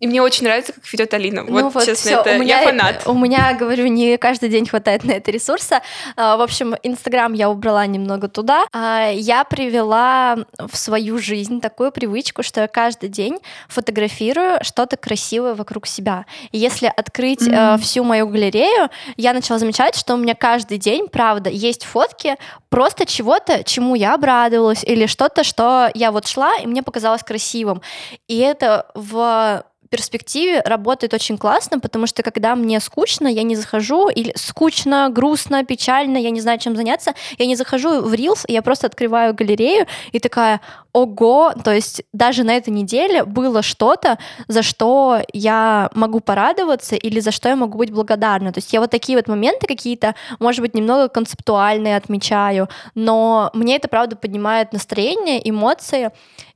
и 0.00 0.06
мне 0.06 0.22
очень 0.22 0.44
нравится, 0.44 0.72
как 0.72 0.90
ведет 0.90 1.12
Алина. 1.12 1.42
Ну, 1.42 1.64
вот, 1.64 1.74
вот, 1.74 1.84
честно, 1.84 2.10
всё. 2.10 2.20
это 2.20 2.30
у 2.36 2.38
меня, 2.38 2.60
я 2.60 2.66
фанат. 2.66 3.02
У 3.06 3.12
меня, 3.12 3.52
говорю, 3.52 3.86
не 3.86 4.16
каждый 4.16 4.48
день 4.48 4.66
хватает 4.66 5.04
на 5.04 5.12
это 5.12 5.30
ресурса. 5.30 5.82
А, 6.16 6.38
в 6.38 6.40
общем, 6.40 6.74
Инстаграм 6.82 7.34
я 7.34 7.50
убрала 7.50 7.84
немного 7.84 8.28
туда. 8.28 8.64
А, 8.72 9.10
я 9.10 9.44
привела 9.44 10.38
в 10.58 10.74
свою 10.74 11.18
жизнь 11.18 11.60
такую 11.60 11.92
привычку, 11.92 12.42
что 12.42 12.62
я 12.62 12.66
каждый 12.66 13.10
день 13.10 13.38
фотографирую 13.68 14.58
что-то 14.62 14.96
красивое 14.96 15.54
вокруг 15.54 15.86
себя. 15.86 16.24
И 16.50 16.58
если 16.58 16.90
открыть 16.94 17.42
mm-hmm. 17.42 17.78
всю 17.80 18.02
мою 18.02 18.26
галерею, 18.26 18.88
я 19.18 19.34
начала 19.34 19.58
замечать, 19.58 19.96
что 19.96 20.14
у 20.14 20.16
меня 20.16 20.34
каждый 20.34 20.78
день, 20.78 21.08
правда, 21.08 21.50
есть 21.50 21.84
фотки 21.84 22.36
просто 22.70 23.04
чего-то, 23.04 23.64
чему 23.64 23.96
я 23.96 24.14
обрадовалась, 24.14 24.82
или 24.82 25.04
что-то, 25.04 25.44
что 25.44 25.90
я 25.92 26.10
вот 26.10 26.26
шла, 26.26 26.56
и 26.56 26.66
мне 26.66 26.82
показалось 26.82 27.22
красивым. 27.22 27.82
И 28.28 28.38
это 28.38 28.86
в 28.94 29.64
перспективе 29.90 30.62
работает 30.64 31.12
очень 31.14 31.36
классно, 31.36 31.80
потому 31.80 32.06
что 32.06 32.22
когда 32.22 32.54
мне 32.54 32.80
скучно, 32.80 33.26
я 33.28 33.42
не 33.42 33.56
захожу, 33.56 34.08
или 34.08 34.32
скучно, 34.36 35.10
грустно, 35.10 35.64
печально, 35.64 36.16
я 36.18 36.30
не 36.30 36.40
знаю, 36.40 36.58
чем 36.58 36.76
заняться, 36.76 37.14
я 37.38 37.46
не 37.46 37.56
захожу 37.56 38.00
в 38.00 38.14
Reels, 38.14 38.44
я 38.48 38.62
просто 38.62 38.86
открываю 38.86 39.34
галерею 39.34 39.86
и 40.12 40.20
такая, 40.20 40.60
ого, 40.92 41.52
то 41.64 41.72
есть 41.72 42.02
даже 42.12 42.44
на 42.44 42.56
этой 42.56 42.70
неделе 42.70 43.24
было 43.24 43.62
что-то, 43.62 44.18
за 44.48 44.62
что 44.62 45.20
я 45.32 45.90
могу 45.94 46.20
порадоваться 46.20 46.96
или 46.96 47.20
за 47.20 47.32
что 47.32 47.48
я 47.48 47.56
могу 47.56 47.78
быть 47.78 47.90
благодарна. 47.90 48.52
То 48.52 48.58
есть 48.58 48.72
я 48.72 48.80
вот 48.80 48.90
такие 48.90 49.18
вот 49.18 49.28
моменты 49.28 49.66
какие-то, 49.66 50.14
может 50.38 50.60
быть, 50.60 50.74
немного 50.74 51.08
концептуальные 51.08 51.96
отмечаю, 51.96 52.68
но 52.94 53.50
мне 53.54 53.76
это, 53.76 53.88
правда, 53.88 54.16
поднимает 54.16 54.72
настроение, 54.72 55.48
эмоции, 55.48 56.10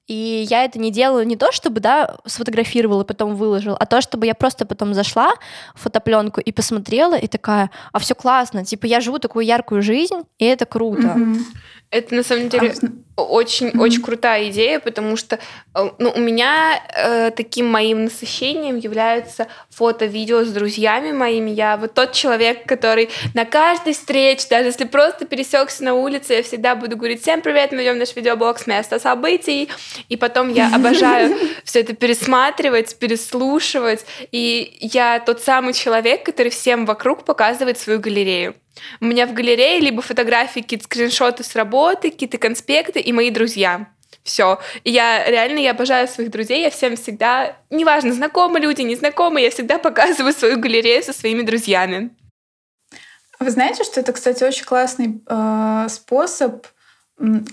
И 0.06 0.46
я 0.50 0.64
это 0.64 0.78
не 0.78 0.90
делаю 0.90 1.26
не 1.26 1.36
то, 1.36 1.50
чтобы, 1.50 1.80
да, 1.80 2.16
сфотографировала 2.26 3.02
и 3.02 3.06
потом 3.06 3.36
выложила, 3.36 3.76
а 3.76 3.86
то, 3.86 4.02
чтобы 4.02 4.26
я 4.26 4.34
просто 4.34 4.66
потом 4.66 4.92
зашла 4.92 5.32
в 5.74 5.82
фотопленку 5.82 6.40
и 6.40 6.52
посмотрела, 6.52 7.14
и 7.14 7.26
такая, 7.26 7.70
а 7.92 7.98
все 7.98 8.14
классно, 8.14 8.64
типа 8.64 8.84
я 8.86 9.00
живу 9.00 9.18
такую 9.18 9.46
яркую 9.46 9.82
жизнь, 9.82 10.22
и 10.38 10.44
это 10.44 10.66
круто. 10.66 11.02
Mm-hmm. 11.02 11.38
Это 11.94 12.12
на 12.12 12.24
самом 12.24 12.48
деле 12.48 12.74
а, 13.16 13.22
очень 13.22 13.68
очень 13.78 14.02
крутая 14.02 14.50
идея, 14.50 14.80
потому 14.80 15.16
что 15.16 15.38
э, 15.76 15.90
ну, 15.98 16.10
у 16.10 16.18
меня 16.18 16.82
э, 16.92 17.30
таким 17.30 17.70
моим 17.70 18.02
насыщением 18.02 18.78
являются 18.78 19.46
фото, 19.70 20.06
видео 20.06 20.42
с 20.42 20.48
друзьями 20.50 21.12
моими. 21.12 21.50
Я 21.50 21.76
вот 21.76 21.94
тот 21.94 22.10
человек, 22.10 22.66
который 22.66 23.10
на 23.32 23.44
каждой 23.44 23.92
встрече, 23.92 24.48
даже 24.50 24.70
если 24.70 24.86
просто 24.86 25.24
пересекся 25.24 25.84
на 25.84 25.94
улице, 25.94 26.32
я 26.32 26.42
всегда 26.42 26.74
буду 26.74 26.96
говорить 26.96 27.22
всем 27.22 27.42
привет, 27.42 27.70
мы 27.70 27.84
идем 27.84 27.94
в 27.94 27.98
наш 27.98 28.16
видеоблог 28.16 28.58
с 28.58 28.66
места 28.66 28.98
событий, 28.98 29.68
и 30.08 30.16
потом 30.16 30.52
я 30.52 30.74
обожаю 30.74 31.36
все 31.64 31.82
это 31.82 31.94
пересматривать, 31.94 32.98
переслушивать, 32.98 34.04
и 34.32 34.78
я 34.80 35.20
тот 35.20 35.40
самый 35.40 35.74
человек, 35.74 36.24
который 36.24 36.48
всем 36.48 36.86
вокруг 36.86 37.24
показывает 37.24 37.78
свою 37.78 38.00
галерею. 38.00 38.56
У 39.00 39.04
меня 39.04 39.26
в 39.26 39.32
галерее 39.32 39.80
либо 39.80 40.02
фотографии, 40.02 40.60
какие-то 40.60 40.84
скриншоты 40.84 41.44
с 41.44 41.54
работы, 41.54 42.10
какие-то 42.10 42.38
конспекты 42.38 43.00
и 43.00 43.12
мои 43.12 43.30
друзья. 43.30 43.88
Все. 44.22 44.58
Я 44.84 45.28
реально, 45.28 45.58
я 45.58 45.72
обожаю 45.72 46.08
своих 46.08 46.30
друзей, 46.30 46.62
я 46.62 46.70
всем 46.70 46.96
всегда, 46.96 47.56
неважно, 47.70 48.12
знакомые 48.12 48.62
люди, 48.62 48.80
незнакомые, 48.82 49.44
я 49.44 49.50
всегда 49.50 49.78
показываю 49.78 50.32
свою 50.32 50.58
галерею 50.58 51.02
со 51.02 51.12
своими 51.12 51.42
друзьями. 51.42 52.10
Вы 53.40 53.50
знаете, 53.50 53.84
что 53.84 54.00
это, 54.00 54.12
кстати, 54.12 54.42
очень 54.44 54.64
классный 54.64 55.22
э, 55.26 55.86
способ. 55.90 56.66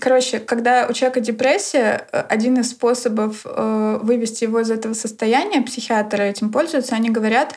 Короче, 0.00 0.40
когда 0.40 0.86
у 0.88 0.92
человека 0.92 1.20
депрессия, 1.20 2.06
э, 2.10 2.20
один 2.28 2.58
из 2.58 2.70
способов 2.70 3.42
э, 3.44 3.98
вывести 4.00 4.44
его 4.44 4.60
из 4.60 4.70
этого 4.70 4.94
состояния, 4.94 5.60
психиатры 5.60 6.24
этим 6.24 6.50
пользуются, 6.50 6.94
они 6.94 7.10
говорят, 7.10 7.56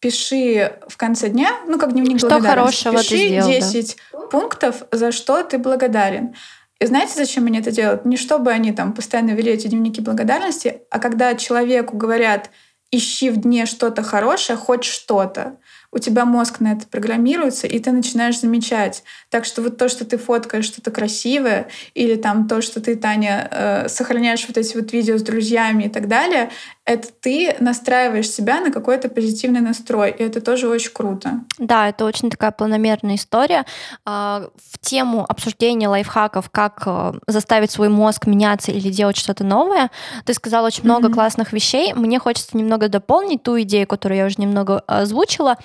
пиши 0.00 0.78
в 0.86 0.96
конце 0.96 1.28
дня, 1.28 1.50
ну, 1.66 1.78
как 1.78 1.92
дневник 1.92 2.18
что 2.18 2.40
хорошего 2.40 2.98
пиши 2.98 3.10
ты 3.10 3.26
сделал, 3.28 3.48
10 3.48 3.96
да. 4.12 4.18
пунктов, 4.28 4.82
за 4.92 5.12
что 5.12 5.42
ты 5.42 5.58
благодарен. 5.58 6.34
И 6.80 6.86
знаете, 6.86 7.14
зачем 7.16 7.46
они 7.46 7.58
это 7.58 7.72
делают? 7.72 8.04
Не 8.04 8.16
чтобы 8.16 8.52
они 8.52 8.72
там 8.72 8.92
постоянно 8.92 9.30
вели 9.30 9.52
эти 9.52 9.66
дневники 9.66 10.00
благодарности, 10.00 10.82
а 10.90 11.00
когда 11.00 11.34
человеку 11.34 11.96
говорят, 11.96 12.50
ищи 12.90 13.30
в 13.30 13.38
дне 13.38 13.66
что-то 13.66 14.02
хорошее, 14.02 14.56
хоть 14.56 14.84
что-то 14.84 15.58
у 15.90 15.98
тебя 15.98 16.24
мозг 16.24 16.60
на 16.60 16.72
это 16.72 16.86
программируется, 16.86 17.66
и 17.66 17.78
ты 17.78 17.92
начинаешь 17.92 18.40
замечать. 18.40 19.02
Так 19.30 19.44
что 19.44 19.62
вот 19.62 19.78
то, 19.78 19.88
что 19.88 20.04
ты 20.04 20.18
фоткаешь 20.18 20.66
что-то 20.66 20.90
красивое, 20.90 21.68
или 21.94 22.14
там 22.16 22.46
то, 22.46 22.60
что 22.60 22.80
ты, 22.80 22.94
Таня, 22.96 23.48
э, 23.50 23.88
сохраняешь 23.88 24.46
вот 24.46 24.58
эти 24.58 24.76
вот 24.76 24.92
видео 24.92 25.16
с 25.16 25.22
друзьями 25.22 25.84
и 25.84 25.88
так 25.88 26.06
далее, 26.06 26.50
это 26.88 27.08
ты 27.20 27.54
настраиваешь 27.60 28.30
себя 28.30 28.60
на 28.60 28.72
какой-то 28.72 29.10
позитивный 29.10 29.60
настрой, 29.60 30.10
и 30.10 30.22
это 30.22 30.40
тоже 30.40 30.68
очень 30.68 30.92
круто. 30.92 31.40
Да, 31.58 31.88
это 31.88 32.06
очень 32.06 32.30
такая 32.30 32.50
планомерная 32.50 33.16
история. 33.16 33.66
А, 34.06 34.48
в 34.72 34.78
тему 34.78 35.26
обсуждения 35.28 35.88
лайфхаков, 35.88 36.48
как 36.48 36.82
э, 36.86 37.12
заставить 37.26 37.70
свой 37.70 37.90
мозг 37.90 38.26
меняться 38.26 38.72
или 38.72 38.88
делать 38.88 39.18
что-то 39.18 39.44
новое, 39.44 39.90
ты 40.24 40.32
сказала 40.32 40.68
очень 40.68 40.84
много 40.84 41.08
mm-hmm. 41.08 41.14
классных 41.14 41.52
вещей. 41.52 41.92
Мне 41.92 42.18
хочется 42.18 42.56
немного 42.56 42.88
дополнить 42.88 43.42
ту 43.42 43.60
идею, 43.60 43.86
которую 43.86 44.18
я 44.18 44.26
уже 44.26 44.36
немного 44.38 44.80
озвучила 44.80 45.56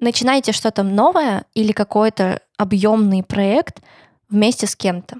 начинайте 0.00 0.52
что-то 0.52 0.82
новое 0.82 1.44
или 1.54 1.72
какой-то 1.72 2.40
объемный 2.56 3.22
проект 3.22 3.82
вместе 4.28 4.66
с 4.66 4.76
кем-то. 4.76 5.16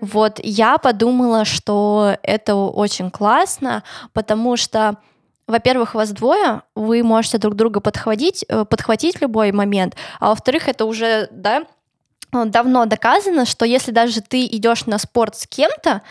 Вот 0.00 0.40
я 0.42 0.78
подумала, 0.78 1.44
что 1.44 2.16
это 2.22 2.54
очень 2.54 3.10
классно, 3.10 3.82
потому 4.12 4.56
что, 4.56 4.96
во-первых, 5.46 5.94
вас 5.94 6.10
двое, 6.10 6.62
вы 6.74 7.02
можете 7.02 7.38
друг 7.38 7.54
друга 7.54 7.80
подхватить, 7.80 8.44
э, 8.48 8.64
подхватить 8.64 9.20
любой 9.20 9.52
момент, 9.52 9.96
а 10.18 10.30
во-вторых, 10.30 10.68
это 10.68 10.84
уже, 10.84 11.28
да, 11.30 11.64
давно 12.32 12.86
доказано, 12.86 13.44
что 13.44 13.64
если 13.64 13.90
даже 13.90 14.20
ты 14.20 14.46
идешь 14.46 14.86
на 14.86 14.98
спорт 14.98 15.36
с 15.36 15.46
кем-то, 15.46 16.02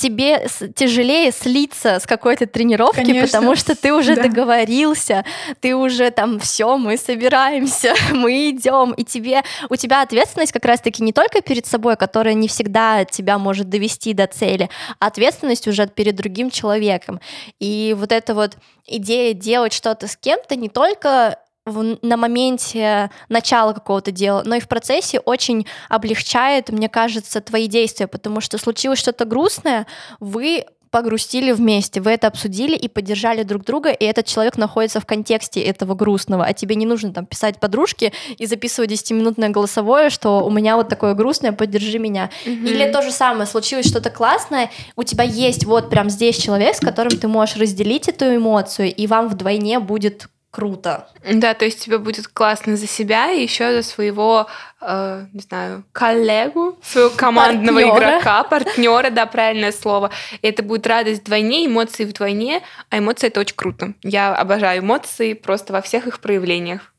тебе 0.00 0.46
тяжелее 0.74 1.30
слиться 1.30 2.00
с 2.00 2.06
какой-то 2.06 2.46
тренировки, 2.46 3.00
Конечно. 3.00 3.26
потому 3.26 3.54
что 3.54 3.76
ты 3.76 3.92
уже 3.92 4.16
да. 4.16 4.22
договорился, 4.22 5.24
ты 5.60 5.76
уже 5.76 6.10
там 6.10 6.40
все, 6.40 6.78
мы 6.78 6.96
собираемся, 6.96 7.94
мы 8.10 8.50
идем, 8.50 8.92
и 8.92 9.04
тебе 9.04 9.42
у 9.68 9.76
тебя 9.76 10.02
ответственность 10.02 10.52
как 10.52 10.64
раз-таки 10.64 11.02
не 11.02 11.12
только 11.12 11.42
перед 11.42 11.66
собой, 11.66 11.96
которая 11.96 12.34
не 12.34 12.48
всегда 12.48 13.04
тебя 13.04 13.38
может 13.38 13.68
довести 13.68 14.14
до 14.14 14.26
цели, 14.26 14.70
а 14.98 15.06
ответственность 15.08 15.68
уже 15.68 15.86
перед 15.86 16.16
другим 16.16 16.50
человеком. 16.50 17.20
И 17.58 17.94
вот 17.98 18.10
эта 18.10 18.34
вот 18.34 18.56
идея 18.86 19.34
делать 19.34 19.72
что-то 19.72 20.08
с 20.08 20.16
кем-то 20.16 20.56
не 20.56 20.68
только 20.68 21.38
в, 21.66 21.98
на 22.02 22.16
моменте 22.16 23.10
начала 23.28 23.72
какого-то 23.72 24.10
дела, 24.10 24.42
но 24.44 24.56
и 24.56 24.60
в 24.60 24.68
процессе 24.68 25.20
очень 25.20 25.66
облегчает, 25.88 26.70
мне 26.70 26.88
кажется, 26.88 27.40
твои 27.40 27.66
действия, 27.66 28.06
потому 28.06 28.40
что 28.40 28.58
случилось 28.58 28.98
что-то 28.98 29.24
грустное, 29.24 29.86
вы 30.20 30.64
погрустили 30.90 31.52
вместе, 31.52 32.00
вы 32.00 32.10
это 32.10 32.26
обсудили 32.26 32.74
и 32.74 32.88
поддержали 32.88 33.44
друг 33.44 33.64
друга, 33.64 33.90
и 33.90 34.04
этот 34.04 34.26
человек 34.26 34.56
находится 34.56 35.00
в 35.00 35.06
контексте 35.06 35.60
этого 35.60 35.94
грустного, 35.94 36.44
а 36.44 36.52
тебе 36.52 36.74
не 36.74 36.84
нужно 36.84 37.12
там 37.12 37.26
писать 37.26 37.60
подружке 37.60 38.12
и 38.38 38.46
записывать 38.46 38.90
10-минутное 38.90 39.50
голосовое, 39.50 40.10
что 40.10 40.44
у 40.44 40.50
меня 40.50 40.76
вот 40.76 40.88
такое 40.88 41.14
грустное, 41.14 41.52
поддержи 41.52 41.98
меня. 41.98 42.30
Mm-hmm. 42.44 42.66
Или 42.66 42.90
то 42.90 43.02
же 43.02 43.12
самое, 43.12 43.46
случилось 43.46 43.86
что-то 43.86 44.10
классное, 44.10 44.70
у 44.96 45.04
тебя 45.04 45.24
есть 45.24 45.64
вот 45.64 45.90
прям 45.90 46.10
здесь 46.10 46.36
человек, 46.36 46.74
с 46.74 46.80
которым 46.80 47.16
ты 47.16 47.28
можешь 47.28 47.56
разделить 47.56 48.08
эту 48.08 48.34
эмоцию, 48.34 48.92
и 48.92 49.06
вам 49.06 49.28
вдвойне 49.28 49.78
будет 49.78 50.28
круто. 50.50 51.08
Да, 51.32 51.54
то 51.54 51.64
есть 51.64 51.84
тебе 51.84 51.98
будет 51.98 52.28
классно 52.28 52.76
за 52.76 52.86
себя 52.86 53.30
и 53.30 53.42
еще 53.42 53.72
за 53.72 53.88
своего, 53.88 54.48
э, 54.80 55.26
не 55.32 55.40
знаю, 55.40 55.84
коллегу, 55.92 56.76
своего 56.82 57.10
командного 57.10 57.80
партнера. 57.80 57.98
игрока, 57.98 58.44
партнера, 58.44 59.10
да, 59.10 59.26
правильное 59.26 59.72
слово. 59.72 60.10
И 60.42 60.46
это 60.46 60.62
будет 60.62 60.86
радость 60.86 61.22
вдвойне, 61.22 61.66
эмоции 61.66 62.04
вдвойне, 62.04 62.62
а 62.88 62.98
эмоции 62.98 63.28
это 63.28 63.40
очень 63.40 63.56
круто. 63.56 63.94
Я 64.02 64.34
обожаю 64.34 64.82
эмоции 64.82 65.34
просто 65.34 65.72
во 65.72 65.80
всех 65.80 66.06
их 66.06 66.20
проявлениях. 66.20 66.92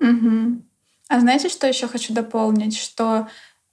Угу. 0.00 0.62
А 1.08 1.20
знаете, 1.20 1.48
что 1.48 1.66
еще 1.66 1.88
хочу 1.88 2.12
дополнить? 2.12 2.78
Что 2.78 3.28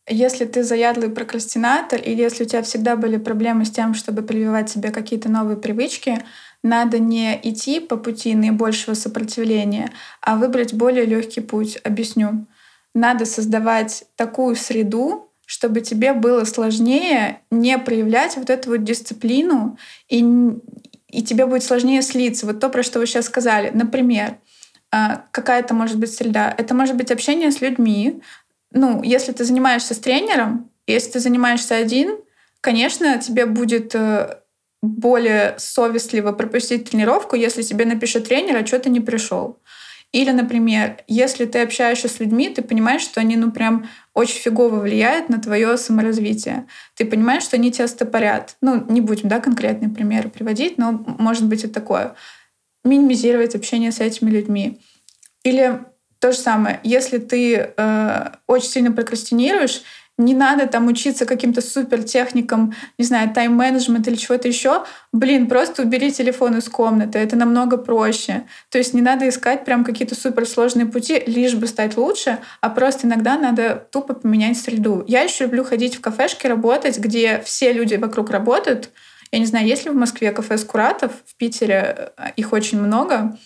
если 0.07 0.45
ты 0.45 0.63
заядлый 0.63 1.09
прокрастинатор, 1.09 1.99
или 1.99 2.21
если 2.21 2.43
у 2.43 2.47
тебя 2.47 2.63
всегда 2.63 2.95
были 2.95 3.17
проблемы 3.17 3.65
с 3.65 3.71
тем, 3.71 3.93
чтобы 3.93 4.21
прививать 4.23 4.69
себе 4.69 4.91
какие-то 4.91 5.29
новые 5.29 5.57
привычки, 5.57 6.23
надо 6.63 6.99
не 6.99 7.39
идти 7.41 7.79
по 7.79 7.97
пути 7.97 8.35
наибольшего 8.35 8.93
сопротивления, 8.93 9.91
а 10.21 10.35
выбрать 10.35 10.73
более 10.73 11.05
легкий 11.05 11.41
путь. 11.41 11.79
Объясню. 11.83 12.45
Надо 12.93 13.25
создавать 13.25 14.03
такую 14.15 14.55
среду, 14.55 15.31
чтобы 15.45 15.81
тебе 15.81 16.13
было 16.13 16.45
сложнее 16.45 17.41
не 17.49 17.77
проявлять 17.77 18.37
вот 18.37 18.49
эту 18.49 18.69
вот 18.71 18.83
дисциплину, 18.83 19.77
и, 20.07 20.23
и 21.07 21.23
тебе 21.23 21.45
будет 21.45 21.63
сложнее 21.63 22.01
слиться. 22.01 22.45
Вот 22.45 22.59
то, 22.59 22.69
про 22.69 22.83
что 22.83 22.99
вы 22.99 23.07
сейчас 23.07 23.25
сказали. 23.25 23.71
Например, 23.73 24.37
а, 24.91 25.25
какая 25.31 25.61
это 25.61 25.73
может 25.73 25.97
быть 25.97 26.13
среда? 26.13 26.53
Это 26.57 26.75
может 26.75 26.95
быть 26.95 27.11
общение 27.11 27.51
с 27.51 27.61
людьми. 27.61 28.21
Ну, 28.71 29.01
если 29.03 29.31
ты 29.31 29.43
занимаешься 29.43 29.93
с 29.93 29.99
тренером, 29.99 30.69
если 30.85 31.11
ты 31.11 31.19
занимаешься 31.19 31.75
один, 31.75 32.17
конечно, 32.61 33.17
тебе 33.17 33.45
будет 33.45 33.95
э, 33.95 34.40
более 34.81 35.55
совестливо 35.57 36.31
пропустить 36.31 36.89
тренировку, 36.89 37.35
если 37.35 37.61
тебе 37.61 37.85
напишет 37.85 38.27
тренер, 38.27 38.57
а 38.57 38.65
что 38.65 38.79
ты 38.79 38.89
не 38.89 38.99
пришел. 38.99 39.59
Или, 40.11 40.31
например, 40.31 40.97
если 41.07 41.45
ты 41.45 41.61
общаешься 41.61 42.09
с 42.09 42.19
людьми, 42.19 42.49
ты 42.49 42.61
понимаешь, 42.61 43.01
что 43.01 43.21
они, 43.21 43.37
ну, 43.37 43.49
прям 43.51 43.87
очень 44.13 44.39
фигово 44.39 44.79
влияют 44.79 45.29
на 45.29 45.39
твое 45.39 45.77
саморазвитие. 45.77 46.67
Ты 46.95 47.05
понимаешь, 47.05 47.43
что 47.43 47.55
они 47.55 47.71
тебя 47.71 47.87
стопорят. 47.87 48.57
Ну, 48.61 48.83
не 48.89 48.99
будем, 48.99 49.29
да, 49.29 49.39
конкретные 49.39 49.89
примеры 49.89 50.29
приводить, 50.29 50.77
но 50.77 50.91
может 50.91 51.45
быть 51.45 51.63
и 51.63 51.67
такое. 51.67 52.15
Минимизировать 52.83 53.55
общение 53.55 53.93
с 53.93 54.01
этими 54.01 54.29
людьми. 54.29 54.81
Или 55.43 55.79
то 56.19 56.33
же 56.33 56.37
самое, 56.37 56.81
если 56.83 57.17
ты 57.17 57.73
э, 57.75 58.29
очень 58.47 58.69
сильно 58.69 58.91
прокрастинируешь, 58.91 59.81
не 60.17 60.33
надо 60.33 60.67
там 60.67 60.87
учиться 60.87 61.25
каким-то 61.25 61.61
супер 61.61 62.03
техникам, 62.03 62.73
не 62.97 63.05
знаю, 63.05 63.33
тайм-менеджмент 63.33 64.07
или 64.07 64.15
чего-то 64.15 64.47
еще. 64.47 64.83
Блин, 65.11 65.47
просто 65.47 65.81
убери 65.81 66.11
телефон 66.11 66.57
из 66.57 66.69
комнаты, 66.69 67.19
это 67.19 67.35
намного 67.35 67.77
проще. 67.77 68.43
То 68.69 68.77
есть 68.77 68.93
не 68.93 69.01
надо 69.01 69.27
искать 69.27 69.65
прям 69.65 69.83
какие-то 69.83 70.15
суперсложные 70.15 70.85
пути, 70.85 71.23
лишь 71.25 71.55
бы 71.55 71.67
стать 71.67 71.97
лучше, 71.97 72.39
а 72.61 72.69
просто 72.69 73.07
иногда 73.07 73.37
надо 73.37 73.87
тупо 73.91 74.13
поменять 74.13 74.57
среду. 74.57 75.03
Я 75.07 75.21
еще 75.21 75.45
люблю 75.45 75.63
ходить 75.63 75.95
в 75.95 76.01
кафешки, 76.01 76.47
работать, 76.47 76.99
где 76.99 77.41
все 77.41 77.73
люди 77.73 77.95
вокруг 77.95 78.29
работают. 78.29 78.91
Я 79.31 79.39
не 79.39 79.45
знаю, 79.45 79.65
есть 79.65 79.85
ли 79.85 79.91
в 79.91 79.95
Москве 79.95 80.31
кафе 80.31 80.57
Скуратов, 80.57 81.13
в 81.25 81.35
Питере 81.37 82.11
э, 82.17 82.31
их 82.35 82.51
очень 82.51 82.81
много. 82.81 83.37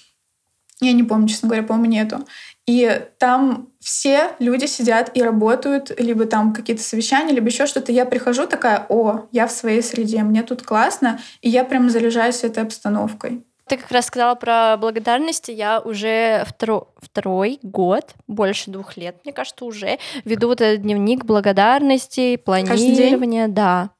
Я 0.81 0.91
не 0.93 1.03
помню, 1.03 1.27
честно 1.27 1.47
говоря, 1.47 1.65
по-моему, 1.65 1.91
нету. 1.91 2.27
И 2.67 3.01
там 3.17 3.69
все 3.85 4.31
люди 4.39 4.65
сидят 4.65 5.11
и 5.13 5.21
работают, 5.21 5.91
либо 5.99 6.25
там 6.25 6.53
какие-то 6.53 6.81
совещания, 6.81 7.31
либо 7.31 7.45
еще 7.49 7.67
что-то. 7.67 7.91
Я 7.91 8.05
прихожу 8.05 8.47
такая, 8.47 8.87
о, 8.89 9.27
я 9.31 9.45
в 9.45 9.51
своей 9.51 9.83
среде, 9.83 10.23
мне 10.23 10.41
тут 10.41 10.63
классно, 10.63 11.19
и 11.41 11.49
я 11.49 11.63
прям 11.63 11.91
заряжаюсь 11.91 12.43
этой 12.43 12.63
обстановкой. 12.63 13.45
Ты 13.67 13.77
как 13.77 13.91
раз 13.91 14.07
сказала 14.07 14.33
про 14.33 14.75
благодарности. 14.77 15.51
Я 15.51 15.81
уже 15.81 16.45
второ, 16.47 16.87
второй 16.97 17.59
год, 17.61 18.15
больше 18.27 18.71
двух 18.71 18.97
лет, 18.97 19.17
мне 19.23 19.31
кажется, 19.31 19.65
уже 19.65 19.99
веду 20.23 20.47
вот 20.47 20.61
этот 20.61 20.81
дневник 20.81 21.23
благодарности, 21.23 22.37
планирования. 22.37 23.47
Да. 23.47 23.91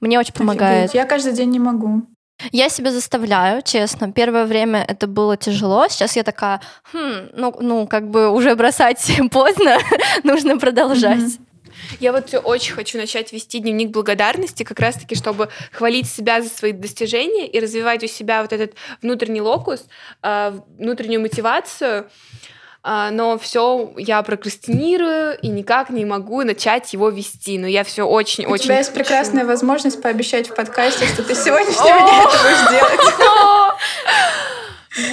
Мне 0.00 0.18
очень 0.18 0.34
помогает. 0.34 0.86
Офигеть. 0.86 0.94
Я 0.94 1.04
каждый 1.04 1.32
день 1.32 1.50
не 1.50 1.60
могу. 1.60 2.02
Я 2.50 2.68
себя 2.68 2.90
заставляю, 2.90 3.62
честно. 3.62 4.12
Первое 4.12 4.46
время 4.46 4.84
это 4.86 5.06
было 5.06 5.36
тяжело. 5.36 5.86
Сейчас 5.88 6.16
я 6.16 6.22
такая, 6.22 6.60
хм, 6.92 7.28
ну, 7.34 7.54
ну 7.60 7.86
как 7.86 8.08
бы 8.08 8.30
уже 8.30 8.54
бросать 8.54 9.12
поздно, 9.30 9.78
нужно 10.24 10.58
продолжать. 10.58 11.18
Mm-hmm. 11.18 11.46
Я 12.00 12.12
вот 12.12 12.34
очень 12.44 12.74
хочу 12.74 12.98
начать 12.98 13.32
вести 13.32 13.58
дневник 13.58 13.90
благодарности, 13.90 14.62
как 14.62 14.80
раз-таки, 14.80 15.14
чтобы 15.14 15.48
хвалить 15.72 16.08
себя 16.08 16.42
за 16.42 16.48
свои 16.48 16.72
достижения 16.72 17.46
и 17.46 17.60
развивать 17.60 18.02
у 18.04 18.06
себя 18.06 18.42
вот 18.42 18.52
этот 18.52 18.74
внутренний 19.00 19.40
локус, 19.40 19.84
а, 20.22 20.60
внутреннюю 20.78 21.20
мотивацию. 21.20 22.08
А, 22.84 23.10
но 23.12 23.38
все 23.38 23.92
я 23.96 24.20
прокрастинирую 24.22 25.38
и 25.38 25.48
никак 25.48 25.90
не 25.90 26.04
могу 26.04 26.42
начать 26.42 26.92
его 26.92 27.10
вести. 27.10 27.58
Но 27.58 27.66
я 27.66 27.84
все 27.84 28.02
очень-очень. 28.02 28.52
У 28.52 28.58
тебя 28.58 28.78
есть 28.78 28.90
хочу. 28.90 29.04
прекрасная 29.04 29.44
возможность 29.44 30.02
пообещать 30.02 30.48
в 30.48 30.54
подкасте, 30.54 31.06
что 31.06 31.22
ты 31.22 31.34
сегодняшнего 31.34 32.00
дня 32.00 32.22
это 32.24 32.38
будешь 32.42 32.70
делать. 32.70 33.00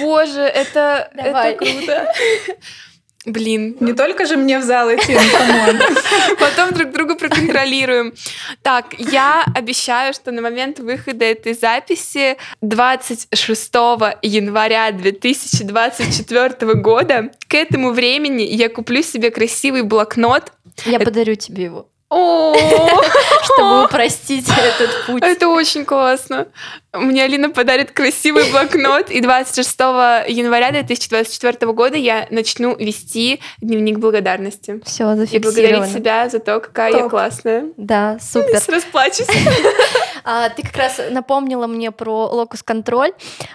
Боже, 0.00 0.40
это, 0.42 1.10
это 1.14 1.56
круто. 1.56 2.12
Блин. 3.26 3.76
Не 3.80 3.92
только 3.92 4.24
же 4.24 4.38
мне 4.38 4.58
в 4.58 4.62
зал 4.62 4.88
идти, 4.94 5.14
ну. 5.14 6.36
Потом 6.38 6.72
друг 6.72 6.90
друга 6.90 7.16
проконтролируем. 7.16 8.14
Так, 8.62 8.94
я 8.98 9.44
обещаю, 9.54 10.14
что 10.14 10.32
на 10.32 10.40
момент 10.40 10.78
выхода 10.78 11.26
этой 11.26 11.52
записи 11.52 12.38
26 12.62 13.74
января 14.22 14.90
2024 14.90 16.74
года 16.74 17.30
к 17.46 17.54
этому 17.54 17.90
времени 17.90 18.42
я 18.42 18.70
куплю 18.70 19.02
себе 19.02 19.30
красивый 19.30 19.82
блокнот. 19.82 20.52
Я 20.86 20.98
подарю 20.98 21.34
тебе 21.34 21.64
его. 21.64 21.88
Чтобы 22.10 23.84
упростить 23.84 24.48
этот 24.48 25.06
путь. 25.06 25.22
Это 25.22 25.48
очень 25.48 25.84
классно. 25.84 26.48
Мне 26.92 27.22
Алина 27.22 27.50
подарит 27.50 27.92
красивый 27.92 28.50
блокнот, 28.50 29.10
и 29.10 29.20
26 29.20 29.78
января 29.78 30.72
2024 30.72 31.72
года 31.72 31.96
я 31.96 32.26
начну 32.30 32.74
вести 32.76 33.40
дневник 33.60 33.98
благодарности. 33.98 34.80
Все, 34.84 35.14
зафиксировано. 35.14 35.36
И 35.36 35.38
благодарить 35.38 35.94
себя 35.94 36.28
за 36.28 36.40
то, 36.40 36.58
какая 36.58 36.90
Топ. 36.90 37.02
я 37.02 37.08
классная. 37.08 37.66
Да, 37.76 38.18
супер. 38.20 38.60
Расплачусь. 38.66 39.28
А, 40.24 40.48
ты 40.48 40.62
как 40.62 40.76
раз 40.76 41.00
напомнила 41.10 41.66
мне 41.66 41.90
про 41.90 42.26
локус-контроль. 42.26 43.12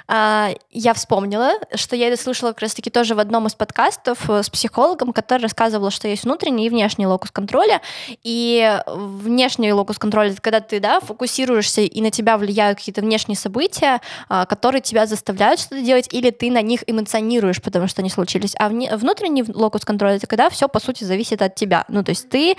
А, 0.07 0.49
я 0.71 0.93
вспомнила, 0.93 1.51
что 1.73 1.95
я 1.95 2.07
это 2.07 2.21
слышала 2.21 2.49
как 2.49 2.61
раз-таки 2.61 2.89
тоже 2.89 3.15
в 3.15 3.19
одном 3.19 3.47
из 3.47 3.55
подкастов 3.55 4.29
э, 4.29 4.43
с 4.43 4.49
психологом, 4.49 5.13
который 5.13 5.43
рассказывал, 5.43 5.89
что 5.89 6.07
есть 6.07 6.23
внутренний 6.23 6.67
и 6.67 6.69
внешний 6.69 7.07
локус 7.07 7.31
контроля. 7.31 7.81
И 8.23 8.79
внешний 8.87 9.71
локус 9.73 9.97
контроля— 9.97 10.29
это 10.31 10.41
когда 10.41 10.59
ты 10.59 10.79
да, 10.79 10.99
фокусируешься, 10.99 11.81
и 11.81 12.01
на 12.01 12.11
тебя 12.11 12.37
влияют 12.37 12.79
какие-то 12.79 13.01
внешние 13.01 13.37
события, 13.37 14.01
а, 14.29 14.45
которые 14.45 14.81
тебя 14.81 15.05
заставляют 15.05 15.59
что-то 15.59 15.81
делать, 15.81 16.07
или 16.11 16.31
ты 16.31 16.51
на 16.51 16.61
них 16.61 16.83
эмоционируешь, 16.87 17.61
потому 17.61 17.87
что 17.87 18.01
они 18.01 18.09
случились. 18.09 18.55
А 18.57 18.69
внутренний 18.69 19.43
локус 19.43 19.85
контроля— 19.85 20.15
это 20.17 20.27
когда 20.27 20.49
все, 20.49 20.67
по 20.67 20.79
сути, 20.79 21.03
зависит 21.03 21.41
от 21.41 21.55
тебя. 21.55 21.85
Ну, 21.87 22.03
то 22.03 22.11
есть 22.11 22.29
ты 22.29 22.55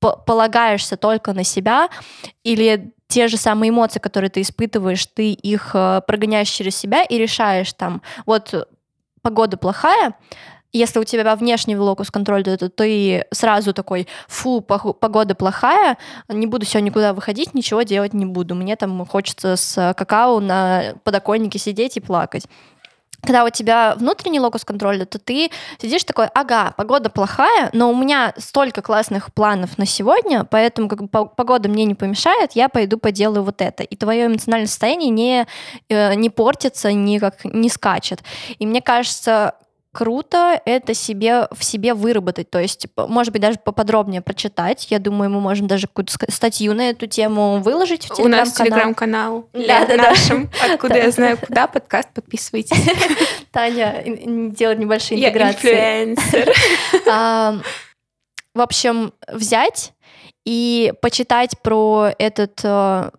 полагаешься 0.00 0.96
только 0.96 1.32
на 1.32 1.44
себя, 1.44 1.88
или 2.44 2.92
те 3.08 3.28
же 3.28 3.36
самые 3.36 3.70
эмоции, 3.70 4.00
которые 4.00 4.30
ты 4.30 4.42
испытываешь, 4.42 5.06
ты 5.06 5.32
их 5.32 5.70
э, 5.74 6.02
прогоняешь 6.06 6.50
через 6.50 6.76
себя 6.76 7.02
и 7.02 7.16
решаешь 7.18 7.72
там, 7.72 8.02
вот 8.26 8.68
погода 9.22 9.56
плохая, 9.56 10.14
если 10.72 10.98
у 10.98 11.04
тебя 11.04 11.34
внешний 11.34 11.76
локус 11.76 12.10
контроль, 12.10 12.44
то 12.44 12.68
ты 12.68 13.24
сразу 13.30 13.72
такой, 13.72 14.06
фу, 14.26 14.60
погода 14.60 15.34
плохая, 15.34 15.96
не 16.28 16.46
буду 16.46 16.66
сегодня 16.66 16.88
никуда 16.88 17.14
выходить, 17.14 17.54
ничего 17.54 17.82
делать 17.82 18.12
не 18.12 18.26
буду. 18.26 18.54
Мне 18.54 18.76
там 18.76 19.06
хочется 19.06 19.56
с 19.56 19.94
какао 19.96 20.40
на 20.40 20.94
подоконнике 21.04 21.58
сидеть 21.58 21.96
и 21.96 22.00
плакать 22.00 22.46
когда 23.22 23.44
у 23.44 23.50
тебя 23.50 23.94
внутренний 23.96 24.40
локус 24.40 24.64
контроля, 24.64 25.04
то 25.04 25.18
ты 25.18 25.50
сидишь 25.80 26.04
такой, 26.04 26.26
ага, 26.34 26.72
погода 26.76 27.10
плохая, 27.10 27.68
но 27.72 27.90
у 27.90 27.96
меня 27.96 28.32
столько 28.38 28.80
классных 28.80 29.32
планов 29.34 29.76
на 29.76 29.86
сегодня, 29.86 30.44
поэтому 30.44 30.88
как 30.88 31.02
бы 31.02 31.26
погода 31.26 31.68
мне 31.68 31.84
не 31.84 31.94
помешает, 31.94 32.52
я 32.52 32.68
пойду 32.68 32.98
поделаю 32.98 33.42
вот 33.42 33.60
это. 33.60 33.82
И 33.82 33.96
твое 33.96 34.26
эмоциональное 34.26 34.68
состояние 34.68 35.10
не, 35.10 35.46
э, 35.88 36.14
не 36.14 36.30
портится, 36.30 36.92
никак 36.92 37.44
не 37.44 37.68
скачет. 37.68 38.22
И 38.58 38.66
мне 38.66 38.80
кажется, 38.80 39.54
круто 39.92 40.60
это 40.64 40.94
себе 40.94 41.48
в 41.50 41.64
себе 41.64 41.94
выработать, 41.94 42.50
то 42.50 42.60
есть, 42.60 42.86
может 42.96 43.32
быть, 43.32 43.42
даже 43.42 43.58
поподробнее 43.58 44.20
прочитать. 44.20 44.86
Я 44.90 44.98
думаю, 44.98 45.30
мы 45.30 45.40
можем 45.40 45.66
даже 45.66 45.86
какую-то 45.86 46.12
статью 46.30 46.74
на 46.74 46.90
эту 46.90 47.06
тему 47.06 47.60
выложить 47.60 48.04
в 48.04 48.14
телеграм-канал. 48.14 48.42
У 48.42 48.44
нас 48.44 48.52
телеграм-канал 48.52 49.48
да, 49.52 49.86
да, 49.86 49.96
нашим, 49.96 50.50
да. 50.62 50.74
откуда 50.74 50.98
я 50.98 51.10
знаю, 51.10 51.38
куда 51.38 51.66
подкаст, 51.66 52.10
подписывайтесь. 52.12 52.76
Таня 53.50 54.02
делает 54.04 54.78
небольшие 54.78 55.20
интеграции. 55.20 55.74
Я 55.74 56.04
инфлюенсер. 56.04 56.54
В 58.54 58.60
общем, 58.60 59.12
взять 59.28 59.92
и 60.44 60.92
почитать 61.02 61.60
про 61.62 62.10
этот 62.18 62.60
э, 62.64 63.10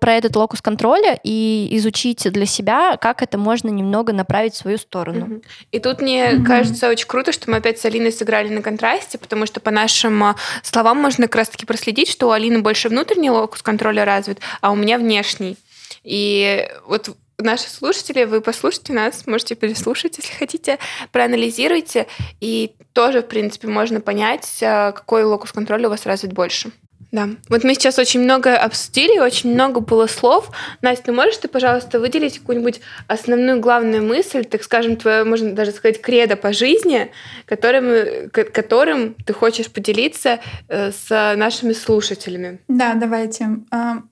про 0.00 0.12
этот 0.12 0.36
локус 0.36 0.62
контроля 0.62 1.18
и 1.22 1.68
изучить 1.72 2.30
для 2.30 2.46
себя, 2.46 2.96
как 2.96 3.22
это 3.22 3.36
можно 3.36 3.68
немного 3.68 4.12
направить 4.12 4.54
в 4.54 4.58
свою 4.58 4.78
сторону. 4.78 5.40
И 5.72 5.80
тут 5.80 6.00
мне 6.00 6.32
mm 6.32 6.44
кажется 6.44 6.88
очень 6.88 7.06
круто, 7.06 7.32
что 7.32 7.50
мы 7.50 7.58
опять 7.58 7.78
с 7.78 7.84
Алиной 7.84 8.12
сыграли 8.12 8.48
на 8.48 8.62
контрасте, 8.62 9.18
потому 9.18 9.44
что 9.44 9.60
по 9.60 9.70
нашим 9.70 10.22
а, 10.22 10.36
словам 10.62 10.98
можно 10.98 11.26
как 11.26 11.36
раз-таки 11.36 11.66
проследить, 11.66 12.08
что 12.08 12.28
у 12.28 12.30
Алины 12.30 12.60
больше 12.60 12.88
внутренний 12.88 13.30
локус 13.30 13.62
контроля 13.62 14.04
развит, 14.04 14.38
а 14.60 14.70
у 14.70 14.76
меня 14.76 14.98
внешний. 14.98 15.56
И 16.04 16.66
вот 16.86 17.10
наши 17.38 17.68
слушатели, 17.68 18.24
вы 18.24 18.40
послушайте 18.40 18.92
нас, 18.92 19.26
можете 19.26 19.54
переслушать, 19.54 20.18
если 20.18 20.32
хотите, 20.34 20.78
проанализируйте, 21.12 22.06
и 22.40 22.72
тоже, 22.92 23.22
в 23.22 23.28
принципе, 23.28 23.68
можно 23.68 24.00
понять, 24.00 24.58
а, 24.62 24.92
какой 24.92 25.24
локус 25.24 25.52
контроля 25.52 25.88
у 25.88 25.90
вас 25.90 26.06
развит 26.06 26.32
больше. 26.32 26.70
Да. 27.10 27.30
Вот 27.48 27.64
мы 27.64 27.74
сейчас 27.74 27.98
очень 27.98 28.20
много 28.20 28.56
обсудили, 28.56 29.18
очень 29.18 29.54
много 29.54 29.80
было 29.80 30.06
слов. 30.06 30.50
Настя, 30.82 31.06
ты 31.06 31.12
можешь 31.12 31.38
ты, 31.38 31.48
пожалуйста, 31.48 32.00
выделить 32.00 32.38
какую-нибудь 32.38 32.80
основную 33.06 33.60
главную 33.60 34.02
мысль, 34.02 34.44
так 34.44 34.62
скажем, 34.62 34.96
твое, 34.96 35.24
можно 35.24 35.52
даже 35.52 35.70
сказать, 35.72 36.02
кредо 36.02 36.36
по 36.36 36.52
жизни, 36.52 37.10
которым, 37.46 38.28
которым 38.30 39.14
ты 39.14 39.32
хочешь 39.32 39.70
поделиться 39.70 40.40
э, 40.68 40.92
с 40.92 41.34
нашими 41.36 41.72
слушателями? 41.72 42.60
Да, 42.68 42.94
давайте. 42.94 43.60
А, 43.70 44.02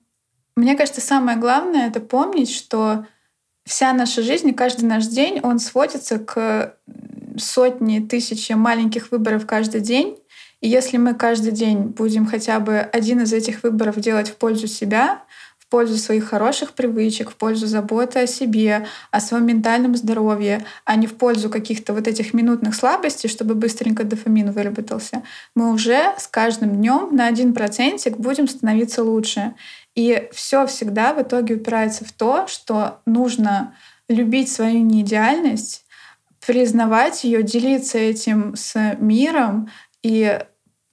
мне 0.55 0.75
кажется, 0.75 1.01
самое 1.01 1.37
главное— 1.37 1.87
это 1.89 1.99
помнить, 1.99 2.51
что 2.51 3.05
вся 3.63 3.93
наша 3.93 4.23
жизнь 4.23 4.53
каждый 4.53 4.85
наш 4.85 5.05
день, 5.05 5.39
он 5.43 5.59
сводится 5.59 6.17
к 6.17 6.75
сотни, 7.37 7.99
тысячи 7.99 8.53
маленьких 8.53 9.11
выборов 9.11 9.45
каждый 9.45 9.81
день, 9.81 10.17
и 10.61 10.67
если 10.67 10.97
мы 10.97 11.13
каждый 11.13 11.51
день 11.51 11.79
будем 11.83 12.25
хотя 12.25 12.59
бы 12.59 12.77
один 12.79 13.21
из 13.21 13.33
этих 13.33 13.63
выборов 13.63 13.99
делать 13.99 14.29
в 14.29 14.37
пользу 14.37 14.67
себя, 14.67 15.21
в 15.67 15.69
пользу 15.69 15.97
своих 15.97 16.29
хороших 16.29 16.71
привычек, 16.71 17.29
в 17.29 17.35
пользу 17.35 17.67
заботы 17.67 18.19
о 18.19 18.27
себе, 18.27 18.87
о 19.11 19.19
своем 19.19 19.45
ментальном 19.45 19.97
здоровье, 19.97 20.65
а 20.85 20.95
не 20.95 21.07
в 21.07 21.15
пользу 21.17 21.49
каких-то 21.49 21.93
вот 21.93 22.07
этих 22.07 22.33
минутных 22.33 22.73
слабостей, 22.73 23.29
чтобы 23.29 23.53
быстренько 23.53 24.05
дофамин 24.05 24.51
выработался, 24.51 25.23
мы 25.55 25.73
уже 25.73 26.13
с 26.17 26.27
каждым 26.27 26.77
днем 26.77 27.13
на 27.13 27.27
один 27.27 27.53
процентик 27.53 28.17
будем 28.17 28.47
становиться 28.47 29.03
лучше. 29.03 29.55
И 29.93 30.29
все 30.31 30.65
всегда 30.67 31.13
в 31.13 31.21
итоге 31.21 31.55
упирается 31.55 32.05
в 32.05 32.13
то, 32.13 32.47
что 32.47 33.01
нужно 33.05 33.75
любить 34.07 34.49
свою 34.49 34.81
неидеальность, 34.81 35.83
признавать 36.45 37.25
ее, 37.25 37.43
делиться 37.43 37.97
этим 37.97 38.55
с 38.55 38.95
миром, 38.99 39.69
и 40.07 40.39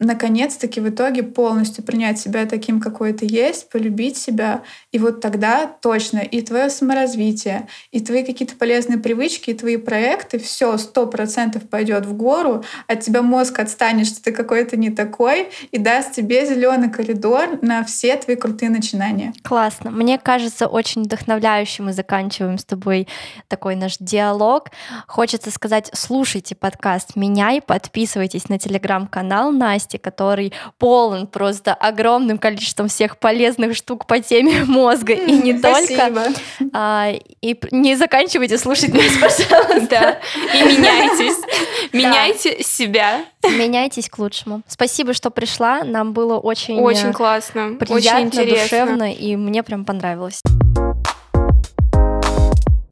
наконец-таки 0.01 0.81
в 0.81 0.89
итоге 0.89 1.23
полностью 1.23 1.85
принять 1.85 2.19
себя 2.19 2.47
таким, 2.47 2.81
какой 2.81 3.13
ты 3.13 3.27
есть, 3.29 3.69
полюбить 3.71 4.17
себя. 4.17 4.63
И 4.93 4.99
вот 4.99 5.21
тогда 5.21 5.67
точно 5.67 6.19
и 6.19 6.43
твое 6.43 6.69
саморазвитие, 6.69 7.69
и 7.91 8.01
твои 8.01 8.25
какие-то 8.25 8.57
полезные 8.57 8.99
привычки, 8.99 9.51
и 9.51 9.55
твои 9.55 9.77
проекты, 9.77 10.39
все 10.39 10.77
сто 10.79 11.07
процентов 11.07 11.69
пойдет 11.69 12.07
в 12.07 12.15
гору, 12.15 12.65
от 12.87 13.01
тебя 13.01 13.23
мозг 13.23 13.59
отстанет, 13.61 14.07
что 14.07 14.23
ты 14.23 14.33
какой-то 14.33 14.77
не 14.77 14.91
такой, 14.91 15.49
и 15.71 15.79
даст 15.79 16.13
тебе 16.13 16.45
зеленый 16.47 16.91
коридор 16.91 17.59
на 17.63 17.85
все 17.85 18.17
твои 18.17 18.37
крутые 18.37 18.71
начинания. 18.71 19.33
Классно. 19.43 19.91
Мне 19.91 20.19
кажется, 20.19 20.67
очень 20.67 21.05
вдохновляюще 21.05 21.83
мы 21.83 21.93
заканчиваем 21.93 22.59
с 22.59 22.65
тобой 22.65 23.09
такой 23.49 23.77
наш 23.77 23.97
диалог. 23.99 24.71
Хочется 25.07 25.51
сказать, 25.51 25.91
слушайте 25.95 26.55
подкаст 26.55 27.17
«Меняй», 27.17 27.61
подписывайтесь 27.61 28.49
на 28.49 28.59
телеграм-канал 28.59 29.53
Насти, 29.53 29.94
подкасте, 29.95 29.99
который 29.99 30.53
полон 30.79 31.27
просто 31.27 31.75
огромным 31.75 32.39
количеством 32.39 32.89
всех 32.89 33.19
полезных 33.19 33.77
штук 33.77 34.07
по 34.07 34.21
теме 34.21 34.65
мозга 34.67 35.13
и 35.13 35.33
не 35.33 35.59
Спасибо. 35.59 36.25
только. 36.25 36.41
А, 36.73 37.13
и 37.43 37.59
не 37.71 37.97
заканчивайте 37.97 38.59
слушать 38.59 38.93
нас, 38.93 39.13
пожалуйста. 39.21 40.19
И 40.55 40.63
меняйтесь. 40.63 41.37
Меняйте 41.93 42.63
себя. 42.63 43.25
Меняйтесь 43.45 44.09
к 44.09 44.19
лучшему. 44.19 44.63
Спасибо, 44.67 45.13
что 45.13 45.31
пришла. 45.31 45.85
Нам 45.85 46.13
было 46.13 46.39
очень, 46.39 46.81
очень 46.81 47.13
классно, 47.13 47.77
приятно, 47.79 47.97
очень 47.97 48.27
интересно. 48.27 48.63
душевно, 48.63 49.13
и 49.13 49.37
мне 49.37 49.63
прям 49.63 49.85
понравилось. 49.85 50.43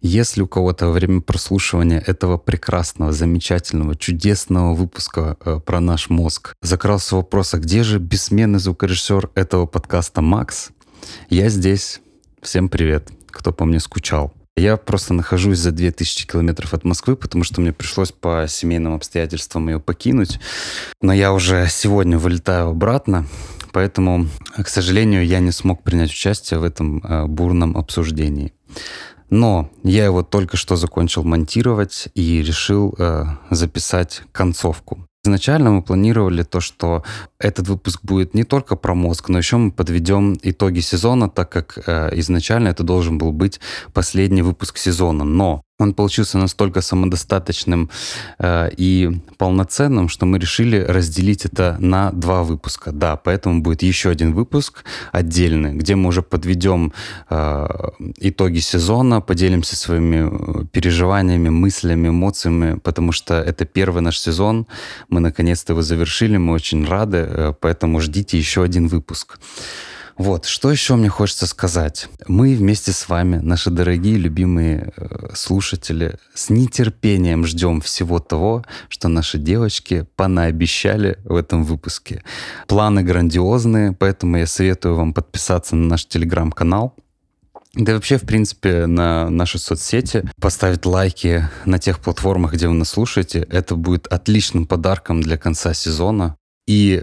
Если 0.05 0.43
у 0.43 0.49
кого-то 0.49 0.87
во 0.87 0.93
время 0.93 1.21
прослушивания 1.21 2.01
этого 2.01 2.37
прекрасного, 2.37 3.13
замечательного, 3.13 3.95
чудесного 3.95 4.75
выпуска 4.75 5.37
э, 5.45 5.61
про 5.65 5.79
наш 5.79 6.11
мозг 6.11 6.55
закрался 6.61 7.15
вопрос, 7.15 7.55
а 7.55 7.59
где 7.59 7.85
же 7.85 8.01
бессменный 8.01 8.59
звукорежиссер 8.59 9.31
этого 9.37 9.67
подкаста 9.67 10.21
Макс? 10.21 10.71
Я 11.29 11.49
здесь. 11.51 12.01
Всем 12.41 12.69
привет, 12.69 13.11
кто 13.31 13.53
по 13.53 13.65
мне 13.65 13.79
скучал. 13.79 14.35
Я 14.57 14.77
просто 14.77 15.15
нахожусь 15.15 15.59
за 15.59 15.71
2000 15.71 16.27
километров 16.27 16.75
от 16.75 16.83
Москвы, 16.83 17.15
потому 17.15 17.45
что 17.45 17.61
мне 17.61 17.73
пришлось 17.73 18.11
по 18.11 18.47
семейным 18.49 18.95
обстоятельствам 18.95 19.69
ее 19.69 19.79
покинуть. 19.79 20.41
Но 21.01 21.13
я 21.13 21.33
уже 21.33 21.69
сегодня 21.71 22.19
вылетаю 22.19 22.71
обратно, 22.71 23.29
поэтому, 23.71 24.27
к 24.57 24.67
сожалению, 24.67 25.25
я 25.25 25.39
не 25.39 25.53
смог 25.53 25.85
принять 25.85 26.11
участие 26.11 26.59
в 26.59 26.65
этом 26.65 26.99
э, 27.05 27.27
бурном 27.27 27.77
обсуждении. 27.77 28.53
Но 29.33 29.71
я 29.83 30.05
его 30.05 30.23
только 30.23 30.59
что 30.59 30.77
закончил 30.77 31.25
монтировать 31.25 32.09
и 32.15 32.43
решил 32.43 32.95
э, 32.99 33.25
записать 33.49 34.21
концовку. 34.31 35.09
Изначально 35.25 35.71
мы 35.71 35.83
планировали 35.83 36.43
то, 36.43 36.61
что 36.61 37.03
этот 37.39 37.67
выпуск 37.67 38.01
будет 38.03 38.35
не 38.35 38.45
только 38.45 38.77
про 38.77 38.95
мозг, 38.95 39.31
но 39.31 39.39
еще 39.39 39.57
мы 39.57 39.71
подведем 39.71 40.37
итоги 40.43 40.81
сезона, 40.81 41.31
так 41.31 41.51
как 41.51 41.79
э, 41.87 42.11
изначально 42.19 42.69
это 42.69 42.83
должен 42.83 43.17
был 43.17 43.33
быть 43.33 43.59
последний 43.95 44.43
выпуск 44.43 44.77
сезона. 44.77 45.25
Но 45.25 45.63
он 45.83 45.95
получился 45.95 46.39
настолько 46.39 46.81
самодостаточным 46.81 47.91
э, 48.39 48.71
и 48.77 49.11
полноценным, 49.39 50.09
что 50.09 50.27
мы 50.27 50.39
решили 50.39 50.79
разделить 50.79 51.45
это 51.45 51.77
на 51.81 52.11
два 52.13 52.43
выпуска. 52.43 52.93
Да, 52.93 53.17
поэтому 53.17 53.63
будет 53.63 53.83
еще 53.83 54.11
один 54.11 54.33
выпуск 54.35 54.85
отдельный, 55.13 55.75
где 55.75 55.95
мы 55.95 56.09
уже 56.09 56.23
подведем 56.23 56.93
э, 57.31 57.69
итоги 58.19 58.61
сезона, 58.61 59.21
поделимся 59.21 59.77
своими 59.77 60.63
э, 60.63 60.65
переживаниями, 60.73 61.49
мыслями, 61.49 62.09
эмоциями, 62.09 62.79
потому 62.79 63.13
что 63.13 63.35
это 63.35 63.65
первый 63.65 64.03
наш 64.03 64.19
сезон. 64.19 64.67
Мы 65.09 65.21
наконец-то 65.21 65.73
его 65.73 65.83
завершили, 65.83 66.37
мы 66.37 66.53
очень 66.53 66.87
рады, 66.87 67.19
э, 67.19 67.55
поэтому 67.61 68.01
ждите 68.01 68.39
еще 68.39 68.63
один 68.63 68.89
выпуск. 68.89 69.39
Вот, 70.23 70.45
что 70.45 70.71
еще 70.71 70.95
мне 70.95 71.09
хочется 71.09 71.49
сказать. 71.49 72.09
Мы 72.29 72.55
вместе 72.55 72.93
с 72.93 73.09
вами, 73.09 73.39
наши 73.39 73.71
дорогие, 73.71 74.19
любимые 74.19 74.93
э, 74.97 75.31
слушатели, 75.35 76.15
с 76.33 76.49
нетерпением 76.49 77.45
ждем 77.45 77.81
всего 77.81 78.21
того, 78.21 78.65
что 78.89 79.09
наши 79.09 79.39
девочки 79.39 80.07
понаобещали 80.15 81.19
в 81.25 81.35
этом 81.35 81.65
выпуске. 81.65 82.23
Планы 82.69 83.03
грандиозные, 83.03 83.95
поэтому 83.95 84.37
я 84.37 84.47
советую 84.47 84.95
вам 84.95 85.13
подписаться 85.13 85.75
на 85.75 85.89
наш 85.89 86.07
телеграм-канал, 86.07 86.95
да 87.75 87.91
и 87.91 87.95
вообще, 87.97 88.17
в 88.17 88.23
принципе, 88.23 88.87
на 88.87 89.29
наши 89.29 89.59
соцсети 89.59 90.23
поставить 90.41 90.87
лайки 90.87 91.49
на 91.65 91.81
тех 91.81 91.99
платформах, 91.99 92.53
где 92.53 92.69
вы 92.69 92.75
нас 92.75 92.91
слушаете. 92.91 93.41
Это 93.51 93.75
будет 93.75 94.07
отличным 94.07 94.67
подарком 94.67 95.21
для 95.21 95.37
конца 95.37 95.75
сезона. 95.75 96.37
И 96.69 97.03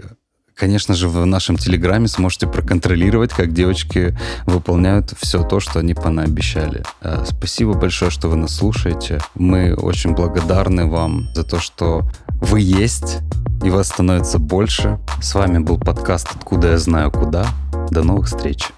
Конечно 0.60 0.94
же, 0.94 1.08
в 1.08 1.24
нашем 1.24 1.56
Телеграме 1.56 2.06
сможете 2.06 2.46
проконтролировать, 2.46 3.30
как 3.30 3.54
девочки 3.54 4.14
выполняют 4.44 5.14
все 5.18 5.42
то, 5.42 5.58
что 5.58 5.78
они 5.78 5.94
понаобещали. 5.94 6.82
Э, 7.00 7.24
спасибо 7.26 7.72
большое, 7.72 8.10
что 8.10 8.28
вы 8.28 8.36
нас 8.36 8.56
слушаете. 8.56 9.22
Мы 9.34 9.74
очень 9.74 10.12
благодарны 10.12 10.84
вам 10.84 11.30
за 11.34 11.44
то, 11.44 11.60
что 11.60 12.02
вы 12.42 12.60
есть, 12.60 13.20
и 13.64 13.70
вас 13.70 13.88
становится 13.88 14.38
больше. 14.38 14.98
С 15.22 15.34
вами 15.34 15.60
был 15.60 15.78
подкаст 15.78 16.28
«Откуда 16.30 16.72
я 16.72 16.78
знаю 16.78 17.10
куда». 17.10 17.46
До 17.90 18.02
новых 18.02 18.26
встреч! 18.26 18.68